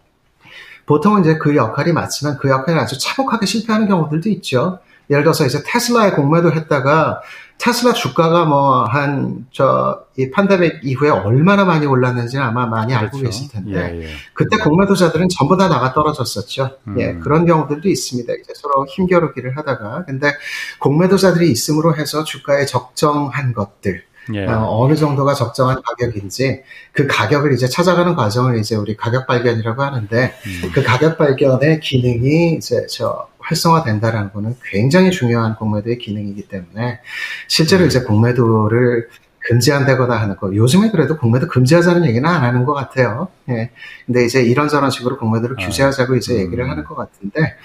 보통은 0.87 1.22
이제 1.22 1.37
그 1.37 1.54
역할이 1.56 1.92
맞지만 1.92 2.38
그 2.38 2.48
역할을 2.48 2.80
아주 2.80 2.96
참혹하게 2.98 3.46
실패하는 3.46 3.88
경우들도 3.88 4.28
있죠. 4.30 4.78
예를 5.11 5.24
들어서 5.24 5.44
이제 5.44 5.62
테슬라의 5.64 6.14
공매도 6.14 6.52
했다가 6.52 7.20
테슬라 7.61 7.92
주가가 7.92 8.44
뭐 8.46 8.87
한 8.87 9.46
저 9.53 10.11
이 10.20 10.31
판데믹 10.31 10.81
이후에 10.83 11.09
얼마나 11.09 11.64
많이 11.64 11.87
올랐는지는 11.87 12.44
아마 12.44 12.66
많이 12.66 12.92
그렇죠. 12.92 13.05
알고 13.07 13.18
계실 13.20 13.49
텐데 13.51 13.94
예, 13.94 14.03
예. 14.03 14.09
그때 14.35 14.59
공매도자들은 14.59 15.29
전부 15.35 15.57
다 15.57 15.68
나가 15.68 15.94
떨어졌었죠. 15.94 16.77
음. 16.88 17.01
예, 17.01 17.14
그런 17.14 17.46
경우들도 17.46 17.88
있습니다. 17.88 18.31
이제 18.35 18.53
서로 18.55 18.87
힘겨루기를 18.87 19.57
하다가 19.57 20.05
근데 20.05 20.33
공매도자들이 20.81 21.51
있음으로 21.51 21.96
해서 21.96 22.23
주가에 22.25 22.66
적정한 22.66 23.55
것들 23.55 24.03
예. 24.35 24.46
어, 24.46 24.87
느 24.88 24.94
정도가 24.94 25.33
적정한 25.33 25.81
가격인지 25.83 26.62
그 26.92 27.07
가격을 27.07 27.53
이제 27.55 27.66
찾아가는 27.66 28.14
과정을 28.14 28.59
이제 28.59 28.77
우리 28.77 28.96
가격 28.96 29.27
발견이라고 29.27 29.83
하는데 29.83 30.35
음. 30.46 30.70
그 30.75 30.83
가격 30.83 31.16
발견의 31.16 31.81
기능이 31.81 32.57
이제 32.57 32.87
저 32.90 33.29
활성화된다라는 33.50 34.32
거는 34.32 34.56
굉장히 34.64 35.10
중요한 35.10 35.56
공매도의 35.56 35.98
기능이기 35.98 36.48
때문에 36.48 37.00
실제로 37.48 37.84
음. 37.84 37.86
이제 37.88 38.00
공매도를 38.00 39.08
금지한다거나 39.40 40.20
하는 40.20 40.36
거. 40.36 40.54
요즘에 40.54 40.90
그래도 40.90 41.16
공매도 41.16 41.48
금지하자는 41.48 42.06
얘기는 42.06 42.28
안 42.28 42.44
하는 42.44 42.64
것 42.64 42.74
같아요. 42.74 43.28
예. 43.48 43.70
근데 44.06 44.24
이제 44.24 44.42
이런저런 44.42 44.90
식으로 44.90 45.18
공매도를 45.18 45.56
아. 45.58 45.66
규제하자고 45.66 46.16
이제 46.16 46.34
얘기를 46.34 46.64
음. 46.64 46.70
하는 46.70 46.84
것 46.84 46.94
같은데, 46.94 47.56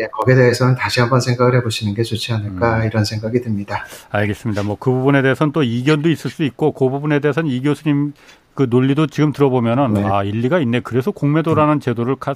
예, 0.00 0.06
거기에 0.08 0.34
대해서는 0.34 0.74
다시 0.74 1.00
한번 1.00 1.20
생각을 1.20 1.54
해보시는 1.56 1.94
게 1.94 2.02
좋지 2.02 2.32
않을까 2.32 2.78
음. 2.78 2.86
이런 2.86 3.04
생각이 3.04 3.40
듭니다. 3.40 3.84
알겠습니다. 4.10 4.62
뭐 4.62 4.76
그 4.80 4.90
부분에 4.90 5.22
대해서는 5.22 5.52
또 5.52 5.62
이견도 5.62 6.08
있을 6.08 6.30
수 6.30 6.42
있고 6.44 6.72
그 6.72 6.88
부분에 6.88 7.18
대해서는 7.20 7.50
이 7.50 7.60
교수님 7.60 8.12
그 8.54 8.66
논리도 8.68 9.06
지금 9.06 9.32
들어보면은 9.32 9.94
네. 9.94 10.04
아 10.04 10.22
일리가 10.24 10.58
있네. 10.58 10.80
그래서 10.80 11.10
공매도라는 11.12 11.74
음. 11.74 11.80
제도를 11.80 12.16
가, 12.16 12.34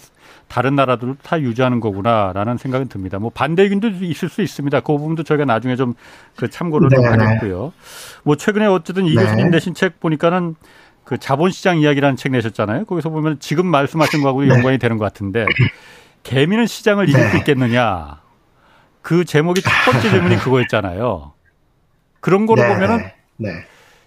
다른 0.48 0.74
나라들 0.76 1.16
다 1.22 1.40
유지하는 1.40 1.80
거구나라는 1.80 2.56
생각이 2.56 2.88
듭니다. 2.88 3.18
뭐 3.18 3.30
반대 3.34 3.62
의견도 3.64 3.88
있을 4.04 4.28
수 4.28 4.40
있습니다. 4.40 4.80
그 4.80 4.86
부분도 4.96 5.22
저희가 5.24 5.44
나중에 5.44 5.76
좀 5.76 5.94
그 6.36 6.48
참고를 6.50 6.88
네. 6.88 6.96
좀 6.96 7.04
하겠고요. 7.06 7.72
뭐 8.22 8.36
최근에 8.36 8.66
어쨌든 8.66 9.06
이 9.06 9.14
네. 9.14 9.22
교수님 9.22 9.50
내신 9.50 9.74
책 9.74 10.00
보니까는 10.00 10.54
그 11.04 11.18
자본시장 11.18 11.78
이야기라는 11.80 12.16
책 12.16 12.32
내셨잖아요. 12.32 12.84
거기서 12.86 13.10
보면 13.10 13.38
지금 13.40 13.66
말씀하신 13.66 14.22
거하고 14.22 14.42
네. 14.42 14.48
연관이 14.48 14.78
되는 14.78 14.96
것 14.98 15.04
같은데 15.04 15.44
개미는 16.24 16.66
시장을 16.66 17.08
이길 17.08 17.20
수 17.20 17.32
네. 17.32 17.38
있겠느냐. 17.38 18.20
그 19.02 19.24
제목이 19.24 19.62
첫 19.62 19.70
번째 19.84 20.10
질문이 20.10 20.36
그거였잖아요. 20.38 21.32
그런 22.20 22.46
거로 22.46 22.62
네, 22.62 22.68
보면은 22.68 23.10
네. 23.36 23.50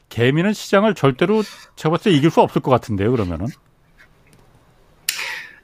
개미는 0.09 0.53
시장을 0.53 0.95
절대로 0.95 1.43
제가 1.75 1.91
봤을 1.91 2.11
때 2.11 2.17
이길 2.17 2.31
수 2.31 2.41
없을 2.41 2.61
것 2.61 2.71
같은데요, 2.71 3.11
그러면은. 3.11 3.47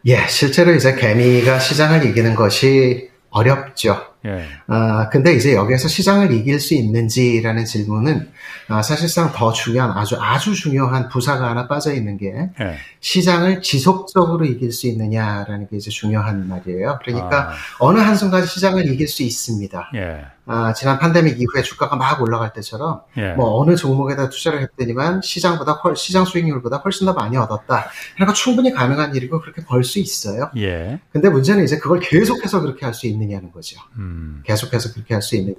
예, 0.05 0.27
실제로 0.27 0.73
이제 0.73 0.95
개미가 0.95 1.59
시장을 1.59 2.05
이기는 2.05 2.35
것이 2.35 3.09
어렵죠. 3.31 4.12
예. 4.25 4.45
아, 4.67 5.09
근데 5.09 5.33
이제 5.33 5.53
여기에서 5.53 5.87
시장을 5.87 6.31
이길 6.31 6.59
수 6.59 6.73
있는지라는 6.73 7.65
질문은 7.65 8.29
아, 8.69 8.81
사실상 8.81 9.31
더 9.33 9.51
중요한 9.51 9.91
아주 9.91 10.17
아주 10.19 10.55
중요한 10.55 11.09
부사가 11.09 11.49
하나 11.49 11.67
빠져 11.67 11.93
있는 11.93 12.17
게 12.17 12.49
예. 12.61 12.75
시장을 13.01 13.61
지속적으로 13.61 14.45
이길 14.45 14.71
수 14.71 14.87
있느냐라는 14.87 15.67
게 15.69 15.77
이제 15.77 15.89
중요한 15.89 16.47
말이에요. 16.47 16.99
그러니까 17.03 17.49
아. 17.49 17.53
어느 17.79 17.99
한순간 17.99 18.45
시장을 18.45 18.87
이길 18.91 19.07
수 19.07 19.23
있습니다. 19.23 19.91
예. 19.95 20.25
아, 20.45 20.73
지난 20.73 20.99
팬데믹 20.99 21.39
이후에 21.39 21.61
주가가 21.61 21.95
막 21.95 22.21
올라갈 22.21 22.51
때처럼 22.51 23.01
예. 23.17 23.31
뭐 23.33 23.61
어느 23.61 23.77
종목에다 23.77 24.27
투자를 24.29 24.61
했더니만 24.61 25.21
시장보다 25.21 25.73
훨, 25.73 25.95
시장 25.95 26.25
수익률보다 26.25 26.77
훨씬 26.77 27.05
더 27.05 27.13
많이 27.13 27.37
얻었다. 27.37 27.89
그러니까 28.15 28.33
충분히 28.33 28.73
가능한 28.73 29.15
일이고 29.15 29.39
그렇게 29.41 29.63
벌 29.63 29.83
수 29.83 29.99
있어요. 29.99 30.49
예. 30.57 30.99
근데 31.11 31.29
문제는 31.29 31.63
이제 31.63 31.77
그걸 31.77 31.99
계속해서 31.99 32.61
그렇게 32.61 32.85
할 32.85 32.93
수 32.93 33.07
있느냐는 33.07 33.51
거죠. 33.51 33.79
음. 33.97 34.12
계속해서 34.45 34.93
그렇게 34.93 35.13
할 35.13 35.21
수 35.21 35.35
있느냐. 35.37 35.55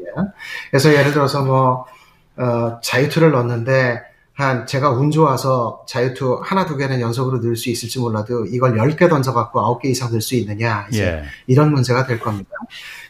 그래서 0.70 0.92
예를 0.92 1.12
들어서 1.12 1.44
뭐 1.44 1.86
어, 2.36 2.80
자유투를 2.82 3.30
넣었는데 3.32 4.00
한 4.36 4.66
제가 4.66 4.90
운 4.90 5.12
좋아서 5.12 5.84
자유투 5.86 6.40
하나 6.42 6.66
두 6.66 6.76
개는 6.76 7.00
연속으로 7.00 7.38
넣을 7.38 7.54
수 7.54 7.70
있을지 7.70 8.00
몰라도 8.00 8.44
이걸 8.46 8.74
10개 8.74 9.08
던져갖고 9.08 9.60
9개 9.60 9.86
이상 9.86 10.10
넣을 10.10 10.20
수 10.20 10.34
있느냐 10.34 10.88
이제 10.90 11.04
예. 11.04 11.24
이런 11.46 11.72
문제가 11.72 12.04
될 12.04 12.18
겁니다. 12.18 12.50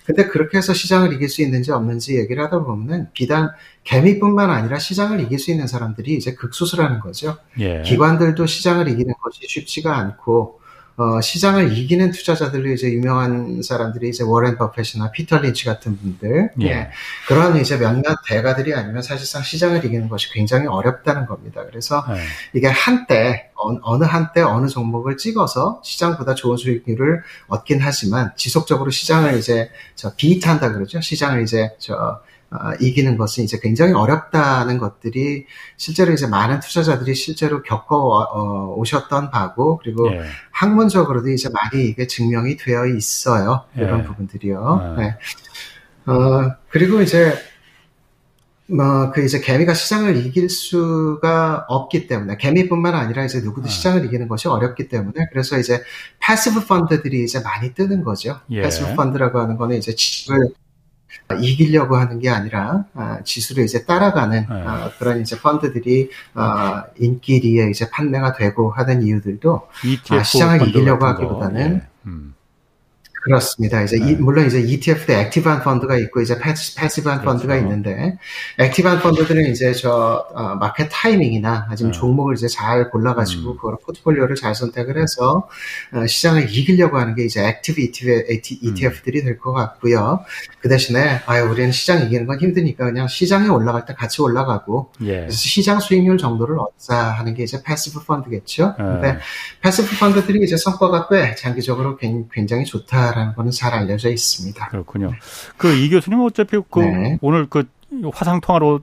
근데 0.04 0.26
그렇게 0.26 0.58
해서 0.58 0.74
시장을 0.74 1.14
이길 1.14 1.30
수 1.30 1.40
있는지 1.40 1.72
없는지 1.72 2.18
얘기를 2.18 2.44
하다 2.44 2.64
보면은 2.64 3.08
비단 3.14 3.52
개미뿐만 3.84 4.50
아니라 4.50 4.78
시장을 4.78 5.18
이길 5.20 5.38
수 5.38 5.50
있는 5.50 5.66
사람들이 5.66 6.14
이제 6.14 6.34
극소수라는 6.34 7.00
거죠. 7.00 7.38
예. 7.58 7.80
기관들도 7.80 8.44
시장을 8.44 8.88
이기는 8.88 9.14
것이 9.22 9.40
쉽지가 9.48 9.96
않고 9.96 10.60
어, 10.96 11.20
시장을 11.20 11.76
이기는 11.76 12.12
투자자들로 12.12 12.70
이제 12.70 12.92
유명한 12.92 13.62
사람들이 13.62 14.10
이제 14.10 14.22
워렌 14.22 14.56
버핏이나 14.56 15.10
피터 15.10 15.38
린치 15.38 15.64
같은 15.64 15.98
분들, 15.98 16.50
예. 16.62 16.66
예. 16.66 16.90
그런 17.26 17.56
이제 17.56 17.76
몇몇 17.76 18.16
대가들이 18.28 18.74
아니면 18.74 19.02
사실상 19.02 19.42
시장을 19.42 19.84
이기는 19.84 20.08
것이 20.08 20.32
굉장히 20.32 20.68
어렵다는 20.68 21.26
겁니다. 21.26 21.64
그래서 21.66 22.04
예. 22.10 22.20
이게 22.52 22.68
한때 22.68 23.50
어, 23.54 23.98
느 23.98 24.04
한때 24.04 24.42
어느 24.42 24.68
종목을 24.68 25.16
찍어서 25.16 25.80
시장보다 25.82 26.34
좋은 26.34 26.56
수익률을 26.56 27.22
얻긴 27.48 27.80
하지만 27.80 28.32
지속적으로 28.36 28.90
시장을 28.90 29.36
이제 29.38 29.70
저 29.96 30.14
비트한다 30.14 30.72
그러죠. 30.72 31.00
시장을 31.00 31.42
이제 31.42 31.70
저 31.78 31.94
어, 31.94 32.20
이기는 32.80 33.16
것은 33.16 33.44
이제 33.44 33.58
굉장히 33.60 33.92
어렵다는 33.92 34.78
것들이 34.78 35.46
실제로 35.76 36.12
이제 36.12 36.26
많은 36.26 36.60
투자자들이 36.60 37.14
실제로 37.14 37.62
겪어 37.62 37.96
어, 37.96 38.74
오셨던 38.76 39.30
바고 39.30 39.78
그리고 39.78 40.10
예. 40.12 40.22
학문적으로도 40.50 41.30
이제 41.30 41.48
많이 41.50 41.84
이게 41.84 42.06
증명이 42.06 42.56
되어 42.56 42.86
있어요. 42.86 43.64
이런 43.76 44.00
예. 44.00 44.04
부분들이요. 44.04 44.96
예. 44.98 45.02
네. 45.02 45.16
어, 46.06 46.54
그리고 46.68 47.00
이제 47.00 47.34
뭐, 48.66 49.10
그 49.10 49.22
이제 49.22 49.40
개미가 49.40 49.74
시장을 49.74 50.16
이길 50.16 50.48
수가 50.48 51.66
없기 51.68 52.06
때문에, 52.06 52.38
개미뿐만 52.38 52.94
아니라 52.94 53.24
이제 53.24 53.40
누구도 53.40 53.66
아. 53.66 53.68
시장을 53.68 54.06
이기는 54.06 54.26
것이 54.26 54.48
어렵기 54.48 54.88
때문에, 54.88 55.26
그래서 55.30 55.58
이제 55.58 55.82
passive 56.20 56.64
펀드들이 56.66 57.24
이제 57.24 57.40
많이 57.40 57.74
뜨는 57.74 58.04
거죠. 58.04 58.40
예. 58.50 58.62
passive 58.62 58.94
펀드라고 58.94 59.38
하는 59.38 59.58
거는 59.58 59.76
이제 59.76 59.94
지수를 59.94 60.54
이기려고 61.40 61.96
하는 61.96 62.18
게 62.18 62.28
아니라 62.28 62.84
아, 62.94 63.20
지수를 63.24 63.64
이제 63.64 63.84
따라가는 63.84 64.40
네. 64.40 64.46
아, 64.48 64.90
그런 64.98 65.20
이제 65.20 65.38
펀드들이 65.38 66.10
아, 66.34 66.84
인기리에 66.98 67.70
이제 67.70 67.88
판매가 67.90 68.34
되고 68.34 68.70
하는 68.70 69.02
이유들도 69.02 69.68
아, 70.10 70.22
시장을 70.22 70.68
이기려고 70.68 71.06
하기보다는 71.06 71.76
예. 71.76 71.88
음. 72.06 72.33
그렇습니다. 73.24 73.82
이제 73.82 73.98
네. 73.98 74.10
이, 74.10 74.14
물론 74.16 74.46
이제 74.46 74.60
ETF도 74.60 75.12
active한 75.12 75.62
펀드가 75.62 75.96
있고 75.96 76.20
이제 76.20 76.38
passi, 76.38 76.74
passive한 76.76 77.20
그렇죠. 77.20 77.38
펀드가 77.38 77.56
있는데 77.56 78.18
active한 78.58 79.00
펀드들은 79.00 79.50
이제 79.50 79.72
저 79.72 80.26
어, 80.34 80.54
market 80.56 80.88
timing이나 80.92 81.66
아니면 81.70 81.92
네. 81.92 81.98
종목을 81.98 82.34
이제 82.34 82.48
잘 82.48 82.90
골라가지고 82.90 83.52
음. 83.52 83.56
그걸 83.56 83.76
포트폴리오를 83.84 84.36
잘 84.36 84.54
선택을 84.54 85.00
해서 85.00 85.48
어, 85.92 86.06
시장을 86.06 86.54
이기려고 86.54 86.98
하는 86.98 87.14
게 87.14 87.24
이제 87.24 87.42
active 87.46 87.80
ETF, 87.80 88.24
ETF들이 88.62 89.22
될 89.22 89.38
것 89.38 89.52
같고요. 89.52 90.24
그 90.60 90.68
대신에 90.68 91.20
아유 91.26 91.44
우리는 91.44 91.72
시장 91.72 92.02
이기는 92.02 92.26
건 92.26 92.38
힘드니까 92.40 92.84
그냥 92.84 93.08
시장에 93.08 93.48
올라갈 93.48 93.84
때 93.84 93.94
같이 93.94 94.22
올라가고 94.22 94.90
예. 95.02 95.20
그래서 95.20 95.32
시장 95.32 95.80
수익률 95.80 96.18
정도를 96.18 96.58
얻자 96.58 96.96
하는 96.96 97.34
게 97.34 97.42
이제 97.42 97.62
passive 97.62 98.04
펀드겠죠. 98.04 98.74
예. 98.78 98.82
근데 98.82 99.18
패시브 99.62 99.96
펀드들이 99.98 100.44
이제 100.44 100.56
성과가 100.56 101.08
꽤 101.08 101.34
장기적으로 101.34 101.98
굉장히 102.32 102.64
좋다. 102.64 103.13
라는 103.14 103.34
거는 103.34 103.50
잘 103.50 103.72
알려져 103.74 104.10
있습니다. 104.10 104.68
그렇군요. 104.68 105.10
그 105.56 105.68
이 105.74 105.88
교수님 105.90 106.20
어차피 106.20 106.58
그 106.70 106.80
네. 106.80 107.18
오늘 107.20 107.46
그 107.46 107.64
화상 108.12 108.40
통화로 108.40 108.80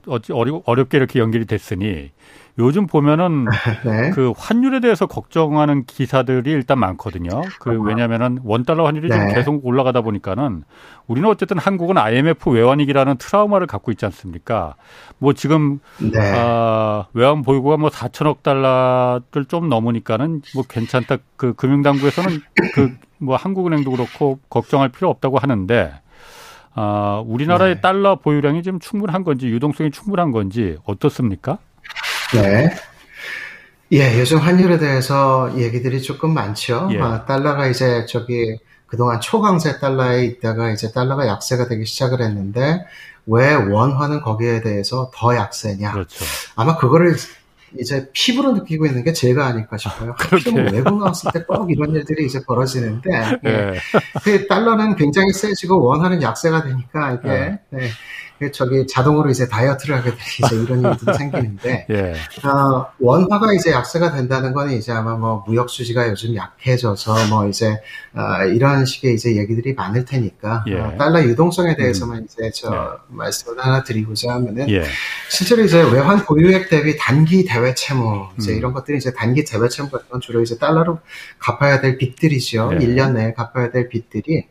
어렵게 0.64 0.96
이렇게 0.96 1.18
연결이 1.18 1.44
됐으니 1.44 2.10
요즘 2.58 2.86
보면은 2.86 3.46
네. 3.84 4.10
그 4.10 4.32
환율에 4.36 4.80
대해서 4.80 5.06
걱정하는 5.06 5.84
기사들이 5.86 6.50
일단 6.50 6.78
많거든요. 6.78 7.42
그 7.60 7.80
왜냐면은 7.80 8.38
원 8.44 8.64
달러 8.64 8.84
환율이 8.86 9.08
네. 9.08 9.14
지금 9.14 9.34
계속 9.34 9.66
올라가다 9.66 10.02
보니까는 10.02 10.64
우리는 11.06 11.28
어쨌든 11.28 11.58
한국은 11.58 11.96
IMF 11.96 12.50
외환위기라는 12.50 13.16
트라우마를 13.16 13.66
갖고 13.66 13.90
있지 13.90 14.04
않습니까? 14.04 14.74
뭐 15.18 15.32
지금 15.32 15.80
네. 15.98 16.18
아, 16.20 17.06
외환 17.14 17.42
보유고가 17.42 17.78
뭐 17.78 17.88
4천억 17.88 18.42
달러를 18.42 19.44
좀 19.48 19.68
넘으니까는 19.70 20.42
뭐 20.54 20.62
괜찮다. 20.68 21.16
그 21.36 21.54
금융당국에서는 21.54 22.40
그 22.74 22.94
뭐 23.22 23.36
한국은행도 23.36 23.90
그렇고 23.90 24.40
걱정할 24.50 24.88
필요 24.90 25.08
없다고 25.08 25.38
하는데 25.38 25.92
아, 26.74 27.22
우리나라의 27.26 27.76
네. 27.76 27.80
달러 27.80 28.16
보유량이 28.16 28.62
지금 28.62 28.80
충분한 28.80 29.24
건지 29.24 29.46
유동성이 29.46 29.90
충분한 29.90 30.32
건지 30.32 30.76
어떻습니까? 30.84 31.58
네. 32.34 32.70
예, 33.92 34.18
요즘 34.18 34.38
환율에 34.38 34.78
대해서 34.78 35.52
얘기들이 35.56 36.00
조금 36.00 36.32
많죠. 36.32 36.88
예. 36.92 37.00
아, 37.00 37.24
달러가 37.26 37.66
이제 37.66 38.06
저기 38.06 38.58
그동안 38.86 39.20
초강세 39.20 39.78
달러에 39.78 40.24
있다가 40.24 40.70
이제 40.70 40.92
달러가 40.92 41.26
약세가 41.26 41.68
되기 41.68 41.84
시작을 41.84 42.22
했는데 42.22 42.84
왜 43.26 43.54
원화는 43.54 44.22
거기에 44.22 44.62
대해서 44.62 45.10
더 45.14 45.36
약세냐. 45.36 45.92
그렇죠. 45.92 46.24
아마 46.56 46.76
그거를 46.76 47.14
이제 47.78 48.08
피부로 48.12 48.52
느끼고 48.52 48.86
있는 48.86 49.02
게 49.04 49.12
제가 49.12 49.46
아닐까 49.46 49.76
싶어요. 49.76 50.14
하필 50.18 50.52
뭐 50.52 50.62
외국 50.72 50.98
나왔을 50.98 51.30
때 51.32 51.42
꼭 51.44 51.70
이런 51.70 51.94
일들이 51.94 52.26
이제 52.26 52.40
벌어지는데 52.46 53.10
예. 53.46 53.50
예. 53.50 53.74
그 54.22 54.46
달러는 54.46 54.96
굉장히 54.96 55.32
세지고 55.32 55.82
원화는 55.82 56.22
약세가 56.22 56.64
되니까 56.64 57.12
이게 57.12 57.28
예. 57.28 57.58
네. 57.70 57.88
그 58.42 58.50
저기 58.50 58.86
자동으로 58.88 59.30
이제 59.30 59.46
다이어트를 59.48 59.96
하게 59.96 60.10
되니 60.10 60.20
이제 60.44 60.56
이런 60.56 60.82
일도 60.82 61.12
생기는데 61.14 61.86
예. 61.90 62.14
어, 62.48 62.86
원화가 62.98 63.52
이제 63.54 63.70
약세가 63.70 64.12
된다는 64.12 64.52
건 64.52 64.72
이제 64.72 64.90
아마 64.90 65.14
뭐 65.14 65.44
무역 65.46 65.70
수지가 65.70 66.08
요즘 66.08 66.34
약해져서 66.34 67.28
뭐 67.28 67.46
이제 67.46 67.80
어, 68.14 68.44
이런 68.46 68.84
식의 68.84 69.14
이제 69.14 69.36
얘기들이 69.36 69.74
많을 69.74 70.04
테니까 70.04 70.64
예. 70.66 70.80
어, 70.80 70.96
달러 70.98 71.22
유동성에 71.22 71.76
대해서만 71.76 72.18
음. 72.18 72.24
이제 72.24 72.50
저 72.52 72.74
예. 72.74 73.14
말씀을 73.14 73.64
하나 73.64 73.84
드리고자 73.84 74.34
하면은 74.34 74.68
예. 74.70 74.82
실제로 75.30 75.62
이제 75.62 75.80
외환 75.80 76.24
보유액 76.24 76.68
대비 76.68 76.96
단기 76.98 77.44
대외 77.44 77.74
채무 77.74 78.26
이제 78.38 78.52
음. 78.52 78.56
이런 78.56 78.72
것들이 78.72 78.98
이제 78.98 79.12
단기 79.12 79.44
대외 79.44 79.68
채무 79.68 79.88
같은 79.88 80.08
건 80.08 80.20
주로 80.20 80.42
이제 80.42 80.58
달러로 80.58 80.98
갚아야 81.38 81.80
될 81.80 81.96
빚들이죠. 81.96 82.70
1년 82.70 83.10
예. 83.10 83.22
내에 83.22 83.32
갚아야 83.34 83.70
될 83.70 83.88
빚들이 83.88 84.46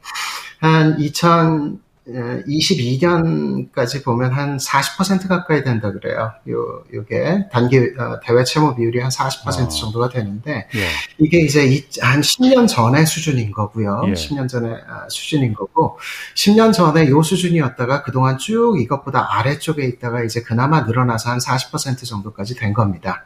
한 0.60 0.97
2000, 0.97 1.82
22년까지 2.07 4.03
보면 4.03 4.31
한 4.31 4.57
40% 4.57 5.27
가까이 5.27 5.63
된다 5.63 5.91
그래요. 5.91 6.31
요, 6.49 6.83
요게 6.91 7.49
단기 7.51 7.77
어, 7.77 8.19
대외 8.23 8.43
채무 8.43 8.75
비율이 8.75 8.99
한 8.99 9.09
40% 9.09 9.65
어. 9.65 9.67
정도가 9.67 10.09
되는데 10.09 10.67
예. 10.73 10.87
이게 11.19 11.41
이제 11.41 11.61
한 12.01 12.21
10년 12.21 12.67
전의 12.67 13.05
수준인 13.05 13.51
거고요. 13.51 14.01
예. 14.07 14.13
10년 14.13 14.49
전의 14.49 14.73
아, 14.87 15.07
수준인 15.09 15.53
거고 15.53 15.99
10년 16.35 16.73
전에 16.73 17.07
요 17.09 17.21
수준이었다가 17.21 18.01
그동안 18.01 18.39
쭉 18.39 18.81
이것보다 18.81 19.37
아래쪽에 19.37 19.85
있다가 19.85 20.23
이제 20.23 20.41
그나마 20.41 20.81
늘어나서 20.81 21.29
한 21.29 21.37
40% 21.37 22.03
정도까지 22.07 22.55
된 22.55 22.73
겁니다. 22.73 23.25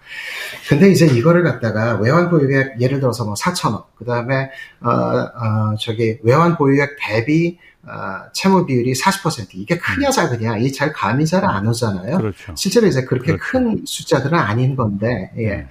근데 0.68 0.92
이제 0.92 1.06
이거를 1.06 1.44
갖다가 1.44 1.96
외환 1.96 2.30
보유액 2.30 2.82
예를 2.82 3.00
들어서 3.00 3.24
뭐 3.24 3.36
4천억, 3.36 3.86
그 3.98 4.04
다음에 4.04 4.50
어, 4.82 4.90
어, 4.90 5.76
저기 5.80 6.18
외환 6.24 6.58
보유액 6.58 6.98
대비 7.00 7.58
어, 7.88 8.30
채무 8.34 8.66
비율이 8.66 8.94
40% 8.94 9.50
이게 9.54 9.78
크냐 9.78 10.08
음. 10.08 10.12
작으냐 10.12 10.58
이 10.58 10.72
잘 10.72 10.92
감이 10.92 11.26
잘 11.26 11.46
안 11.46 11.68
오잖아요. 11.68 12.18
그렇죠. 12.18 12.54
실제로 12.56 12.88
이제 12.88 13.04
그렇게 13.06 13.38
그렇죠. 13.38 13.44
큰 13.44 13.84
숫자들은 13.86 14.38
아닌 14.38 14.76
건데 14.76 15.32
예. 15.38 15.68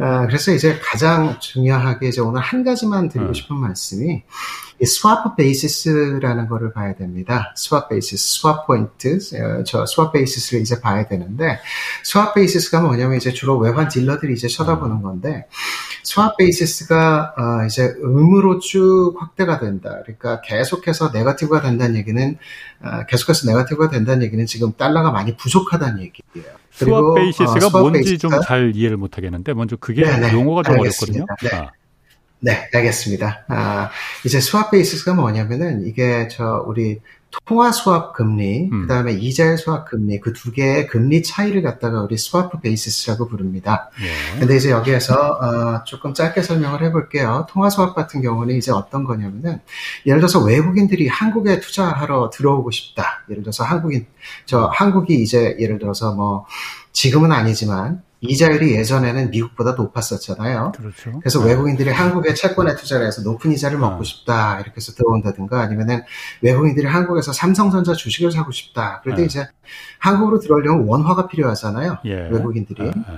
음. 0.00 0.02
어, 0.02 0.26
그래서 0.26 0.52
이제 0.52 0.78
가장 0.82 1.38
중요하게 1.40 2.08
이제 2.08 2.20
오늘 2.20 2.40
한 2.40 2.64
가지만 2.64 3.08
드리고 3.08 3.30
음. 3.30 3.34
싶은 3.34 3.56
말씀이 3.56 4.22
이 4.80 4.86
swap 4.86 5.34
basis라는 5.36 6.48
거를 6.48 6.72
봐야 6.72 6.94
됩니다. 6.94 7.52
swap 7.56 7.88
basis, 7.88 8.40
swap 8.40 8.66
point, 8.66 9.18
어, 9.36 9.64
저 9.64 9.84
swap 9.86 10.12
basis를 10.12 10.60
이제 10.62 10.80
봐야 10.80 11.06
되는데 11.08 11.58
swap 12.04 12.34
basis가 12.34 12.80
뭐냐면 12.82 13.16
이제 13.16 13.32
주로 13.32 13.58
외환 13.58 13.88
딜러들이 13.88 14.34
이제 14.34 14.46
쳐다보는 14.46 15.02
건데 15.02 15.46
swap 16.04 16.36
basis가 16.38 17.34
어, 17.36 17.66
이제 17.66 17.92
음으로 18.02 18.60
쭉 18.60 19.14
확대가 19.18 19.58
된다. 19.58 19.98
그러니까 20.04 20.40
계속해서 20.42 21.10
negative가 21.12 21.60
된다는 21.62 21.96
얘기는 21.96 22.38
어, 22.82 23.04
계속해서 23.08 23.48
negative가 23.50 23.90
된다는 23.90 24.22
얘기는 24.22 24.46
지금 24.46 24.72
달러가 24.74 25.10
많이 25.10 25.36
부족하다는 25.36 26.00
얘기예요. 26.02 26.56
swap 26.70 27.14
basis가 27.14 27.66
어, 27.66 27.80
뭔지 27.80 28.16
좀 28.18 28.30
잘 28.44 28.72
이해를 28.76 28.96
못 28.96 29.16
하겠는데 29.18 29.52
먼저 29.54 29.74
그게 29.76 30.02
네네, 30.04 30.32
용어가 30.32 30.62
좀 30.62 30.74
알겠습니다. 30.76 31.24
어렵거든요. 31.24 31.50
네. 31.50 31.56
아. 31.56 31.72
네, 32.40 32.68
알겠습니다. 32.72 33.44
아, 33.48 33.90
이제 34.24 34.40
swap 34.40 34.70
basis가 34.70 35.14
뭐냐면은 35.14 35.86
이게 35.86 36.28
저 36.30 36.64
우리 36.66 37.00
통화 37.44 37.72
swap 37.72 38.14
금리, 38.14 38.70
음. 38.72 38.82
그다음에 38.82 39.12
이자율 39.12 39.58
swap 39.58 39.84
금리 39.90 40.18
그 40.20 40.32
두 40.32 40.52
개의 40.52 40.86
금리 40.86 41.22
차이를 41.22 41.62
갖다가 41.62 42.00
우리 42.00 42.16
swap 42.16 42.60
basis라고 42.60 43.28
부릅니다. 43.28 43.90
예. 44.00 44.38
근데 44.38 44.56
이제 44.56 44.70
여기에서 44.70 45.14
어, 45.14 45.84
조금 45.84 46.14
짧게 46.14 46.42
설명을 46.42 46.82
해볼게요. 46.84 47.46
통화 47.50 47.68
swap 47.70 47.94
같은 47.94 48.22
경우는 48.22 48.54
이제 48.56 48.70
어떤 48.72 49.04
거냐면은 49.04 49.60
예를 50.06 50.20
들어서 50.20 50.40
외국인들이 50.42 51.08
한국에 51.08 51.60
투자하러 51.60 52.30
들어오고 52.30 52.70
싶다. 52.70 53.24
예를 53.30 53.42
들어서 53.42 53.64
한국인 53.64 54.06
저 54.46 54.66
한국이 54.72 55.20
이제 55.20 55.56
예를 55.58 55.78
들어서 55.78 56.14
뭐 56.14 56.46
지금은 56.92 57.32
아니지만 57.32 58.02
이자율이 58.20 58.74
예전에는 58.74 59.30
미국보다 59.30 59.72
높았었잖아요. 59.72 60.72
그렇죠. 60.76 61.18
그래서 61.20 61.40
네. 61.40 61.50
외국인들이 61.50 61.90
한국에 61.90 62.34
채권에 62.34 62.74
투자를 62.74 63.06
해서 63.06 63.22
높은 63.22 63.52
이자를 63.52 63.78
먹고 63.78 64.02
네. 64.02 64.04
싶다 64.04 64.56
이렇게 64.60 64.76
해서 64.76 64.92
들어온다든가 64.92 65.60
아니면은 65.60 66.02
외국인들이 66.42 66.86
한국에서 66.86 67.32
삼성전자 67.32 67.94
주식을 67.94 68.32
사고 68.32 68.50
싶다. 68.50 69.02
때 69.04 69.14
네. 69.14 69.24
이제 69.24 69.46
한국으로 69.98 70.40
들어오려면 70.40 70.86
원화가 70.88 71.28
필요하잖아요. 71.28 71.98
예. 72.06 72.28
외국인들이 72.30 72.82
네. 72.82 72.90
네. 72.90 73.14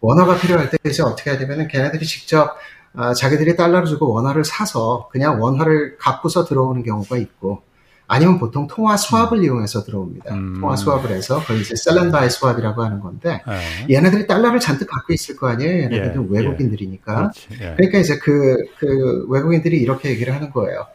원화가 0.00 0.36
필요할 0.36 0.70
때 0.70 0.76
이제 0.86 1.02
어떻게 1.02 1.30
해야 1.30 1.38
되면은 1.38 1.68
걔네들이 1.68 2.06
직접 2.06 2.56
아, 2.96 3.12
자기들이 3.12 3.56
달러를 3.56 3.86
주고 3.86 4.12
원화를 4.12 4.44
사서 4.44 5.08
그냥 5.10 5.42
원화를 5.42 5.96
갖고서 5.98 6.44
들어오는 6.44 6.84
경우가 6.84 7.16
있고 7.16 7.62
아니면 8.06 8.38
보통 8.38 8.66
통화 8.66 8.96
수합을 8.96 9.38
음. 9.38 9.44
이용해서 9.44 9.84
들어옵니다. 9.84 10.34
음. 10.34 10.60
통화 10.60 10.76
수합을 10.76 11.10
해서 11.10 11.40
그걸 11.40 11.60
이제 11.60 11.74
셀렌바이 11.74 12.30
수합이라고 12.30 12.82
하는 12.82 13.00
건데 13.00 13.42
네. 13.46 13.94
얘네들이 13.94 14.26
달러를 14.26 14.60
잔뜩 14.60 14.90
갖고 14.90 15.12
있을 15.12 15.36
거 15.36 15.48
아니에요. 15.48 15.84
얘네들은 15.84 16.28
예. 16.30 16.38
외국인들이니까. 16.38 17.32
예. 17.60 17.74
그러니까 17.76 17.98
이제 17.98 18.18
그, 18.18 18.56
그 18.78 19.26
외국인들이 19.28 19.78
이렇게 19.78 20.10
얘기를 20.10 20.34
하는 20.34 20.50
거예요. 20.50 20.86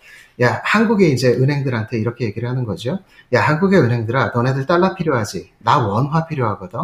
야, 0.41 0.62
한국의 0.63 1.12
이제 1.12 1.30
은행들한테 1.34 2.00
이렇게 2.00 2.24
얘기를 2.24 2.48
하는 2.48 2.63
거죠. 2.63 3.00
야, 3.34 3.41
한국의 3.41 3.82
은행들아, 3.82 4.32
너네들 4.34 4.65
달러 4.67 4.95
필요하지? 4.95 5.52
나 5.60 5.80
원화 5.80 6.28
필요하거든? 6.28 6.80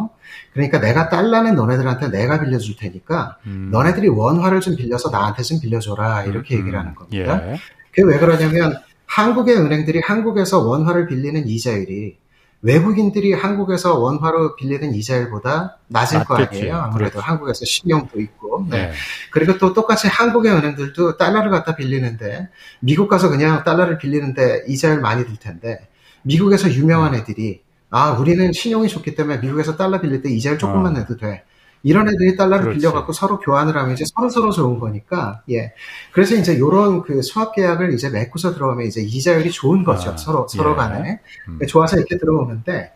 그러니까 0.51 0.79
내가 0.79 1.07
달러는 1.07 1.55
너네들한테 1.55 2.09
내가 2.09 2.41
빌려줄 2.41 2.75
테니까, 2.75 3.37
음. 3.45 3.69
너네들이 3.71 4.09
원화를 4.09 4.59
좀 4.59 4.75
빌려서 4.75 5.09
나한테 5.09 5.43
좀 5.43 5.61
빌려줘라. 5.61 6.23
이렇게 6.23 6.55
음. 6.55 6.59
얘기를 6.59 6.77
하는 6.77 6.95
겁니다. 6.95 7.49
예. 7.49 7.57
그게 7.91 8.03
왜 8.03 8.19
그러냐면, 8.19 8.75
한국의 9.05 9.57
은행들이 9.57 9.99
한국에서 9.99 10.59
원화를 10.67 11.07
빌리는 11.07 11.47
이자율이 11.47 12.17
외국인들이 12.61 13.33
한국에서 13.33 13.99
원화로 13.99 14.55
빌리는 14.55 14.95
이자율보다 14.95 15.77
낮을 15.87 16.19
낮겠지. 16.19 16.27
거 16.27 16.35
아니에요. 16.35 16.75
아무래도 16.75 17.11
그렇지. 17.11 17.25
한국에서 17.25 17.63
신용도 17.63 18.19
있고. 18.19 18.65
네. 18.69 18.87
네. 18.87 18.91
그리고 19.29 19.59
또 19.59 19.73
똑같이 19.73 20.07
한국의 20.07 20.51
은행들도 20.51 21.17
달러를 21.17 21.51
갖다 21.51 21.75
빌리는데 21.75 22.49
미국 22.79 23.07
가서 23.07 23.29
그냥 23.29 23.63
달러를 23.63 23.99
빌리는데 23.99 24.63
이자율 24.67 24.99
많이 24.99 25.25
들 25.25 25.35
텐데 25.37 25.87
미국에서 26.23 26.71
유명한 26.73 27.13
음. 27.13 27.19
애들이 27.19 27.61
아 27.91 28.11
우리는 28.13 28.51
신용이 28.51 28.87
좋기 28.87 29.13
때문에 29.13 29.37
미국에서 29.37 29.77
달러 29.77 30.01
빌릴 30.01 30.23
때 30.23 30.31
이자율 30.31 30.57
조금만 30.57 30.95
어. 30.95 30.99
내도 30.99 31.17
돼. 31.17 31.43
이런 31.85 32.09
애들이 32.09 32.35
달러를 32.35 32.63
그렇지. 32.63 32.79
빌려갖고 32.79 33.13
서로 33.13 33.39
교환을 33.39 33.77
하면 33.77 33.93
이제 33.93 34.03
서로 34.05 34.29
서로 34.29 34.51
좋은 34.51 34.79
거니까 34.79 35.41
예 35.51 35.73
그래서 36.11 36.35
이제 36.35 36.57
요런 36.57 37.03
그 37.03 37.21
수합 37.21 37.53
계약을 37.53 37.93
이제 37.93 38.09
맺고서 38.09 38.55
들어오면 38.55 38.87
이제 38.87 39.01
이자율이 39.01 39.51
좋은 39.51 39.83
거죠 39.83 40.11
아, 40.11 40.17
서로 40.17 40.47
서로 40.47 40.71
예. 40.71 40.75
간에 40.75 41.19
음. 41.47 41.59
좋아서 41.67 41.97
이렇게 41.97 42.17
들어오는데 42.17 42.91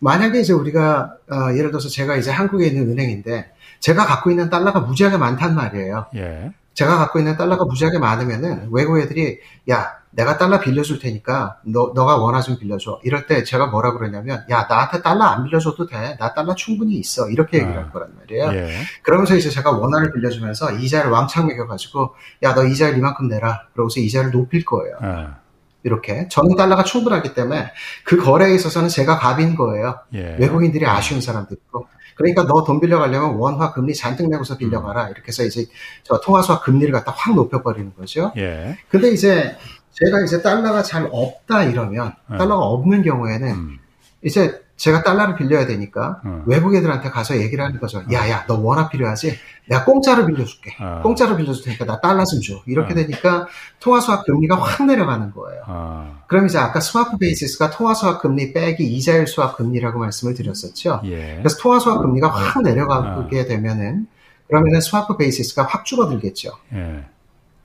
만약에 0.00 0.40
이제 0.40 0.52
우리가 0.52 1.16
어, 1.30 1.52
예를 1.56 1.70
들어서 1.70 1.88
제가 1.88 2.16
이제 2.16 2.30
한국에 2.30 2.68
있는 2.68 2.88
은행인데 2.90 3.52
제가 3.80 4.06
갖고 4.06 4.30
있는 4.30 4.50
달러가 4.50 4.80
무지하게 4.80 5.16
많단 5.16 5.54
말이에요. 5.54 6.06
예. 6.16 6.52
제가 6.74 6.96
갖고 6.96 7.18
있는 7.18 7.36
달러가 7.36 7.64
무지하게 7.64 7.98
많으면은 7.98 8.68
외국 8.70 9.00
애들이 9.00 9.40
야 9.68 9.97
내가 10.10 10.38
달러 10.38 10.58
빌려줄 10.60 10.98
테니까 10.98 11.58
너 11.64 11.92
너가 11.94 12.16
원화 12.16 12.40
좀 12.40 12.58
빌려줘. 12.58 13.00
이럴 13.04 13.26
때 13.26 13.44
제가 13.44 13.66
뭐라 13.66 13.92
그러냐면 13.92 14.44
야 14.50 14.66
나한테 14.68 15.02
달러 15.02 15.24
안 15.24 15.44
빌려줘도 15.44 15.86
돼. 15.86 16.16
나 16.18 16.34
달러 16.34 16.54
충분히 16.54 16.94
있어. 16.94 17.28
이렇게 17.30 17.58
얘기를 17.58 17.76
아, 17.76 17.82
할 17.82 17.90
거란 17.92 18.10
말이에요. 18.18 18.52
예. 18.54 18.70
그러면서 19.02 19.36
이제 19.36 19.50
제가 19.50 19.70
원화를 19.72 20.12
빌려주면서 20.12 20.72
이자를 20.72 21.10
왕창 21.10 21.46
매겨가지고 21.46 22.14
야 22.42 22.54
너 22.54 22.64
이자를 22.64 22.98
이만큼 22.98 23.28
내라. 23.28 23.66
그러고서 23.74 24.00
이자를 24.00 24.30
높일 24.32 24.64
거예요. 24.64 24.96
아. 25.00 25.36
이렇게 25.84 26.26
저는 26.28 26.56
달러가 26.56 26.82
충분하기 26.82 27.34
때문에 27.34 27.70
그 28.04 28.16
거래에 28.16 28.52
있어서는 28.54 28.88
제가 28.88 29.18
갑인 29.18 29.54
거예요. 29.54 30.00
예. 30.14 30.36
외국인들이 30.40 30.84
아쉬운 30.86 31.20
사람들이고 31.20 31.86
그러니까 32.16 32.42
너 32.44 32.64
돈 32.64 32.80
빌려가려면 32.80 33.36
원화 33.36 33.72
금리 33.72 33.94
잔뜩 33.94 34.28
내고서 34.28 34.56
빌려가라 34.56 35.08
이렇게 35.10 35.28
해서 35.28 35.44
이제 35.44 35.66
저 36.02 36.18
통화 36.20 36.45
swap 36.45 36.60
금리를 36.62 36.92
갖다 36.92 37.12
확 37.16 37.36
높여버리는 37.36 37.92
거죠. 37.96 38.32
예. 38.36 38.76
근데 38.88 39.10
이제 39.10 39.56
제가 39.98 40.20
이제 40.24 40.42
달러가 40.42 40.82
잘 40.82 41.08
없다 41.10 41.64
이러면 41.64 42.14
예. 42.32 42.36
달러가 42.36 42.64
없는 42.66 43.02
경우에는 43.02 43.48
음. 43.48 43.78
이제 44.22 44.62
제가 44.76 45.02
달러를 45.02 45.34
빌려야 45.34 45.66
되니까 45.66 46.20
어. 46.24 46.44
외국 46.46 46.74
애들한테 46.74 47.10
가서 47.10 47.36
얘기를 47.36 47.64
하는 47.64 47.80
거죠. 47.80 48.02
야야, 48.12 48.46
너 48.46 48.60
원화 48.60 48.88
필요하지? 48.88 49.36
내가 49.66 49.84
공짜로 49.84 50.24
빌려줄게. 50.24 50.76
어. 50.80 51.00
공짜로 51.02 51.36
빌려줄 51.36 51.64
테니까 51.64 51.84
나 51.84 52.00
달러 52.00 52.24
좀 52.24 52.40
줘. 52.40 52.62
이렇게 52.66 52.92
어. 52.92 52.94
되니까 52.94 53.48
통화 53.80 54.00
swap 54.00 54.24
금리가 54.24 54.56
확 54.56 54.86
내려가는 54.86 55.32
거예요. 55.32 55.62
어. 55.66 56.18
그럼 56.28 56.46
이제 56.46 56.58
아까 56.58 56.78
swap 56.78 57.18
basis가 57.18 57.70
통화 57.70 57.92
swap 57.92 58.22
금리 58.22 58.52
빼기 58.52 58.84
이자율 58.84 59.26
swap 59.26 59.56
금리라고 59.56 59.98
말씀을 59.98 60.34
드렸었죠. 60.34 61.00
예. 61.06 61.38
그래서 61.38 61.58
통화 61.60 61.80
swap 61.80 62.00
금리가 62.00 62.28
확 62.28 62.58
어. 62.58 62.60
내려가게 62.60 63.46
되면은 63.46 64.06
그러면은 64.46 64.80
swap 64.80 65.16
basis가 65.16 65.64
확 65.64 65.84
줄어들겠죠. 65.84 66.52
예. 66.74 67.04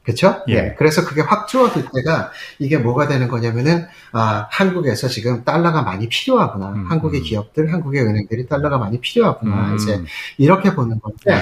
그렇죠? 0.03 0.43
예. 0.49 0.61
네. 0.61 0.75
그래서 0.77 1.05
그게 1.05 1.21
확 1.21 1.47
줄어들 1.47 1.85
때가 1.93 2.31
이게 2.59 2.77
뭐가 2.77 3.07
되는 3.07 3.29
거냐면은 3.29 3.87
아 4.11 4.47
한국에서 4.51 5.07
지금 5.07 5.43
달러가 5.43 5.81
많이 5.81 6.09
필요하구나. 6.09 6.69
음, 6.69 6.85
한국의 6.89 7.21
음. 7.21 7.23
기업들, 7.23 7.71
한국의 7.71 8.01
은행들이 8.03 8.47
달러가 8.47 8.77
많이 8.77 8.99
필요하구나. 8.99 9.71
음. 9.71 9.75
이제 9.75 10.03
이렇게 10.37 10.75
보는 10.75 10.99
건데, 10.99 11.33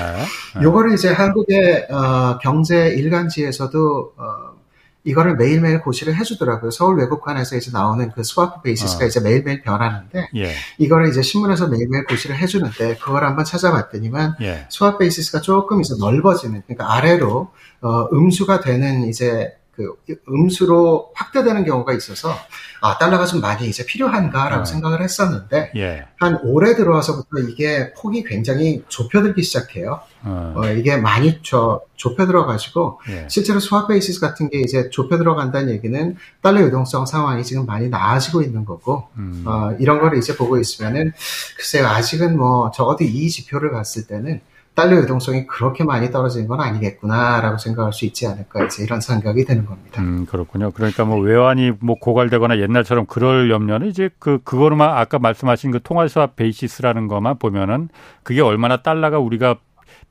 네. 0.56 0.64
요거를 0.64 0.94
이제 0.94 1.12
한국의 1.12 1.88
어, 1.90 2.38
경제 2.40 2.90
일간지에서도 2.90 4.14
어, 4.18 4.61
이거를 5.04 5.36
매일매일 5.36 5.82
고시를 5.82 6.16
해주더라고요. 6.16 6.72
서울 6.72 7.00
외국환에서 7.00 7.56
이제 7.56 7.72
나오는 7.72 8.12
그 8.12 8.24
swap 8.24 8.62
basis가 8.62 9.06
어. 9.06 9.08
이제 9.08 9.20
매일매일 9.20 9.62
변하는데, 9.62 10.30
예. 10.36 10.52
이거를 10.78 11.10
이제 11.10 11.22
신문에서 11.22 11.68
매일매일 11.68 12.06
고시를 12.06 12.38
해주는데, 12.38 12.98
그걸 12.98 13.24
한번 13.24 13.46
찾아봤더니만, 13.46 14.36
예. 14.42 14.68
swap 14.70 15.00
basis가 15.00 15.42
조금 15.42 15.82
이제 15.82 15.96
넓어지는, 16.00 16.62
그러니까 16.68 16.94
아래로, 16.94 17.52
어, 17.82 18.08
음수가 18.14 18.62
되는 18.62 19.08
이제 19.08 19.56
그 20.08 20.16
음수로 20.30 21.12
확대되는 21.16 21.66
경우가 21.66 21.94
있어서 21.94 22.34
아 22.82 22.98
달러가 22.98 23.26
좀 23.26 23.42
많이 23.42 23.68
이제 23.68 23.86
필요한가라고 23.86 24.62
어. 24.62 24.66
생각을 24.66 25.02
했었는데 25.02 25.72
예. 25.76 26.06
한 26.20 26.40
올해 26.44 26.76
들어와서부터 26.76 27.40
이게 27.50 27.94
폭이 27.94 28.24
굉장히 28.24 28.84
좁혀들기 28.88 29.44
시작해요. 29.44 30.02
어. 30.24 30.54
어 30.56 30.68
이게 30.70 30.98
많이 30.98 31.40
저 31.44 31.82
좁혀 31.96 32.26
들어가지고 32.26 33.00
예. 33.10 33.28
실제로 33.30 33.60
swap 33.60 33.88
basis 33.88 34.20
같은 34.20 34.50
게 34.50 34.60
이제 34.60 34.90
좁혀 34.90 35.18
들어간다는 35.18 35.72
얘기는 35.74 36.16
달러 36.42 36.62
유동성 36.62 37.06
상황이 37.06 37.44
지금 37.44 37.66
많이 37.66 37.90
나아지고 37.90 38.42
있는 38.42 38.66
거고 38.66 39.08
음. 39.18 39.44
어, 39.46 39.72
이런 39.80 40.00
거를 40.00 40.18
이제 40.18 40.36
보고 40.36 40.58
있으면은 40.58 41.14
글쎄요 41.58 41.88
아직은 41.88 42.38
뭐 42.38 42.72
적어도 42.72 43.04
이 43.04 43.30
지표를 43.30 43.72
봤을 43.72 44.08
때는 44.08 44.42
달러 44.74 44.98
유동성이 44.98 45.48
그렇게 45.48 45.84
많이 45.84 46.12
떨어지는 46.12 46.48
건 46.48 46.62
아니겠구나라고 46.62 47.58
생각할 47.58 47.92
수 47.92 48.06
있지 48.06 48.26
않을까 48.26 48.66
이제 48.66 48.84
이런 48.84 49.02
생각이 49.02 49.44
드는 49.44 49.66
겁니다. 49.66 50.02
음 50.02 50.26
그렇군요. 50.26 50.72
그러니까 50.72 51.04
뭐 51.04 51.20
외환이 51.20 51.74
뭐 51.82 51.98
고갈되거나 52.00 52.60
옛날처럼 52.60 53.06
그럴 53.06 53.52
염려는 53.52 53.88
이제 53.88 54.10
그 54.18 54.40
그거로만 54.44 54.98
아까 54.98 55.20
말씀하신 55.20 55.72
그 55.72 55.82
통화수합 55.84 56.38
베이시스라는 56.38 57.08
것만 57.08 57.38
보면은 57.38 57.90
그게 58.24 58.42
얼마나 58.42 58.78
달러가 58.78 59.20
우리가 59.20 59.58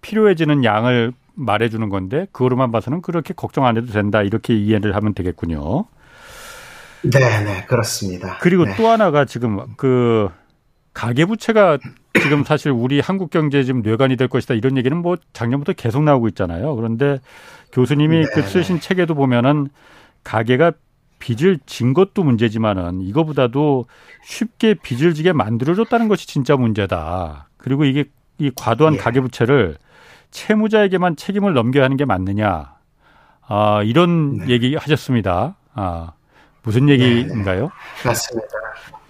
필요해지는 0.03 0.65
양을 0.65 1.13
말해주는 1.35 1.89
건데 1.89 2.27
그거로만 2.33 2.71
봐서는 2.71 3.01
그렇게 3.01 3.33
걱정 3.33 3.65
안 3.65 3.79
해도 3.79 3.87
된다 3.87 4.23
이렇게 4.23 4.55
이해를 4.55 4.95
하면 4.95 5.15
되겠군요. 5.15 5.87
네, 7.03 7.19
네 7.45 7.65
그렇습니다. 7.67 8.37
그리고 8.41 8.67
네. 8.67 8.75
또 8.77 8.89
하나가 8.89 9.25
지금 9.25 9.59
그 9.77 10.29
가계부채가 10.93 11.79
지금 12.21 12.45
사실 12.45 12.73
우리 12.73 13.01
한국 13.01 13.31
경제 13.31 13.63
지금 13.63 13.83
뇌관이 13.83 14.17
될 14.17 14.29
것이다 14.29 14.55
이런 14.55 14.77
얘기는 14.77 14.97
뭐 14.97 15.17
작년부터 15.33 15.73
계속 15.75 16.03
나오고 16.03 16.29
있잖아요. 16.29 16.75
그런데 16.75 17.21
교수님이 17.73 18.21
네. 18.21 18.27
그 18.35 18.43
쓰신 18.43 18.81
책에도 18.81 19.15
보면은 19.15 19.69
가계가 20.25 20.73
빚을 21.21 21.59
진 21.67 21.95
것도 21.95 22.25
문제지만은 22.25 23.03
이거보다도 23.03 23.87
쉽게 24.25 24.75
빚을 24.75 25.15
지게 25.15 25.33
만들어줬다는 25.33 26.09
것이 26.09 26.27
진짜 26.27 26.57
문제다. 26.57 27.49
그리고 27.59 27.85
이게 27.85 28.05
이 28.39 28.51
과도한 28.55 28.95
예. 28.95 28.99
가계부채를 28.99 29.77
채무자에게만 30.31 31.17
책임을 31.17 31.53
넘겨야 31.53 31.85
하는 31.85 31.97
게 31.97 32.05
맞느냐. 32.05 32.75
아, 33.47 33.83
이런 33.83 34.39
네. 34.39 34.49
얘기 34.49 34.77
하셨습니다. 34.77 35.57
아, 35.75 36.13
무슨 36.63 36.89
얘기인가요? 36.89 37.63
네, 37.65 38.03
네. 38.03 38.09
맞습니다. 38.09 38.49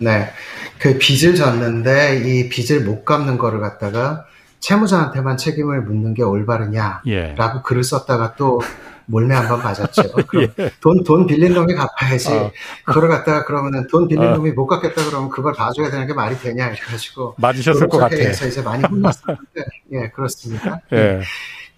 네. 0.00 0.30
그 0.78 0.98
빚을 0.98 1.34
졌는데 1.34 2.22
이 2.24 2.48
빚을 2.48 2.80
못 2.84 3.04
갚는 3.04 3.38
거를 3.38 3.60
갖다가 3.60 4.24
채무자한테만 4.60 5.36
책임을 5.36 5.82
묻는 5.82 6.14
게 6.14 6.22
올바르냐라고 6.22 7.08
예. 7.08 7.34
글을 7.64 7.84
썼다가 7.84 8.34
또 8.36 8.60
몰매 9.06 9.34
한 9.34 9.48
번 9.48 9.58
맞았죠. 9.62 10.02
예. 10.60 10.70
돈, 10.80 11.02
돈 11.02 11.26
빌린 11.26 11.52
놈이 11.52 11.74
갚아야지. 11.74 12.32
어. 12.32 12.52
그걸 12.84 13.08
갖다가 13.08 13.44
그러면은 13.44 13.86
돈 13.88 14.06
빌린 14.06 14.28
어. 14.28 14.36
놈이 14.36 14.52
못 14.52 14.66
갚겠다 14.66 15.04
그러면 15.06 15.28
그걸 15.30 15.52
봐줘야 15.52 15.90
되는 15.90 16.06
게 16.06 16.12
말이 16.14 16.38
되냐 16.38 16.68
이래가지고. 16.68 17.34
맞으셨을 17.38 17.88
것 17.88 17.98
같아요. 17.98 18.18
그래서 18.20 18.46
이제 18.46 18.62
많이 18.62 18.84
혼났었는데, 18.84 19.64
예, 19.92 20.08
그렇습니다. 20.10 20.80
예. 20.92 21.20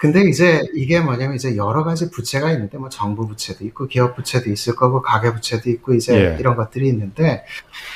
근데 0.03 0.29
이제 0.29 0.65
이게 0.75 0.99
뭐냐면 0.99 1.37
이제 1.37 1.57
여러 1.57 1.85
가지 1.85 2.11
부채가 2.11 2.51
있는데 2.51 2.77
뭐 2.77 2.89
정부 2.89 3.29
부채도 3.29 3.65
있고 3.67 3.87
기업 3.87 4.17
부채도 4.17 4.51
있을 4.51 4.75
거고 4.75 5.01
가계 5.01 5.33
부채도 5.33 5.71
있고 5.71 5.95
이제 5.95 6.13
예. 6.13 6.37
이런 6.41 6.57
것들이 6.57 6.89
있는데 6.89 7.45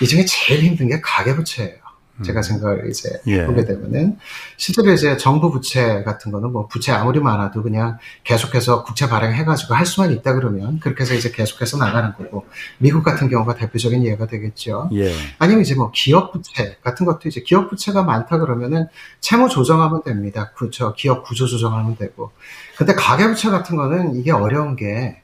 이 0.00 0.06
중에 0.06 0.24
제일 0.24 0.62
힘든 0.62 0.86
게 0.86 1.00
가계 1.00 1.34
부채예요. 1.34 1.85
제가 2.24 2.40
음. 2.40 2.42
생각을 2.42 2.88
이제 2.88 3.10
예. 3.26 3.44
보게 3.44 3.64
되면은 3.64 4.18
실제로 4.56 4.92
이제 4.92 5.16
정부 5.16 5.50
부채 5.50 6.02
같은 6.02 6.32
거는 6.32 6.52
뭐 6.52 6.66
부채 6.66 6.92
아무리 6.92 7.20
많아도 7.20 7.62
그냥 7.62 7.98
계속해서 8.24 8.84
국채 8.84 9.08
발행해가지고 9.08 9.74
할 9.74 9.84
수만 9.84 10.12
있다 10.12 10.34
그러면 10.34 10.80
그렇게 10.80 11.02
해서 11.02 11.14
이제 11.14 11.30
계속해서 11.30 11.76
나가는 11.76 12.12
거고 12.14 12.46
미국 12.78 13.02
같은 13.02 13.28
경우가 13.28 13.56
대표적인 13.56 14.04
예가 14.04 14.26
되겠죠. 14.26 14.88
예. 14.94 15.12
아니면 15.38 15.62
이제 15.62 15.74
뭐 15.74 15.90
기업 15.92 16.32
부채 16.32 16.76
같은 16.82 17.04
것도 17.04 17.28
이제 17.28 17.42
기업 17.42 17.68
부채가 17.68 18.02
많다 18.02 18.38
그러면은 18.38 18.86
채무 19.20 19.48
조정하면 19.48 20.02
됩니다. 20.02 20.52
그저 20.54 20.94
기업 20.94 21.24
구조 21.24 21.46
조정하면 21.46 21.96
되고. 21.96 22.30
근데 22.76 22.94
가계 22.94 23.26
부채 23.28 23.50
같은 23.50 23.76
거는 23.76 24.16
이게 24.16 24.32
어려운 24.32 24.76
게 24.76 25.20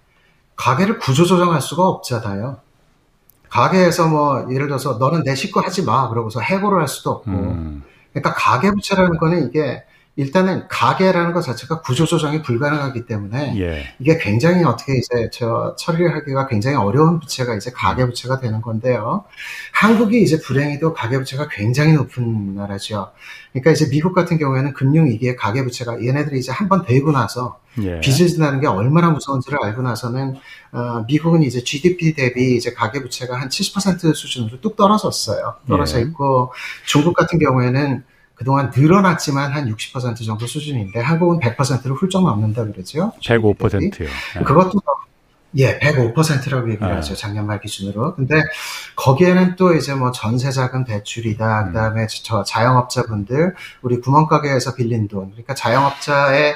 가계를 0.56 0.98
구조 0.98 1.24
조정할 1.24 1.60
수가 1.60 1.86
없잖아요. 1.88 2.58
가게에서 3.52 4.08
뭐 4.08 4.46
예를 4.50 4.66
들어서 4.66 4.94
너는 4.94 5.24
내 5.24 5.34
식구 5.34 5.60
하지 5.60 5.84
마 5.84 6.08
그러고서 6.08 6.40
해고를 6.40 6.80
할 6.80 6.88
수도 6.88 7.10
없고 7.10 7.30
음. 7.30 7.82
그러니까 8.12 8.32
가계부채라는 8.34 9.18
거는 9.18 9.46
이게 9.48 9.82
일단은 10.16 10.68
가계라는 10.68 11.32
것 11.32 11.40
자체가 11.42 11.80
구조조정이 11.80 12.42
불가능하기 12.42 13.06
때문에 13.06 13.58
예. 13.58 13.94
이게 13.98 14.18
굉장히 14.18 14.62
어떻게 14.64 14.94
이제 14.96 15.30
저 15.32 15.74
처리하기가 15.78 16.48
굉장히 16.48 16.76
어려운 16.76 17.18
부채가 17.18 17.54
이제 17.54 17.70
가계부채가 17.70 18.38
되는 18.40 18.60
건데요. 18.60 19.24
한국이 19.72 20.22
이제 20.22 20.38
불행히도 20.38 20.92
가계부채가 20.92 21.48
굉장히 21.48 21.94
높은 21.94 22.54
나라죠. 22.54 23.12
그러니까 23.52 23.70
이제 23.70 23.88
미국 23.88 24.12
같은 24.14 24.36
경우에는 24.38 24.74
금융위기에 24.74 25.34
가계부채가 25.36 26.02
얘네들이 26.04 26.38
이제 26.38 26.52
한 26.52 26.68
번 26.68 26.84
되고 26.84 27.10
나서 27.10 27.58
예. 27.80 28.00
빚을 28.00 28.28
진다는 28.28 28.60
게 28.60 28.66
얼마나 28.66 29.10
무서운지를 29.10 29.58
알고 29.62 29.82
나서는 29.82 30.36
어, 30.72 31.04
미국은 31.06 31.42
이제 31.42 31.62
GDP 31.62 32.14
대비 32.14 32.56
이제 32.56 32.72
가계 32.72 33.02
부채가 33.02 33.40
한 33.40 33.48
70% 33.48 34.14
수준으로 34.14 34.60
뚝 34.60 34.76
떨어졌어요. 34.76 35.56
떨어져 35.66 35.98
예. 35.98 36.02
있고 36.02 36.52
중국 36.84 37.14
같은 37.14 37.38
경우에는 37.38 38.04
그동안 38.34 38.72
늘어났지만 38.74 39.52
한 39.52 39.72
60% 39.72 40.26
정도 40.26 40.46
수준인데 40.46 41.00
한국은 41.00 41.38
100%를 41.40 41.94
훌쩍 41.94 42.24
넘는다 42.24 42.64
그러죠. 42.64 43.12
105%요. 43.20 43.78
네. 43.78 44.42
그것도 44.44 44.80
예, 45.56 45.78
105%라고 45.78 46.70
얘기를 46.70 46.88
네. 46.88 46.94
하죠. 46.94 47.14
작년 47.14 47.46
말 47.46 47.60
기준으로. 47.60 48.14
근데 48.14 48.42
거기에는 48.96 49.56
또 49.56 49.74
이제 49.74 49.94
뭐 49.94 50.10
전세 50.10 50.50
자금 50.50 50.84
대출이다. 50.84 51.60
음. 51.60 51.66
그다음에 51.68 52.06
저 52.08 52.42
자영업자분들 52.42 53.54
우리 53.82 54.00
구멍가게에서 54.00 54.74
빌린 54.74 55.08
돈. 55.08 55.30
그러니까 55.30 55.54
자영업자의 55.54 56.54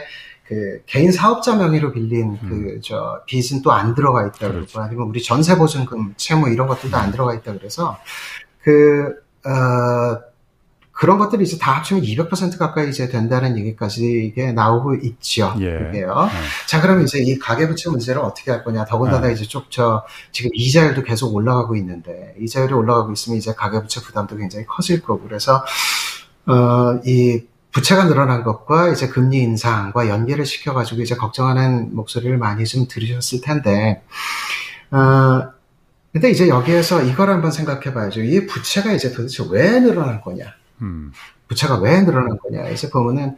그 0.48 0.82
개인 0.86 1.12
사업자 1.12 1.56
명의로 1.56 1.92
빌린 1.92 2.38
음. 2.42 2.74
그저 2.76 3.20
빚은 3.26 3.62
또 3.62 3.72
안 3.72 3.94
들어가 3.94 4.26
있다 4.26 4.38
그러고 4.38 4.54
그렇죠. 4.54 4.80
아니면 4.80 5.08
우리 5.08 5.22
전세 5.22 5.56
보증금 5.56 6.14
채무 6.16 6.48
이런 6.50 6.66
것들도 6.68 6.96
안 6.96 7.10
들어가 7.10 7.34
있다 7.34 7.52
그래서 7.54 7.98
그 8.62 9.26
어 9.46 10.20
그런 10.90 11.18
것들이 11.18 11.44
이제 11.44 11.58
다 11.58 11.72
합치면 11.72 12.02
200% 12.04 12.58
가까이 12.58 12.88
이제 12.88 13.08
된다는 13.10 13.58
얘기까지 13.58 14.24
이게 14.24 14.50
나오고 14.52 14.94
있죠. 14.94 15.54
예. 15.60 15.78
그게요. 15.78 16.28
예. 16.32 16.66
자, 16.66 16.80
그럼 16.80 17.02
이제 17.02 17.18
이 17.18 17.38
가계부채 17.38 17.90
문제를 17.90 18.22
어떻게 18.22 18.50
할 18.50 18.64
거냐. 18.64 18.86
더군다나 18.86 19.28
예. 19.28 19.34
이제 19.34 19.44
쭉저 19.44 20.06
지금 20.32 20.50
이자율도 20.54 21.02
계속 21.02 21.34
올라가고 21.34 21.76
있는데 21.76 22.34
이자율이 22.40 22.72
올라가고 22.72 23.12
있으면 23.12 23.36
이제 23.36 23.52
가계부채 23.52 24.00
부담도 24.00 24.36
굉장히 24.38 24.64
커질 24.64 25.02
거고 25.02 25.24
그래서 25.28 25.62
어, 26.46 26.98
이 27.04 27.42
부채가 27.76 28.04
늘어난 28.04 28.42
것과 28.42 28.88
이제 28.88 29.06
금리 29.06 29.36
인상과 29.42 30.08
연계를 30.08 30.46
시켜가지고 30.46 31.02
이제 31.02 31.14
걱정하는 31.14 31.94
목소리를 31.94 32.38
많이 32.38 32.64
좀 32.64 32.88
들으셨을 32.88 33.42
텐데, 33.42 34.02
어, 34.90 35.50
근데 36.10 36.30
이제 36.30 36.48
여기에서 36.48 37.02
이걸 37.02 37.28
한번 37.28 37.50
생각해 37.50 37.92
봐야죠. 37.92 38.22
이 38.22 38.46
부채가 38.46 38.92
이제 38.92 39.12
도대체 39.12 39.44
왜 39.50 39.78
늘어난 39.80 40.22
거냐? 40.22 40.46
음. 40.80 41.12
부채가 41.48 41.78
왜 41.80 42.00
늘어난 42.00 42.38
거냐? 42.38 42.70
이제 42.70 42.88
보면은 42.88 43.36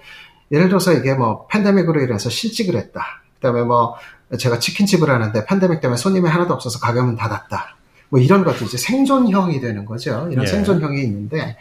예를 0.53 0.69
들어서 0.69 0.93
이게 0.93 1.15
뭐 1.15 1.49
팬데믹으로 1.49 2.01
인해서 2.01 2.31
실직을 2.31 2.77
했다. 2.77 3.25
그 3.35 3.41
다음에 3.41 3.63
뭐 3.63 3.97
제가 4.39 4.61
치킨집을 4.61 5.11
하는데 5.11 5.47
팬데믹 5.47 5.81
때문에 5.81 5.97
손님이 5.97 6.29
하나도 6.29 6.55
없어서 6.55 6.79
가게문 6.79 7.17
닫았다. 7.17 7.77
뭐 8.09 8.21
이런 8.21 8.45
것도 8.45 8.67
이제 8.67 8.79
생존형이 8.79 9.61
되는 9.61 9.85
거죠. 9.85 10.29
이런 10.31 10.45
예. 10.45 10.49
생존형이 10.49 11.03
있는데 11.03 11.57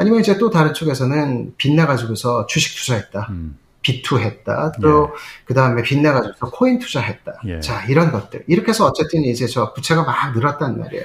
아니면 0.00 0.20
이제 0.20 0.38
또 0.38 0.48
다른 0.48 0.72
쪽에서는 0.72 1.56
빚내가지고서 1.58 2.46
주식 2.46 2.74
투자했다. 2.78 3.26
음. 3.30 3.58
비투했다. 3.82 4.72
또, 4.82 5.10
예. 5.10 5.18
그 5.46 5.54
다음에 5.54 5.82
빚내가지고 5.82 6.50
코인 6.50 6.78
투자했다. 6.78 7.32
예. 7.46 7.60
자, 7.60 7.84
이런 7.86 8.12
것들. 8.12 8.44
이렇게 8.46 8.70
해서 8.70 8.86
어쨌든 8.86 9.24
이제 9.24 9.46
저 9.46 9.72
부채가 9.72 10.02
막 10.04 10.34
늘었단 10.34 10.78
말이에요. 10.78 11.04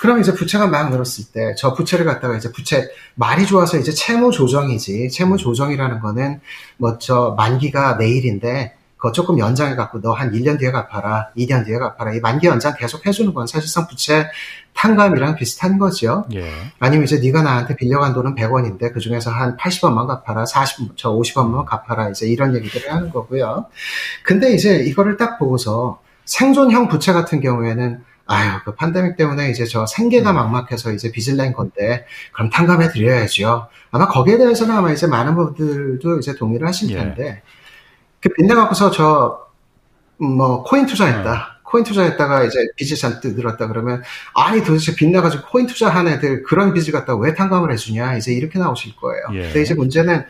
그럼 0.00 0.20
이제 0.20 0.32
부채가 0.32 0.66
막 0.68 0.90
늘었을 0.90 1.26
때, 1.32 1.54
저 1.56 1.74
부채를 1.74 2.04
갖다가 2.04 2.36
이제 2.36 2.50
부채, 2.52 2.88
말이 3.14 3.44
좋아서 3.46 3.76
이제 3.76 3.92
채무 3.92 4.30
조정이지. 4.32 5.10
채무 5.10 5.36
조정이라는 5.36 6.00
거는 6.00 6.40
뭐 6.78 6.98
저 6.98 7.34
만기가 7.36 7.94
내일인데, 7.94 8.75
그거 8.96 9.12
조금 9.12 9.38
연장해 9.38 9.76
갖고 9.76 10.00
너 10.00 10.12
한 10.14 10.32
1년 10.32 10.58
뒤에 10.58 10.70
갚아라, 10.70 11.30
2년 11.36 11.64
뒤에 11.66 11.78
갚아라. 11.78 12.14
이 12.14 12.20
만기 12.20 12.46
연장 12.46 12.74
계속 12.78 13.06
해주는 13.06 13.32
건 13.34 13.46
사실상 13.46 13.86
부채 13.86 14.28
탕감이랑 14.74 15.36
비슷한 15.36 15.78
거죠. 15.78 16.26
예. 16.34 16.50
아니면 16.78 17.04
이제 17.04 17.18
네가 17.18 17.42
나한테 17.42 17.76
빌려간 17.76 18.12
돈은 18.12 18.34
100원인데 18.34 18.92
그 18.92 19.00
중에서 19.00 19.30
한 19.30 19.56
80원만 19.56 20.06
갚아라, 20.06 20.44
40, 20.46 20.96
저 20.96 21.12
50원만 21.12 21.64
갚아라. 21.64 22.10
이제 22.10 22.26
이런 22.26 22.54
얘기들을 22.54 22.92
하는 22.92 23.10
거고요. 23.10 23.66
근데 24.22 24.52
이제 24.52 24.76
이거를 24.76 25.16
딱 25.16 25.38
보고서 25.38 26.00
생존형 26.26 26.88
부채 26.88 27.12
같은 27.12 27.40
경우에는 27.40 28.04
아유, 28.26 28.50
그 28.64 28.74
판데믹 28.74 29.16
때문에 29.16 29.50
이제 29.50 29.64
저 29.64 29.86
생계가 29.86 30.30
음. 30.30 30.34
막막해서 30.34 30.90
이제 30.92 31.12
빚을 31.12 31.36
낸 31.36 31.52
건데, 31.52 32.04
그럼 32.32 32.50
탕감해 32.50 32.90
드려야죠. 32.90 33.68
아마 33.92 34.08
거기에 34.08 34.36
대해서는 34.36 34.74
아마 34.74 34.90
이제 34.90 35.06
많은 35.06 35.36
분들도 35.36 36.18
이제 36.18 36.34
동의를 36.34 36.66
하실 36.66 36.90
예. 36.90 36.96
텐데, 36.96 37.24
예. 37.24 37.42
그 38.26 38.34
빚내갖고서 38.34 38.90
저, 38.90 39.46
뭐, 40.18 40.64
코인 40.64 40.86
투자했다. 40.86 41.32
어. 41.32 41.56
코인 41.62 41.84
투자했다가 41.84 42.44
이제 42.44 42.58
빚이 42.76 42.96
잔뜩 42.96 43.34
늘었다 43.34 43.66
그러면, 43.68 44.02
아니 44.34 44.62
도대체 44.62 44.94
빚내가지고 44.94 45.46
코인 45.48 45.66
투자한 45.66 46.08
애들 46.08 46.42
그런 46.44 46.72
빚을 46.72 46.92
갖다가 46.92 47.16
왜 47.18 47.34
탕감을 47.34 47.72
해주냐. 47.72 48.16
이제 48.16 48.32
이렇게 48.32 48.58
나오실 48.58 48.96
거예요. 48.96 49.22
예. 49.32 49.42
근데 49.42 49.62
이제 49.62 49.74
문제는 49.74 50.24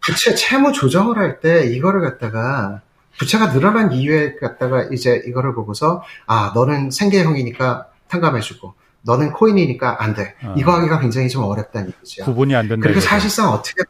부채 0.00 0.34
채무 0.34 0.72
조정을 0.72 1.16
할 1.16 1.40
때 1.40 1.64
이거를 1.66 2.00
갖다가 2.02 2.80
부채가 3.18 3.52
늘어난 3.52 3.92
이유에 3.92 4.36
갖다가 4.36 4.82
이제 4.92 5.22
이거를 5.26 5.54
보고서, 5.54 6.02
아, 6.26 6.52
너는 6.54 6.90
생계형이니까 6.90 7.86
탕감해주고, 8.08 8.74
너는 9.02 9.32
코인이니까 9.32 10.02
안 10.02 10.14
돼. 10.14 10.34
어. 10.42 10.54
이거 10.56 10.72
하기가 10.72 10.98
굉장히 10.98 11.28
좀 11.28 11.44
어렵다는 11.44 11.88
얘기죠. 11.88 12.24
구분이 12.24 12.54
안 12.56 12.68
된다. 12.68 12.82
그리고 12.82 13.00
사실상 13.00 13.50
어떻게 13.50 13.82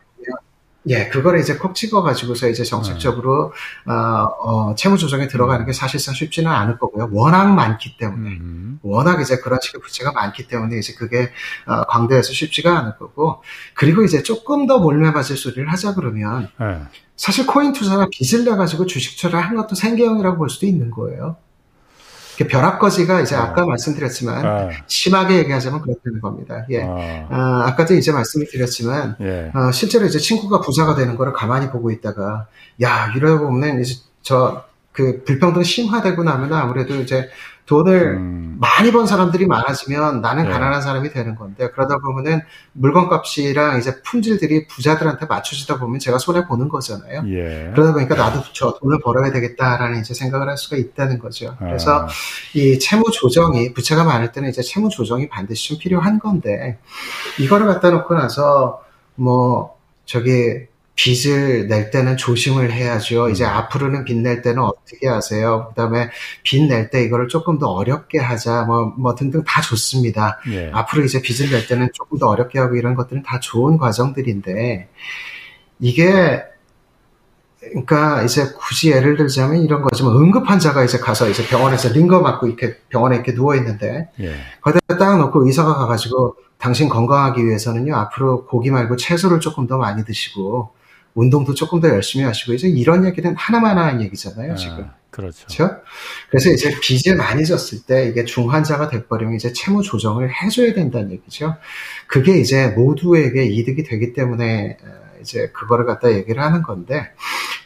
예, 0.86 1.08
그거를 1.08 1.40
이제 1.40 1.56
콕 1.56 1.74
찍어가지고서 1.74 2.48
이제 2.48 2.62
정책적으로, 2.62 3.52
네. 3.86 3.92
어, 3.92 4.28
어, 4.38 4.74
채무 4.74 4.98
조정에 4.98 5.28
들어가는 5.28 5.64
게 5.64 5.72
사실상 5.72 6.14
쉽지는 6.14 6.50
않을 6.50 6.78
거고요. 6.78 7.08
워낙 7.10 7.54
많기 7.54 7.96
때문에. 7.96 8.28
음. 8.28 8.78
워낙 8.82 9.20
이제 9.20 9.36
그런 9.38 9.58
식의 9.62 9.80
부채가 9.80 10.12
많기 10.12 10.46
때문에 10.46 10.78
이제 10.78 10.92
그게, 10.94 11.30
어, 11.66 11.84
광대에서 11.84 12.32
쉽지가 12.32 12.78
않을 12.78 12.98
거고. 12.98 13.42
그리고 13.74 14.02
이제 14.02 14.22
조금 14.22 14.66
더 14.66 14.78
몰매맞을 14.78 15.36
소리를 15.36 15.70
하자 15.72 15.94
그러면, 15.94 16.48
네. 16.60 16.82
사실 17.16 17.46
코인 17.46 17.72
투자나 17.72 18.08
빚을 18.10 18.44
내 18.44 18.50
가지고 18.56 18.86
주식 18.86 19.16
투자를 19.16 19.40
한 19.40 19.56
것도 19.56 19.74
생계형이라고 19.74 20.36
볼 20.36 20.50
수도 20.50 20.66
있는 20.66 20.90
거예요. 20.90 21.36
벼락거지가 22.36 23.20
이제 23.20 23.36
아까 23.36 23.62
어. 23.62 23.66
말씀드렸지만 23.66 24.46
어. 24.46 24.70
심하게 24.86 25.38
얘기하자면 25.38 25.80
그렇다는 25.82 26.20
겁니다. 26.20 26.66
예. 26.70 26.82
어. 26.82 27.28
아, 27.30 27.74
까도 27.76 27.94
이제 27.94 28.10
말씀을 28.10 28.46
드렸지만 28.50 29.16
예. 29.20 29.52
어, 29.54 29.70
실제로 29.70 30.04
이제 30.06 30.18
친구가 30.18 30.60
부자가 30.60 30.94
되는 30.94 31.16
거를 31.16 31.32
가만히 31.32 31.70
보고 31.70 31.90
있다가 31.90 32.46
야 32.82 33.12
이러고 33.14 33.46
보면 33.46 33.80
이제 33.80 33.94
저 34.22 34.74
그 34.94 35.24
불평등 35.24 35.62
심화되고 35.64 36.22
나면 36.22 36.52
아무래도 36.52 36.94
이제 36.94 37.28
돈을 37.66 38.16
음. 38.18 38.56
많이 38.60 38.92
번 38.92 39.06
사람들이 39.06 39.46
많아지면 39.46 40.20
나는 40.20 40.44
네. 40.44 40.50
가난한 40.50 40.82
사람이 40.82 41.10
되는 41.10 41.34
건데 41.34 41.70
그러다 41.70 41.98
보면은 41.98 42.42
물건값이랑 42.72 43.78
이제 43.78 44.02
품질들이 44.02 44.66
부자들한테 44.66 45.26
맞춰지다 45.26 45.78
보면 45.78 45.98
제가 45.98 46.18
손해 46.18 46.46
보는 46.46 46.68
거잖아요. 46.68 47.22
예. 47.26 47.70
그러다 47.74 47.94
보니까 47.94 48.14
나도 48.14 48.42
저 48.52 48.74
돈을 48.80 49.00
벌어야 49.00 49.32
되겠다라는 49.32 50.00
이제 50.00 50.12
생각을 50.14 50.48
할 50.48 50.58
수가 50.58 50.76
있다는 50.76 51.18
거죠. 51.18 51.56
그래서 51.58 52.04
아. 52.04 52.08
이 52.54 52.78
채무 52.78 53.10
조정이 53.10 53.72
부채가 53.72 54.04
많을 54.04 54.32
때는 54.32 54.50
이제 54.50 54.62
채무 54.62 54.90
조정이 54.90 55.28
반드시 55.28 55.68
좀 55.68 55.78
필요한 55.78 56.18
건데 56.18 56.78
이거를 57.38 57.66
갖다 57.66 57.90
놓고 57.90 58.14
나서 58.14 58.82
뭐 59.14 59.76
저기 60.04 60.66
빚을 60.96 61.66
낼 61.68 61.90
때는 61.90 62.16
조심을 62.16 62.72
해야죠. 62.72 63.28
이제 63.28 63.44
음. 63.44 63.50
앞으로는 63.50 64.04
빚 64.04 64.16
낼 64.16 64.42
때는 64.42 64.62
어떻게 64.62 65.08
하세요? 65.08 65.66
그 65.70 65.74
다음에 65.74 66.10
빚 66.44 66.66
낼 66.68 66.90
때 66.90 67.02
이거를 67.02 67.28
조금 67.28 67.58
더 67.58 67.66
어렵게 67.68 68.18
하자, 68.20 68.62
뭐, 68.62 68.92
뭐 68.96 69.14
등등 69.14 69.42
다 69.44 69.60
좋습니다. 69.60 70.38
예. 70.52 70.70
앞으로 70.72 71.02
이제 71.04 71.20
빚을 71.20 71.50
낼 71.50 71.66
때는 71.66 71.90
조금 71.92 72.18
더 72.18 72.28
어렵게 72.28 72.58
하고 72.60 72.76
이런 72.76 72.94
것들은 72.94 73.22
다 73.24 73.40
좋은 73.40 73.76
과정들인데, 73.76 74.88
이게, 75.80 76.42
그러니까 77.60 78.22
이제 78.22 78.52
굳이 78.58 78.90
예를 78.90 79.16
들자면 79.16 79.62
이런 79.62 79.80
거지만 79.82 80.12
뭐 80.12 80.22
응급 80.22 80.48
환자가 80.48 80.84
이제 80.84 80.98
가서 80.98 81.28
이제 81.30 81.46
병원에서 81.46 81.88
링거 81.88 82.20
맞고 82.20 82.46
이렇게 82.46 82.76
병원에 82.90 83.16
이렇게 83.16 83.32
누워 83.34 83.54
있는데 83.56 84.10
예. 84.20 84.34
거기다 84.60 84.98
딱 84.98 85.16
놓고 85.18 85.46
의사가 85.46 85.74
가가지고 85.74 86.36
당신 86.58 86.90
건강하기 86.90 87.42
위해서는요 87.44 87.96
앞으로 87.96 88.44
고기 88.44 88.70
말고 88.70 88.96
채소를 88.96 89.40
조금 89.40 89.66
더 89.66 89.78
많이 89.78 90.04
드시고 90.04 90.74
운동도 91.14 91.54
조금 91.54 91.80
더 91.80 91.88
열심히 91.88 92.24
하시고 92.24 92.54
이제 92.54 92.68
이런 92.68 93.06
얘기는 93.06 93.34
하나만 93.36 93.78
하는 93.78 94.02
얘기잖아요 94.02 94.52
아, 94.52 94.56
지금. 94.56 94.88
그렇죠. 95.10 95.46
그렇죠. 95.46 95.80
그래서 96.28 96.50
이제 96.50 96.74
빚을 96.80 97.16
많이 97.16 97.46
졌을 97.46 97.82
때 97.86 98.08
이게 98.08 98.24
중환자가 98.24 98.88
돼버리면 98.88 99.36
이제 99.36 99.52
채무 99.52 99.82
조정을 99.82 100.28
해줘야 100.42 100.74
된다는 100.74 101.12
얘기죠. 101.12 101.54
그게 102.08 102.38
이제 102.38 102.68
모두에게 102.68 103.44
이득이 103.44 103.84
되기 103.84 104.12
때문에 104.12 104.76
이제 105.24 105.50
그거를 105.52 105.86
갖다 105.86 106.12
얘기를 106.12 106.42
하는 106.42 106.62
건데 106.62 107.10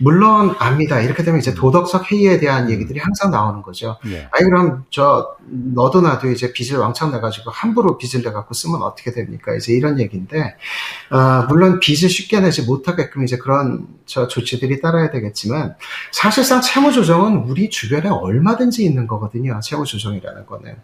물론 0.00 0.54
압니다. 0.58 1.00
이렇게 1.00 1.24
되면 1.24 1.40
이제 1.40 1.54
도덕적 1.54 2.12
해이에 2.12 2.38
대한 2.38 2.66
음. 2.66 2.70
얘기들이 2.70 3.00
항상 3.00 3.32
나오는 3.32 3.62
거죠. 3.62 3.98
예. 4.06 4.28
아니 4.30 4.44
그럼 4.44 4.84
저 4.90 5.36
너도 5.40 6.00
나도 6.00 6.30
이제 6.30 6.52
빚을 6.52 6.78
왕창 6.78 7.10
내가지고 7.10 7.50
함부로 7.50 7.98
빚을 7.98 8.24
내갖고 8.24 8.54
쓰면 8.54 8.82
어떻게 8.82 9.12
됩니까? 9.12 9.54
이제 9.54 9.72
이런 9.72 9.98
얘기인데 9.98 10.56
어, 11.10 11.46
물론 11.48 11.80
빚을 11.80 12.08
쉽게 12.08 12.40
내지 12.40 12.62
못하게끔 12.62 13.24
이제 13.24 13.36
그런 13.36 13.88
저 14.06 14.28
조치들이 14.28 14.80
따라야 14.80 15.10
되겠지만 15.10 15.74
사실상 16.12 16.60
채무 16.60 16.92
조정은 16.92 17.48
우리 17.48 17.68
주변에 17.68 18.08
얼마든지 18.08 18.84
있는 18.84 19.08
거거든요. 19.08 19.58
채무 19.60 19.84
조정이라는 19.84 20.46
거는. 20.46 20.76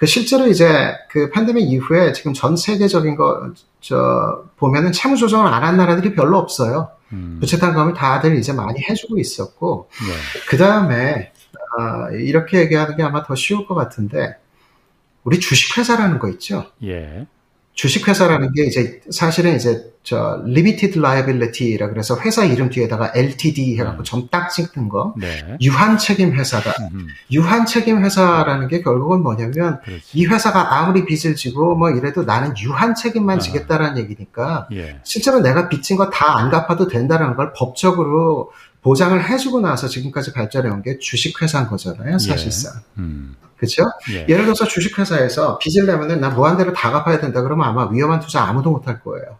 그 0.00 0.06
실제로 0.06 0.46
이제 0.46 0.94
그 1.10 1.28
팬데믹 1.28 1.70
이후에 1.70 2.12
지금 2.14 2.32
전 2.32 2.56
세계적인 2.56 3.16
거, 3.16 3.52
저, 3.82 4.44
보면은 4.56 4.92
채무 4.92 5.18
조정을 5.18 5.46
안 5.52 5.62
한 5.62 5.76
나라들이 5.76 6.14
별로 6.14 6.38
없어요. 6.38 6.88
음. 7.12 7.36
부채 7.38 7.58
탕감을 7.58 7.92
다들 7.92 8.38
이제 8.38 8.54
많이 8.54 8.80
해주고 8.80 9.18
있었고, 9.18 9.90
네. 9.90 10.40
그 10.48 10.56
다음에, 10.56 11.32
어, 11.78 12.10
이렇게 12.14 12.60
얘기하는 12.60 12.96
게 12.96 13.02
아마 13.02 13.22
더 13.24 13.34
쉬울 13.34 13.66
것 13.66 13.74
같은데, 13.74 14.36
우리 15.22 15.38
주식회사라는 15.38 16.18
거 16.18 16.28
있죠? 16.30 16.64
예. 16.82 17.26
주식회사라는 17.80 18.52
게 18.52 18.64
이제 18.66 19.00
사실은 19.10 19.56
이제 19.56 19.90
저 20.02 20.42
limited 20.46 20.98
liability라 20.98 21.88
그래서 21.88 22.18
회사 22.20 22.44
이름 22.44 22.68
뒤에다가 22.68 23.10
LTD 23.14 23.78
해갖고 23.78 24.02
음. 24.02 24.04
점딱 24.04 24.50
찍는 24.50 24.90
거 24.90 25.14
네. 25.16 25.56
유한 25.62 25.96
책임 25.96 26.34
회사다. 26.34 26.72
음흠. 26.78 27.06
유한 27.32 27.64
책임 27.64 28.04
회사라는 28.04 28.68
게 28.68 28.82
결국은 28.82 29.22
뭐냐면 29.22 29.80
그렇지. 29.82 30.02
이 30.12 30.26
회사가 30.26 30.76
아무리 30.78 31.06
빚을 31.06 31.36
지고 31.36 31.74
뭐 31.74 31.90
이래도 31.90 32.24
나는 32.24 32.52
유한 32.58 32.94
책임만 32.94 33.38
아. 33.38 33.40
지겠다라는 33.40 33.96
얘기니까 34.02 34.68
예. 34.72 35.00
실제로 35.02 35.40
내가 35.40 35.70
빚진 35.70 35.96
거 35.96 36.10
다 36.10 36.36
안 36.36 36.50
갚아도 36.50 36.86
된다는 36.86 37.34
걸 37.34 37.54
법적으로 37.56 38.52
보장을 38.82 39.26
해주고 39.26 39.60
나서 39.60 39.88
지금까지 39.88 40.34
발전해 40.34 40.68
온 40.68 40.82
게 40.82 40.98
주식회사인 40.98 41.66
거잖아요, 41.68 42.18
사실상. 42.18 42.72
예. 42.76 43.00
음. 43.00 43.36
그렇죠? 43.60 43.84
예. 44.12 44.24
를 44.24 44.44
들어서 44.44 44.64
주식회사에서 44.64 45.58
빚을 45.58 45.86
내면은 45.86 46.20
나 46.20 46.30
무한대로 46.30 46.72
다 46.72 46.90
갚아야 46.90 47.20
된다 47.20 47.42
그러면 47.42 47.68
아마 47.68 47.90
위험한 47.90 48.20
투자 48.20 48.42
아무도 48.42 48.70
못 48.70 48.88
할 48.88 49.00
거예요. 49.02 49.36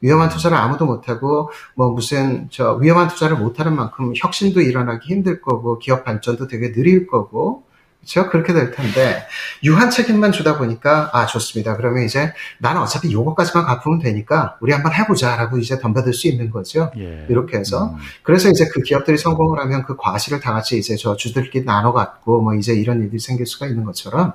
위험한 0.00 0.30
투자를 0.30 0.56
아무도 0.56 0.86
못하고 0.86 1.50
뭐 1.74 1.90
무슨 1.90 2.48
저 2.50 2.72
위험한 2.76 3.08
투자를 3.08 3.36
못하는 3.36 3.76
만큼 3.76 4.14
혁신도 4.16 4.62
일어나기 4.62 5.12
힘들 5.12 5.42
거고 5.42 5.78
기업 5.78 6.04
발전도 6.04 6.48
되게 6.48 6.72
느릴 6.72 7.06
거고 7.06 7.64
그렇죠? 8.00 8.30
그렇게 8.30 8.52
될 8.52 8.70
텐데 8.70 9.26
유한 9.62 9.90
책임만 9.90 10.32
주다 10.32 10.58
보니까 10.58 11.10
아 11.12 11.26
좋습니다. 11.26 11.76
그러면 11.76 12.04
이제 12.04 12.32
나는 12.58 12.80
어차피 12.80 13.12
요거까지만 13.12 13.66
갚으면 13.66 13.98
되니까 13.98 14.56
우리 14.60 14.72
한번 14.72 14.92
해보자라고 14.92 15.58
이제 15.58 15.78
덤벼들 15.78 16.14
수 16.14 16.26
있는 16.26 16.50
거죠. 16.50 16.90
예. 16.96 17.26
이렇게 17.28 17.58
해서 17.58 17.90
음. 17.90 17.96
그래서 18.22 18.48
이제 18.48 18.66
그 18.72 18.82
기업들이 18.82 19.18
성공을 19.18 19.60
하면 19.60 19.84
그 19.84 19.96
과실을 19.96 20.40
다 20.40 20.52
같이 20.52 20.78
이제 20.78 20.96
저 20.96 21.14
주들끼리 21.14 21.64
나눠 21.64 21.92
갖고 21.92 22.40
뭐 22.40 22.54
이제 22.54 22.72
이런 22.72 23.02
일이 23.02 23.18
생길 23.18 23.46
수가 23.46 23.66
있는 23.66 23.84
것처럼 23.84 24.32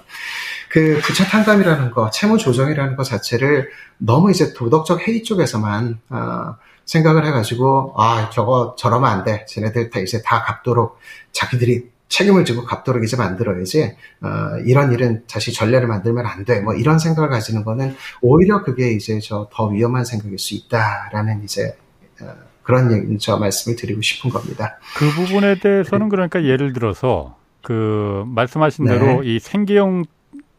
그 0.69 0.99
부채 1.03 1.25
탕감이라는 1.25 1.91
거, 1.91 2.09
채무 2.09 2.37
조정이라는 2.37 2.95
것 2.95 3.03
자체를 3.03 3.69
너무 3.97 4.29
이제 4.29 4.53
도덕적 4.53 5.07
해이 5.07 5.23
쪽에서만 5.23 5.99
어, 6.09 6.55
생각을 6.85 7.25
해가지고 7.25 7.95
아 7.97 8.29
저거 8.31 8.75
저러면 8.77 9.09
안 9.09 9.23
돼. 9.23 9.45
쟤네들 9.47 9.89
다 9.89 9.99
이제 9.99 10.21
다 10.21 10.43
갚도록 10.43 10.99
자기들이 11.31 11.94
책임을 12.07 12.45
지고 12.45 12.63
갚도록 12.63 13.03
이제 13.03 13.17
만들어야지 13.17 13.95
어, 14.21 14.57
이런 14.65 14.91
일은 14.93 15.23
다시 15.27 15.51
전례를 15.53 15.87
만들면 15.87 16.25
안 16.25 16.45
돼. 16.45 16.59
뭐 16.61 16.73
이런 16.73 16.99
생각을 16.99 17.29
가지는 17.29 17.63
거는 17.63 17.95
오히려 18.21 18.63
그게 18.63 18.91
이제 18.91 19.19
저 19.19 19.49
더 19.51 19.67
위험한 19.67 20.05
생각일 20.05 20.37
수 20.37 20.53
있다라는 20.53 21.43
이제 21.43 21.75
어, 22.21 22.27
그런 22.63 22.91
얘기, 22.91 23.17
저 23.19 23.37
말씀을 23.37 23.75
드리고 23.75 24.01
싶은 24.01 24.29
겁니다. 24.29 24.77
그 24.97 25.09
부분에 25.11 25.59
대해서는 25.59 26.09
그러니까 26.09 26.43
예를 26.43 26.73
들어서 26.73 27.37
그 27.61 28.23
말씀하신 28.27 28.85
네. 28.85 28.97
대로 28.97 29.23
이 29.23 29.39
생계형 29.39 30.05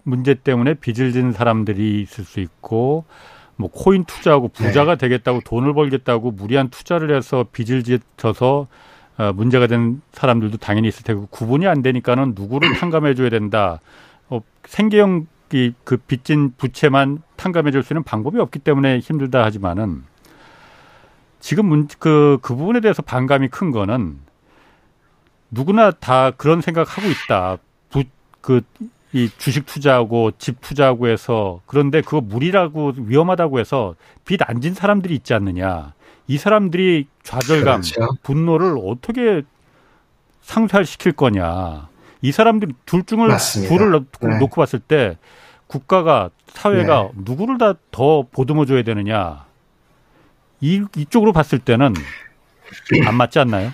문제 0.03 0.35
때문에 0.35 0.75
빚을 0.75 1.13
진 1.13 1.33
사람들이 1.33 2.03
있을 2.03 2.25
수 2.25 2.41
있고 2.41 3.05
뭐 3.57 3.71
코인 3.73 4.05
투자하고 4.05 4.49
부자가 4.49 4.97
네. 4.97 4.99
되겠다고 5.09 5.41
돈을 5.45 5.75
벌겠다고 5.75 6.31
무리한 6.31 6.69
투자를 6.69 7.17
해서 7.17 7.45
빚을 7.53 7.83
져서 8.17 8.69
어, 9.19 9.33
문제가 9.33 9.67
된 9.67 10.03
사람들도 10.13 10.59
당연히 10.59 10.89
있을 10.89 11.03
테고 11.05 11.27
구분이 11.31 11.67
안 11.67 11.83
되니까는 11.83 12.35
누구를 12.37 12.75
탕감해 12.79 13.15
줘야 13.15 13.31
된다. 13.31 13.81
어, 14.29 14.41
생계형 14.65 15.27
그 15.85 15.97
빚진 15.97 16.53
부채만 16.59 17.23
탕감해 17.37 17.71
줄 17.71 17.83
수 17.85 17.93
있는 17.93 18.03
방법이 18.03 18.39
없기 18.41 18.59
때문에 18.59 18.99
힘들다 18.99 19.45
하지만은 19.45 20.03
지금 21.39 21.67
문, 21.67 21.87
그, 22.01 22.39
그 22.43 22.57
부분에 22.57 22.81
대해서 22.81 23.03
반감이 23.03 23.49
큰 23.49 23.71
거는 23.71 24.19
누구나 25.51 25.93
다 25.93 26.33
그런 26.33 26.61
생각하고 26.61 27.09
있다. 27.09 27.59
부, 27.91 28.03
그, 28.41 28.63
이 29.13 29.31
주식 29.39 29.65
투자하고 29.67 30.33
집 30.37 30.61
투자하고 30.61 31.07
해서 31.07 31.61
그런데 31.67 32.01
그거 32.01 32.21
무리라고 32.21 32.93
위험하다고 32.97 33.61
해서 33.61 33.95
빚 34.25 34.43
안 34.43 34.61
진 34.61 34.75
사람들이 34.75 35.15
있지 35.15 35.33
않느냐. 35.33 35.95
이 36.29 36.39
사람들이 36.39 37.07
좌절감, 37.23 37.83
그렇죠. 37.83 38.17
분노를 38.23 38.77
어떻게 38.85 39.43
상쇄시킬 40.43 41.13
거냐. 41.13 41.89
이 42.23 42.33
사람들 42.33 42.69
둘 42.87 43.05
중을 43.05 43.29
맞습니다. 43.29 43.73
둘을 43.75 43.91
놓고, 43.91 44.29
네. 44.29 44.39
놓고 44.39 44.57
봤을 44.61 44.79
때 44.81 45.19
국가가 45.67 46.31
사회가 46.49 47.03
네. 47.03 47.11
누구를 47.25 47.59
다 47.59 47.75
더 47.91 48.25
보듬어 48.31 48.67
줘야 48.67 48.83
되느냐. 48.83 49.45
이 50.61 50.85
이쪽으로 50.97 51.33
봤을 51.33 51.59
때는 51.59 51.95
안 53.07 53.15
맞지 53.15 53.39
않나요? 53.39 53.73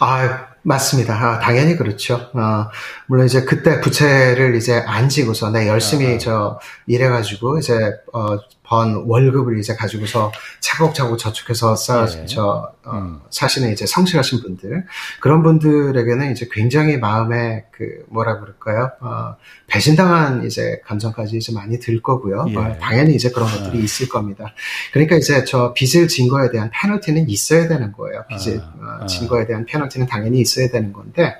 아, 0.00 0.46
맞습니다. 0.62 1.14
아, 1.14 1.38
당연히 1.40 1.76
그렇죠. 1.76 2.30
어, 2.34 2.68
물론 3.06 3.26
이제 3.26 3.42
그때 3.44 3.80
부채를 3.80 4.54
이제 4.54 4.82
안 4.86 5.08
지고서 5.08 5.50
내 5.50 5.68
열심히 5.68 6.06
아, 6.06 6.14
아. 6.14 6.18
저 6.18 6.60
일해가지고 6.86 7.58
이제 7.58 7.74
어, 8.12 8.38
번 8.72 9.04
월급을 9.06 9.58
이제 9.58 9.74
가지고서 9.74 10.32
차곡차곡 10.60 11.18
저축해서 11.18 11.76
쌓, 11.76 12.06
네. 12.06 12.24
저, 12.24 12.72
어, 12.84 12.92
음. 12.94 13.20
사시는 13.28 13.70
이제 13.70 13.84
성실하신 13.84 14.40
분들, 14.40 14.86
그런 15.20 15.42
분들에게는 15.42 16.32
이제 16.32 16.48
굉장히 16.50 16.96
마음에 16.96 17.66
그, 17.70 18.06
뭐라 18.08 18.40
그럴까요? 18.40 18.90
어, 19.00 19.36
배신당한 19.66 20.46
이제 20.46 20.80
감정까지 20.86 21.36
이제 21.36 21.52
많이 21.52 21.78
들 21.80 22.00
거고요. 22.00 22.46
예. 22.48 22.56
어, 22.56 22.78
당연히 22.80 23.14
이제 23.14 23.30
그런 23.30 23.46
것들이 23.50 23.78
아. 23.78 23.82
있을 23.82 24.08
겁니다. 24.08 24.54
그러니까 24.92 25.16
이제 25.16 25.44
저 25.44 25.74
빚을 25.74 26.08
진 26.08 26.28
거에 26.28 26.50
대한 26.50 26.70
페널티는 26.72 27.28
있어야 27.28 27.68
되는 27.68 27.92
거예요. 27.92 28.24
빚을 28.28 28.62
아. 28.80 29.00
어, 29.02 29.06
진 29.06 29.28
거에 29.28 29.46
대한 29.46 29.66
페널티는 29.66 30.06
당연히 30.06 30.40
있어야 30.40 30.70
되는 30.70 30.94
건데, 30.94 31.36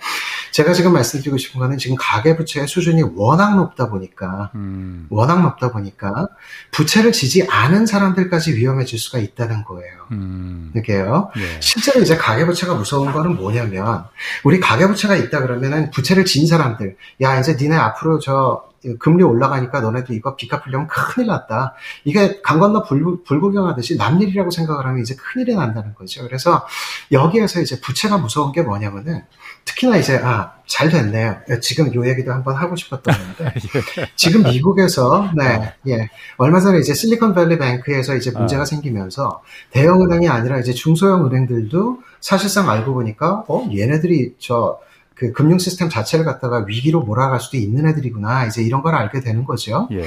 제가 0.52 0.74
지금 0.74 0.92
말씀드리고 0.92 1.38
싶은 1.38 1.60
거는 1.60 1.78
지금 1.78 1.96
가계부채의 1.98 2.68
수준이 2.68 3.02
워낙 3.14 3.56
높다 3.56 3.88
보니까, 3.88 4.50
음. 4.54 5.06
워낙 5.08 5.40
높다 5.40 5.72
보니까, 5.72 6.28
부채를 6.72 7.12
지지 7.22 7.46
않은 7.48 7.86
사람들까지 7.86 8.56
위험해질 8.56 8.98
수가 8.98 9.18
있다는 9.18 9.62
거예요. 9.62 9.92
음. 10.10 10.72
이게요. 10.74 11.30
예. 11.36 11.60
실제로 11.60 12.00
이제 12.00 12.16
가계부채가 12.16 12.74
무서운 12.74 13.12
거는 13.12 13.36
뭐냐면, 13.36 14.02
우리 14.42 14.58
가계부채가 14.58 15.14
있다 15.14 15.40
그러면은 15.40 15.92
부채를 15.92 16.24
진 16.24 16.48
사람들, 16.48 16.96
야, 17.20 17.38
이제 17.38 17.56
니네 17.56 17.76
앞으로 17.76 18.18
저 18.18 18.64
금리 18.98 19.22
올라가니까 19.22 19.80
너네도 19.80 20.12
이거 20.14 20.36
빚 20.36 20.48
갚으려면 20.48 20.86
큰일 20.88 21.28
났다. 21.28 21.74
이게 22.04 22.40
강 22.42 22.58
건너 22.58 22.82
불, 22.82 23.22
불구경하듯이 23.24 23.96
남일이라고 23.96 24.50
생각을 24.50 24.86
하면 24.86 25.00
이제 25.00 25.14
큰일이 25.14 25.54
난다는 25.54 25.94
거죠. 25.94 26.22
그래서 26.22 26.66
여기에서 27.10 27.60
이제 27.60 27.80
부채가 27.80 28.18
무서운 28.18 28.52
게 28.52 28.62
뭐냐면은 28.62 29.22
특히나 29.64 29.96
이제 29.96 30.20
아 30.22 30.62
잘 30.72 30.88
됐네요. 30.88 31.36
지금 31.60 31.94
요 31.94 32.08
얘기도 32.08 32.32
한번 32.32 32.56
하고 32.56 32.76
싶었던 32.76 33.14
건데 33.14 33.54
지금 34.16 34.42
미국에서 34.42 35.30
네 35.36 35.74
예 35.86 36.08
얼마 36.38 36.60
전에 36.60 36.78
이제 36.78 36.94
실리콘밸리 36.94 37.58
뱅크에서 37.58 38.14
이제 38.16 38.30
문제가 38.30 38.62
아. 38.62 38.64
생기면서 38.64 39.42
대형 39.70 40.00
은행이 40.02 40.28
아니라 40.28 40.58
이제 40.58 40.72
중소형 40.72 41.26
은행들도 41.26 42.00
사실상 42.20 42.70
알고 42.70 42.94
보니까 42.94 43.44
어 43.48 43.68
얘네들이 43.70 44.36
저 44.38 44.78
그 45.22 45.32
금융 45.32 45.58
시스템 45.58 45.88
자체를 45.88 46.24
갖다가 46.24 46.64
위기로 46.66 47.02
몰아갈 47.02 47.38
수도 47.38 47.56
있는 47.56 47.86
애들이구나. 47.86 48.46
이제 48.46 48.60
이런 48.60 48.82
걸 48.82 48.96
알게 48.96 49.20
되는 49.20 49.44
거죠. 49.44 49.88
예. 49.92 50.04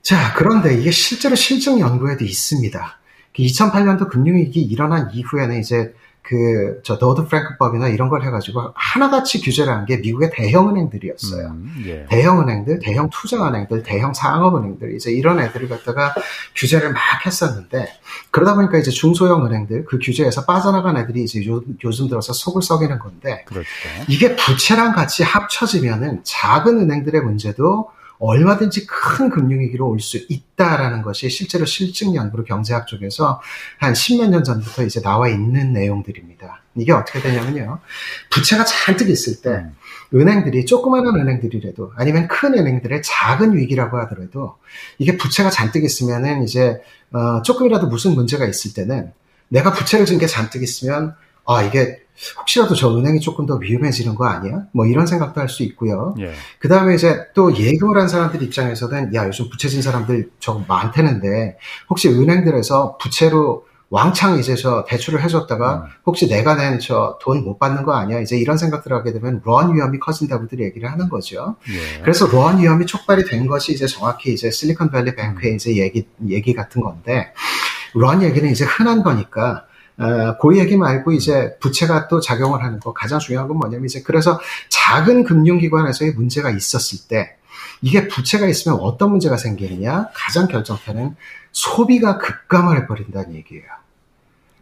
자, 0.00 0.32
그런데 0.34 0.74
이게 0.78 0.92
실제로 0.92 1.34
실증 1.34 1.80
연구에도 1.80 2.24
있습니다. 2.24 2.98
2008년도 3.34 3.98
그 3.98 4.08
금융위기 4.08 4.60
일어난 4.60 5.10
이후에는 5.12 5.58
이제 5.58 5.92
그, 6.22 6.80
저, 6.84 6.98
더드 6.98 7.26
프랭크법이나 7.26 7.88
이런 7.88 8.08
걸 8.08 8.22
해가지고 8.24 8.72
하나같이 8.74 9.40
규제를 9.40 9.72
한 9.72 9.82
게 9.86 9.96
미국의 9.96 10.30
대형은행들이었어요. 10.32 11.48
음, 11.48 11.82
예. 11.86 12.06
대형은행들, 12.08 12.78
대형 12.78 13.10
투자은행들, 13.10 13.82
대형 13.82 14.14
상업은행들, 14.14 14.94
이제 14.94 15.10
이런 15.10 15.40
애들을 15.40 15.68
갖다가 15.68 16.14
규제를 16.54 16.92
막 16.92 17.00
했었는데, 17.26 17.88
그러다 18.30 18.54
보니까 18.54 18.78
이제 18.78 18.92
중소형 18.92 19.44
은행들, 19.46 19.84
그 19.86 19.98
규제에서 20.00 20.44
빠져나간 20.44 20.96
애들이 20.96 21.24
이제 21.24 21.44
요, 21.46 21.60
즘 21.90 22.08
들어서 22.08 22.32
속을 22.32 22.62
썩이는 22.62 23.00
건데, 23.00 23.44
그렇죠. 23.46 23.68
이게 24.08 24.36
부채랑 24.36 24.92
같이 24.94 25.24
합쳐지면은 25.24 26.20
작은 26.22 26.78
은행들의 26.78 27.20
문제도 27.22 27.90
얼마든지 28.22 28.86
큰 28.86 29.30
금융위기로 29.30 29.88
올 29.88 29.98
수 29.98 30.18
있다라는 30.28 31.02
것이 31.02 31.28
실제로 31.28 31.64
실증 31.64 32.14
연구로 32.14 32.44
경제학 32.44 32.86
쪽에서 32.86 33.40
한 33.78 33.94
십몇 33.94 34.30
년 34.30 34.44
전부터 34.44 34.84
이제 34.84 35.00
나와 35.00 35.28
있는 35.28 35.72
내용들입니다. 35.72 36.62
이게 36.76 36.92
어떻게 36.92 37.20
되냐면요. 37.20 37.80
부채가 38.30 38.64
잔뜩 38.64 39.10
있을 39.10 39.42
때 39.42 39.50
음. 39.50 39.76
은행들이 40.14 40.66
조그마한 40.66 41.16
은행들이라도 41.20 41.92
아니면 41.96 42.28
큰 42.28 42.54
은행들의 42.54 43.02
작은 43.02 43.56
위기라고 43.56 43.98
하더라도 44.00 44.56
이게 44.98 45.16
부채가 45.16 45.50
잔뜩 45.50 45.84
있으면은 45.84 46.42
이제 46.44 46.80
어, 47.12 47.42
조금이라도 47.42 47.88
무슨 47.88 48.14
문제가 48.14 48.46
있을 48.46 48.74
때는 48.74 49.12
내가 49.48 49.72
부채를 49.72 50.06
진게 50.06 50.26
잔뜩 50.26 50.62
있으면 50.62 51.14
아 51.46 51.62
이게 51.62 52.01
혹시라도 52.38 52.74
저 52.74 52.96
은행이 52.96 53.20
조금 53.20 53.46
더 53.46 53.56
위험해지는 53.56 54.14
거 54.14 54.26
아니야? 54.26 54.64
뭐 54.72 54.86
이런 54.86 55.06
생각도 55.06 55.40
할 55.40 55.48
수 55.48 55.62
있고요. 55.64 56.14
예. 56.20 56.32
그 56.58 56.68
다음에 56.68 56.94
이제 56.94 57.26
또 57.34 57.54
예금을 57.56 57.98
한 58.00 58.08
사람들 58.08 58.42
입장에서는 58.42 59.14
야 59.14 59.26
요즘 59.26 59.48
부채진 59.50 59.82
사람들 59.82 60.30
저 60.38 60.62
많다는데 60.68 61.58
혹시 61.90 62.08
은행들에서 62.08 62.96
부채로 62.98 63.66
왕창 63.90 64.38
이제 64.38 64.54
저 64.56 64.84
대출을 64.88 65.22
해줬다가 65.22 65.74
음. 65.74 65.82
혹시 66.06 66.26
내가 66.26 66.54
낸 66.54 66.78
저 66.78 67.18
돈 67.20 67.44
못 67.44 67.58
받는 67.58 67.82
거 67.82 67.92
아니야? 67.92 68.20
이제 68.20 68.38
이런 68.38 68.56
생각들을 68.56 68.96
하게 68.96 69.12
되면 69.12 69.42
런 69.44 69.74
위험이 69.74 69.98
커진다고들 69.98 70.60
얘기를 70.60 70.90
하는 70.90 71.10
거죠. 71.10 71.56
예. 71.68 72.00
그래서 72.00 72.26
런 72.30 72.58
위험이 72.58 72.86
촉발이 72.86 73.24
된 73.26 73.46
것이 73.46 73.72
이제 73.72 73.86
정확히 73.86 74.32
이제 74.32 74.50
실리콘밸리 74.50 75.14
뱅크의 75.14 75.52
음. 75.52 75.56
이제 75.56 75.76
얘기 75.76 76.06
얘기 76.28 76.54
같은 76.54 76.80
건데 76.80 77.34
런 77.94 78.22
얘기는 78.22 78.48
이제 78.50 78.64
흔한 78.64 79.02
거니까 79.02 79.64
어, 79.66 79.71
그 80.40 80.58
얘기 80.58 80.76
말고 80.76 81.12
이제 81.12 81.56
부채가 81.60 82.08
또 82.08 82.20
작용을 82.20 82.62
하는 82.62 82.80
거 82.80 82.92
가장 82.92 83.18
중요한 83.18 83.48
건 83.48 83.58
뭐냐면 83.58 83.84
이제 83.86 84.02
그래서 84.02 84.40
작은 84.68 85.24
금융기관에서의 85.24 86.12
문제가 86.12 86.50
있었을 86.50 87.08
때 87.08 87.36
이게 87.80 88.08
부채가 88.08 88.46
있으면 88.46 88.78
어떤 88.80 89.10
문제가 89.10 89.36
생기느냐 89.36 90.08
가장 90.14 90.46
결정타는 90.48 91.16
소비가 91.52 92.18
급감을 92.18 92.78
해버린다는 92.82 93.34
얘기예요. 93.34 93.64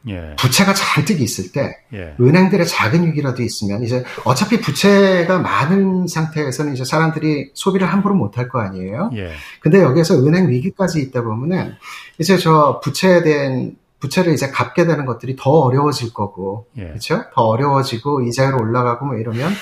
예. 0.09 0.35
부채가 0.39 0.73
잔뜩 0.73 1.21
있을 1.21 1.53
때 1.53 1.77
예. 1.93 2.15
은행들의 2.19 2.67
작은 2.67 3.07
위기라도 3.07 3.43
있으면 3.43 3.83
이제 3.83 4.03
어차피 4.25 4.61
부채가 4.61 5.39
많은 5.39 6.07
상태에서는 6.07 6.73
이제 6.73 6.85
사람들이 6.85 7.51
소비를 7.53 7.87
함부로 7.87 8.15
못할 8.15 8.49
거 8.49 8.61
아니에요. 8.61 9.11
예. 9.15 9.33
근데 9.61 9.83
여기에서 9.83 10.17
은행 10.27 10.49
위기까지 10.49 11.03
있다 11.03 11.23
보면은 11.23 11.75
이제 12.19 12.39
저 12.39 12.81
부채에 12.83 13.23
대한 13.23 13.77
부채를 14.01 14.33
이제 14.33 14.51
갚게 14.51 14.87
되는 14.87 15.05
것들이 15.07 15.37
더 15.39 15.51
어려워질 15.51 16.13
거고, 16.13 16.67
예. 16.79 16.89
그렇죠? 16.89 17.25
더 17.35 17.43
어려워지고 17.43 18.23
이자율 18.23 18.55
올라가고 18.55 19.07
뭐 19.07 19.17
이러면 19.17 19.53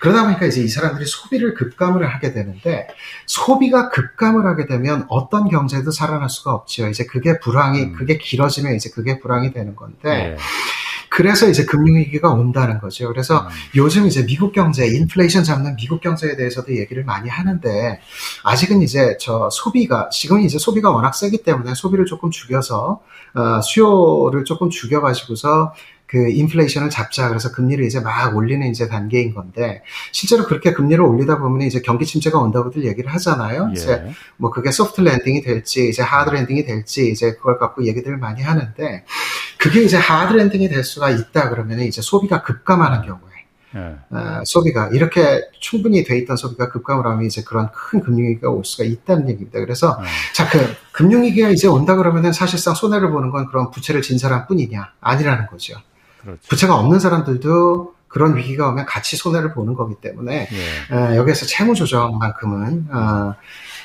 그러다 0.00 0.24
보니까 0.24 0.46
이제 0.46 0.62
이 0.62 0.68
사람들이 0.68 1.04
소비를 1.04 1.54
급감을 1.54 2.06
하게 2.06 2.32
되는데 2.32 2.86
소비가 3.26 3.88
급감을 3.90 4.46
하게 4.46 4.66
되면 4.66 5.04
어떤 5.08 5.48
경제도 5.48 5.90
살아날 5.90 6.30
수가 6.30 6.52
없죠. 6.54 6.88
이제 6.88 7.04
그게 7.04 7.40
불황이 7.40 7.82
음. 7.82 7.92
그게 7.94 8.18
길어지면 8.18 8.74
이제 8.74 8.90
그게 8.90 9.18
불황이 9.18 9.52
되는 9.52 9.74
건데. 9.74 10.34
예. 10.34 10.36
그래서 11.10 11.48
이제 11.48 11.64
금융위기가 11.64 12.30
온다는 12.30 12.78
거죠. 12.78 13.08
그래서 13.08 13.40
음. 13.40 13.48
요즘 13.76 14.06
이제 14.06 14.24
미국 14.24 14.52
경제, 14.52 14.86
인플레이션 14.86 15.44
잡는 15.44 15.76
미국 15.76 16.00
경제에 16.00 16.36
대해서도 16.36 16.76
얘기를 16.76 17.04
많이 17.04 17.28
하는데, 17.28 18.00
아직은 18.44 18.82
이제 18.82 19.16
저 19.20 19.48
소비가, 19.50 20.08
지금 20.10 20.40
이제 20.40 20.58
소비가 20.58 20.90
워낙 20.90 21.14
세기 21.14 21.42
때문에 21.42 21.74
소비를 21.74 22.04
조금 22.06 22.30
죽여서, 22.30 23.00
어, 23.34 23.60
수요를 23.62 24.44
조금 24.44 24.70
죽여가지고서 24.70 25.72
그 26.08 26.30
인플레이션을 26.30 26.88
잡자 26.88 27.28
그래서 27.28 27.52
금리를 27.52 27.84
이제 27.84 28.00
막 28.00 28.34
올리는 28.34 28.66
이제 28.66 28.88
단계인 28.88 29.34
건데 29.34 29.82
실제로 30.10 30.44
그렇게 30.44 30.72
금리를 30.72 31.04
올리다 31.04 31.38
보면 31.38 31.66
이제 31.66 31.82
경기 31.82 32.06
침체가 32.06 32.38
온다고들 32.38 32.84
얘기를 32.84 33.12
하잖아요. 33.12 33.68
예. 33.68 33.72
이제 33.74 34.04
뭐 34.38 34.50
그게 34.50 34.70
soft 34.70 35.02
landing이 35.02 35.42
될지 35.42 35.90
이제 35.90 36.02
hard 36.02 36.30
landing이 36.30 36.64
될지 36.64 37.10
이제 37.10 37.34
그걸 37.34 37.58
갖고 37.58 37.84
얘기들을 37.84 38.16
많이 38.16 38.40
하는데 38.40 39.04
그게 39.58 39.82
이제 39.82 39.96
hard 39.96 40.34
landing이 40.34 40.68
될 40.68 40.84
수가 40.84 41.10
있다 41.10 41.50
그러면 41.50 41.80
이제 41.80 42.00
소비가 42.00 42.42
급감하는 42.42 43.02
경우에 43.02 43.28
예. 43.74 43.96
어, 44.10 44.42
소비가 44.44 44.88
이렇게 44.88 45.42
충분히 45.60 46.04
돼 46.04 46.16
있던 46.18 46.36
소비가 46.36 46.70
급감을 46.70 47.04
하면 47.04 47.24
이제 47.26 47.42
그런 47.42 47.70
큰 47.72 48.00
금융위기가 48.00 48.48
올 48.48 48.64
수가 48.64 48.84
있다는 48.84 49.28
얘기입니다. 49.28 49.60
그래서 49.60 49.98
예. 50.00 50.06
자그 50.34 50.74
금융위기가 50.92 51.50
이제 51.50 51.68
온다 51.68 51.96
그러면은 51.96 52.32
사실상 52.32 52.74
손해를 52.74 53.10
보는 53.10 53.30
건 53.30 53.46
그런 53.46 53.70
부채를 53.70 54.00
진 54.00 54.16
사람뿐이냐 54.16 54.92
아니라는 55.00 55.46
거죠. 55.48 55.74
그렇죠. 56.22 56.40
부채가 56.48 56.76
없는 56.76 56.98
사람들도 56.98 57.94
그런 58.08 58.36
위기가 58.36 58.68
오면 58.68 58.86
같이 58.86 59.16
손해를 59.16 59.52
보는 59.52 59.74
거기 59.74 59.94
때문에 60.00 60.48
예. 60.50 60.94
어, 60.94 61.16
여기에서 61.16 61.44
채무 61.44 61.74
조정만큼은 61.74 62.88
어, 62.90 63.34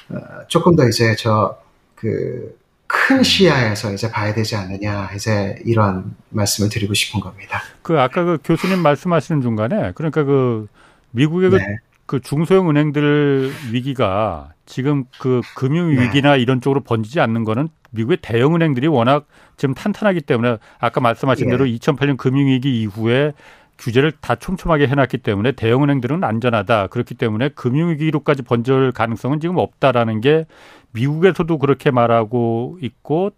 어, 0.09 0.17
조금 0.47 0.75
더 0.75 0.87
이제 0.87 1.15
저 1.15 1.63
그 2.03 2.53
큰 2.93 3.17
음. 3.17 3.23
시야에서 3.23 3.91
이제 3.91 4.09
봐야 4.11 4.31
되지 4.35 4.55
않느냐 4.55 5.09
이제 5.15 5.55
이런 5.65 6.15
말씀을 6.29 6.69
드리고 6.69 6.93
싶은 6.93 7.19
겁니다. 7.19 7.59
그 7.81 7.99
아까 7.99 8.23
그 8.23 8.37
교수님 8.43 8.79
말씀하시는 8.83 9.41
중간에 9.41 9.93
그러니까 9.95 10.23
그 10.23 10.67
미국의 11.09 11.49
그, 11.49 11.55
네. 11.55 11.77
그 12.05 12.21
중소형 12.21 12.69
은행들 12.69 13.51
위기가 13.71 14.53
지금 14.67 15.05
그 15.17 15.41
금융 15.55 15.89
위기나 15.89 16.35
네. 16.35 16.41
이런 16.41 16.61
쪽으로 16.61 16.81
번지지 16.81 17.19
않는 17.19 17.43
거는 17.43 17.67
미국의 17.89 18.19
대형 18.21 18.53
은행들이 18.53 18.85
워낙 18.85 19.25
지금 19.57 19.73
탄탄하기 19.73 20.21
때문에 20.21 20.57
아까 20.79 21.01
말씀하신 21.01 21.47
예. 21.47 21.51
대로 21.51 21.65
2008년 21.65 22.15
금융 22.17 22.47
위기 22.47 22.81
이후에 22.81 23.33
규제를 23.79 24.13
다 24.21 24.35
촘촘하게 24.35 24.87
해놨기 24.87 25.17
때문에 25.17 25.53
대형 25.53 25.83
은행들은 25.83 26.23
안전하다. 26.23 26.87
그렇기 26.87 27.15
때문에 27.15 27.49
금융위기로까지 27.49 28.43
번질 28.43 28.91
가능성은 28.91 29.39
지금 29.39 29.57
없다라는 29.57 30.21
게 30.21 30.45
미국에서도 30.93 31.57
그렇게 31.57 31.91
말하고 31.91 32.77
있고 32.81 33.31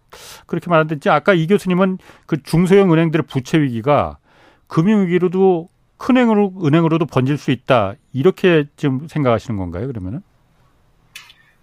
그렇게 0.46 0.70
말하는데 0.70 1.10
아까 1.10 1.34
이 1.34 1.48
교수님은 1.48 1.98
그 2.26 2.42
중소형 2.44 2.92
은행들의 2.94 3.26
부채 3.28 3.60
위기가 3.60 4.18
금융 4.68 5.06
위기로도 5.06 5.70
큰 5.98 6.18
은행으로 6.18 6.54
은행으로도 6.64 7.06
번질 7.06 7.38
수 7.38 7.52
있다 7.52 7.96
이렇게 8.14 8.66
지금 8.76 9.08
생각하시는 9.08 9.58
건가요? 9.58 9.88
그러면은? 9.88 10.22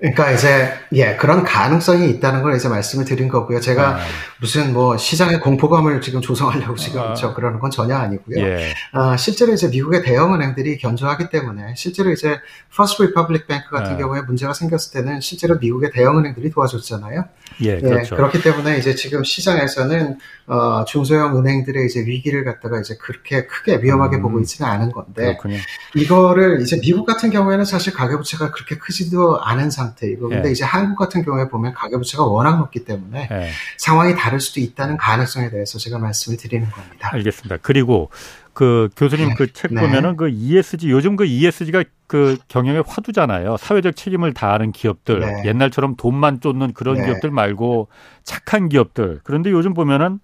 그러니까 0.02 0.32
이제 0.32 0.72
예 0.90 1.14
그런 1.14 1.44
가능성이 1.44 2.10
있다는 2.10 2.42
걸 2.42 2.56
이제 2.56 2.68
말씀을 2.68 3.04
드린 3.04 3.28
거고요. 3.28 3.60
제가 3.60 3.98
네. 3.98 4.02
무슨 4.40 4.72
뭐 4.72 4.96
시장의 4.96 5.38
공포감을 5.38 6.00
지금 6.00 6.20
조성하려고 6.20 6.74
지금 6.74 7.00
아. 7.00 7.14
저 7.14 7.32
그러는 7.34 7.60
건 7.60 7.70
전혀 7.70 7.94
아니고요. 7.94 8.44
예. 8.44 8.74
아, 8.90 9.16
실제로 9.16 9.52
이제 9.52 9.68
미국의 9.68 10.02
대형 10.02 10.34
은행들이 10.34 10.76
견조하기 10.78 11.30
때문에 11.30 11.74
실제로 11.76 12.10
이제 12.10 12.40
First 12.72 13.00
Republic 13.00 13.46
Bank 13.46 13.68
같은 13.70 13.92
네. 13.92 14.02
경우에 14.02 14.22
문제가 14.22 14.52
생겼을 14.52 14.92
때는 14.92 15.20
실제로 15.20 15.56
미국의 15.58 15.92
대형 15.92 16.18
은행들이 16.18 16.50
도와줬잖아요. 16.50 17.24
예, 17.62 17.68
예 17.76 17.80
그렇죠. 17.80 18.14
예, 18.14 18.16
그렇기 18.16 18.42
때문에 18.42 18.78
이제 18.78 18.96
지금 18.96 19.22
시장에서는 19.22 20.18
어, 20.48 20.84
중소형 20.84 21.38
은행들의 21.38 21.86
이제 21.86 22.00
위기를 22.00 22.44
갖다가 22.44 22.80
이제 22.80 22.96
그렇게 23.00 23.46
크게 23.46 23.80
위험하게 23.80 24.16
음, 24.16 24.22
보고 24.22 24.40
있지는 24.40 24.68
않은 24.68 24.90
건데 24.90 25.36
그렇군요. 25.36 25.58
이거를 25.94 26.60
이제 26.60 26.80
미국 26.80 27.06
같은 27.06 27.30
경우에는 27.30 27.64
사실 27.64 27.92
가계부채가 27.92 28.50
그렇게 28.50 28.78
크지도 28.78 29.40
않은 29.40 29.70
상태 29.70 29.91
이고 30.02 30.28
근데 30.28 30.48
예. 30.48 30.52
이제 30.52 30.64
한국 30.64 30.96
같은 30.96 31.24
경우에 31.24 31.48
보면 31.48 31.74
가계부채가 31.74 32.24
워낙 32.24 32.58
높기 32.58 32.84
때문에 32.84 33.28
예. 33.30 33.50
상황이 33.76 34.14
다를 34.14 34.40
수도 34.40 34.60
있다는 34.60 34.96
가능성에 34.96 35.50
대해서 35.50 35.78
제가 35.78 35.98
말씀을 35.98 36.38
드리는 36.38 36.68
겁니다. 36.70 37.10
알겠습니다. 37.12 37.58
그리고 37.62 38.10
그 38.54 38.90
교수님 38.96 39.30
네. 39.30 39.34
그책 39.34 39.72
네. 39.72 39.80
보면은 39.80 40.16
그 40.16 40.28
ESG 40.28 40.90
요즘 40.90 41.16
그 41.16 41.24
ESG가 41.24 41.84
그 42.06 42.36
경영의 42.48 42.84
화두잖아요. 42.86 43.56
사회적 43.56 43.96
책임을 43.96 44.34
다하는 44.34 44.72
기업들 44.72 45.20
네. 45.20 45.42
옛날처럼 45.46 45.96
돈만 45.96 46.40
쫓는 46.40 46.74
그런 46.74 46.96
네. 46.96 47.06
기업들 47.06 47.30
말고 47.30 47.88
착한 48.24 48.68
기업들. 48.68 49.20
그런데 49.24 49.50
요즘 49.50 49.72
보면은 49.72 50.20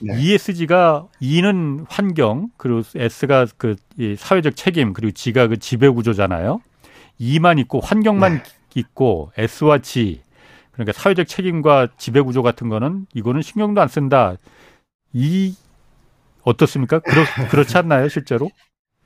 네. 0.00 0.14
ESG가 0.20 1.06
E는 1.20 1.86
환경 1.88 2.50
그리고 2.56 2.82
S가 2.94 3.46
그이 3.56 4.16
사회적 4.16 4.54
책임 4.54 4.92
그리고 4.92 5.12
G가 5.12 5.48
그 5.48 5.58
지배 5.58 5.88
구조잖아요. 5.88 6.60
E만 7.18 7.58
있고 7.58 7.80
환경만 7.80 8.34
네. 8.34 8.42
있고 8.78 9.32
S와 9.36 9.78
G 9.78 10.22
그러니까 10.76 10.92
사회적 10.92 11.26
책임과 11.26 11.88
지배 11.96 12.20
구조 12.20 12.42
같은 12.42 12.68
거는 12.68 13.06
이거는 13.14 13.42
신경도 13.42 13.80
안 13.80 13.88
쓴다. 13.88 14.36
이 15.12 15.56
어떻습니까? 16.42 17.00
그렇, 17.00 17.24
그렇지 17.50 17.76
않나요, 17.78 18.08
실제로? 18.08 18.50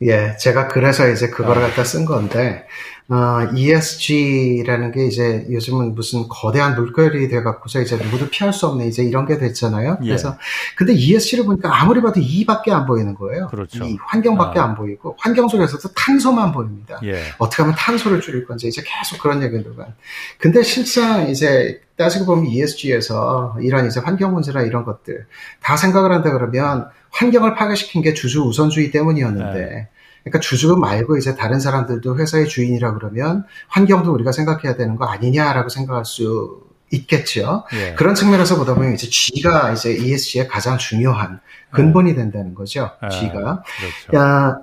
예, 0.03 0.37
제가 0.37 0.68
그래서 0.68 1.09
이제 1.09 1.29
그거를 1.29 1.62
아. 1.62 1.68
갖다 1.68 1.85
쓴 1.85 2.05
건데, 2.05 2.66
어, 3.11 3.50
ESG라는 3.52 4.92
게 4.92 5.04
이제 5.06 5.44
요즘은 5.50 5.96
무슨 5.96 6.28
거대한 6.28 6.76
물결이 6.76 7.28
돼갖고서 7.28 7.80
이제 7.80 7.96
모두 7.96 8.28
피할 8.30 8.52
수 8.52 8.68
없는 8.68 8.86
이제 8.86 9.02
이런 9.02 9.26
게 9.26 9.36
됐잖아요. 9.36 9.98
예. 10.02 10.06
그래서, 10.06 10.38
근데 10.76 10.92
ESG를 10.92 11.44
보니까 11.44 11.80
아무리 11.80 12.00
봐도 12.00 12.20
E밖에 12.20 12.70
안 12.70 12.86
보이는 12.86 13.16
거예요. 13.16 13.48
그렇죠. 13.48 13.84
이 13.84 13.98
환경밖에 14.00 14.61
아. 14.61 14.64
안 14.64 14.74
보이고, 14.76 15.16
환경 15.18 15.48
속에서도 15.48 15.92
탄소만 15.92 16.52
보입니다. 16.52 17.00
예. 17.02 17.20
어떻게 17.38 17.64
하면 17.64 17.74
탄소를 17.76 18.20
줄일 18.20 18.46
건지 18.46 18.68
이제 18.68 18.80
계속 18.86 19.20
그런 19.20 19.42
얘기들만. 19.42 19.92
근데 20.38 20.62
실상 20.62 21.28
이제 21.28 21.80
따지고 21.96 22.26
보면 22.26 22.46
ESG에서 22.46 23.56
이런 23.61 23.88
이제 23.88 23.98
환경 23.98 24.32
문제나 24.32 24.62
이런 24.62 24.84
것들 24.84 25.26
다 25.61 25.76
생각을 25.76 26.12
한다 26.12 26.30
그러면 26.30 26.88
환경을 27.11 27.54
파괴시킨 27.56 28.02
게 28.02 28.14
주주 28.14 28.42
우선주의 28.42 28.92
때문이었는데 28.92 29.61
네. 29.61 29.88
그러니까 30.23 30.41
주주 30.41 30.77
말고 30.77 31.16
이제 31.16 31.35
다른 31.35 31.61
사람들도 31.61 32.18
회사의 32.18 32.49
주인이라 32.49 32.95
그러면 32.95 33.45
환경도 33.68 34.12
우리가 34.12 34.33
생각해야 34.33 34.77
되는 34.77 34.97
거 34.97 35.07
아니냐라고 35.07 35.68
생각할 35.68 36.05
수 36.05 36.62
있겠죠. 36.93 37.64
예. 37.73 37.95
그런 37.95 38.14
측면에서 38.14 38.57
보다 38.57 38.75
보면 38.75 38.95
이제 38.95 39.09
G가 39.09 39.73
이제 39.73 39.93
ESG의 39.93 40.49
가장 40.49 40.77
중요한 40.77 41.41
근본이 41.71 42.14
된다는 42.14 42.55
거죠. 42.55 42.91
예. 43.05 43.09
G가. 43.09 43.62
그렇죠. 44.11 44.16
야, 44.16 44.59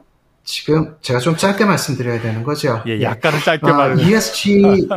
지금 0.47 0.95
제가 1.01 1.19
좀 1.19 1.35
짧게 1.35 1.65
말씀드려야 1.65 2.21
되는 2.21 2.41
거죠. 2.41 2.81
예, 2.87 3.01
약간은 3.01 3.39
짧게 3.41 3.69
아, 3.69 3.73
말. 3.73 3.99
ESG 3.99 4.63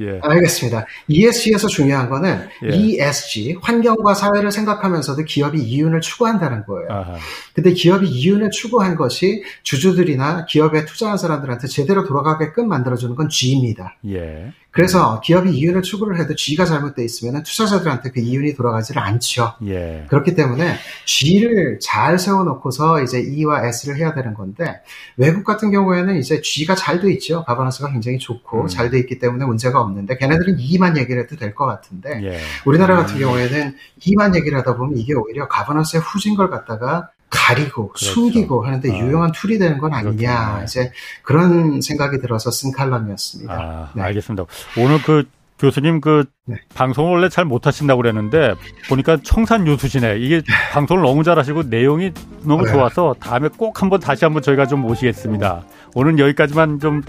예. 0.00 0.20
알겠습니다. 0.22 0.84
ESG에서 1.08 1.66
중요한 1.66 2.10
거는 2.10 2.46
예. 2.64 2.76
ESG 2.76 3.56
환경과 3.62 4.12
사회를 4.12 4.52
생각하면서도 4.52 5.24
기업이 5.24 5.62
이윤을 5.62 6.02
추구한다는 6.02 6.66
거예요. 6.66 6.88
아하. 6.90 7.16
근데 7.54 7.72
기업이 7.72 8.06
이윤을 8.06 8.50
추구한 8.50 8.96
것이 8.96 9.42
주주들이나 9.62 10.44
기업에 10.44 10.84
투자한 10.84 11.16
사람들한테 11.16 11.68
제대로 11.68 12.04
돌아가게끔 12.04 12.68
만들어주는 12.68 13.16
건 13.16 13.30
G입니다. 13.30 13.96
예. 14.08 14.52
그래서 14.78 15.18
기업이 15.24 15.50
이윤을 15.50 15.82
추구를 15.82 16.20
해도 16.20 16.36
G가 16.36 16.64
잘못돼 16.64 17.04
있으면 17.04 17.42
투자자들한테 17.42 18.12
그 18.12 18.20
이윤이 18.20 18.54
돌아가지를 18.54 19.02
않죠. 19.02 19.54
예. 19.66 20.06
그렇기 20.08 20.36
때문에 20.36 20.76
G를 21.04 21.80
잘 21.82 22.16
세워놓고서 22.16 23.02
이제 23.02 23.18
E와 23.20 23.66
S를 23.66 23.96
해야 23.96 24.14
되는 24.14 24.34
건데 24.34 24.80
외국 25.16 25.42
같은 25.42 25.72
경우에는 25.72 26.16
이제 26.18 26.40
G가 26.40 26.76
잘 26.76 27.00
돼 27.00 27.10
있죠. 27.14 27.42
governance가 27.44 27.90
굉장히 27.90 28.18
좋고 28.18 28.62
음. 28.62 28.66
잘돼 28.68 29.00
있기 29.00 29.18
때문에 29.18 29.46
문제가 29.46 29.80
없는데 29.80 30.16
걔네들은 30.16 30.60
E만 30.60 30.96
얘기를 30.96 31.22
해도 31.24 31.34
될 31.34 31.56
것 31.56 31.66
같은데 31.66 32.20
예. 32.22 32.38
우리나라 32.64 32.94
같은 32.98 33.16
음. 33.16 33.20
경우에는 33.22 33.74
E만 34.04 34.36
얘기를 34.36 34.56
하다 34.58 34.76
보면 34.76 34.96
이게 34.96 35.12
오히려 35.12 35.48
governance의 35.48 36.02
후진 36.02 36.36
걸 36.36 36.50
갖다가 36.50 37.08
가리고 37.30 37.88
그렇죠. 37.88 38.06
숨기고 38.12 38.64
하는데 38.64 38.90
아. 38.90 38.98
유용한 38.98 39.32
tool이 39.32 39.58
되는 39.58 39.78
건 39.78 39.92
아니냐 39.92 40.36
그렇겠네. 40.36 40.64
이제 40.64 40.92
그런 41.22 41.80
생각이 41.80 42.18
들어서 42.20 42.50
쓴 42.50 42.72
칼럼이었습니다. 42.72 43.52
아, 43.52 43.90
네. 43.94 44.02
알겠습니다. 44.02 44.44
오늘 44.78 45.02
그 45.02 45.24
교수님 45.58 46.00
그 46.00 46.24
네. 46.44 46.56
방송을 46.74 47.10
원래 47.10 47.28
잘 47.28 47.44
못하신다고 47.44 48.00
그랬는데 48.00 48.54
보니까 48.88 49.18
청산 49.24 49.66
유수시네. 49.66 50.18
이게 50.18 50.40
방송을 50.72 51.02
너무 51.02 51.24
잘하시고 51.24 51.64
내용이 51.64 52.12
너무 52.42 52.64
네. 52.64 52.72
좋아서 52.72 53.14
다음에 53.20 53.48
꼭 53.56 53.82
한번 53.82 53.98
다시 54.00 54.24
한번 54.24 54.40
저희가 54.42 54.66
좀 54.66 54.80
모시겠습니다. 54.80 55.64
오늘 55.94 56.18
여기까지만 56.18 56.78
좀 56.80 57.02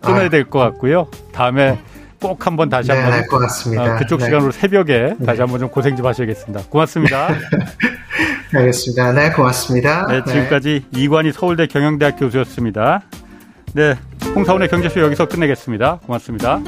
끊어야 0.00 0.30
될 0.30 0.48
것 0.48 0.58
같고요. 0.58 1.08
다음에 1.32 1.78
꼭 2.20 2.46
한번 2.46 2.68
다시 2.68 2.88
네, 2.88 2.98
한번 2.98 3.20
네, 3.20 3.26
고맙습니다. 3.26 3.82
어, 3.82 3.98
그쪽 3.98 4.18
네. 4.18 4.26
시간으로 4.26 4.52
새벽에 4.52 5.14
다시 5.24 5.40
한번 5.40 5.58
좀 5.58 5.68
고생 5.70 5.96
좀 5.96 6.06
하셔야겠습니다. 6.06 6.64
고맙습니다. 6.68 7.28
알겠습니다. 8.54 9.12
네, 9.12 9.30
고맙습니다. 9.30 10.06
네, 10.06 10.22
지금까지 10.24 10.84
이관희 10.94 11.32
서울대 11.32 11.66
경영대학 11.66 12.18
교수였습니다. 12.18 13.02
네, 13.74 13.96
홍사원의 14.34 14.68
경제쇼 14.68 15.00
여기서 15.00 15.26
끝내겠습니다. 15.26 16.00
고맙습니다. 16.04 16.60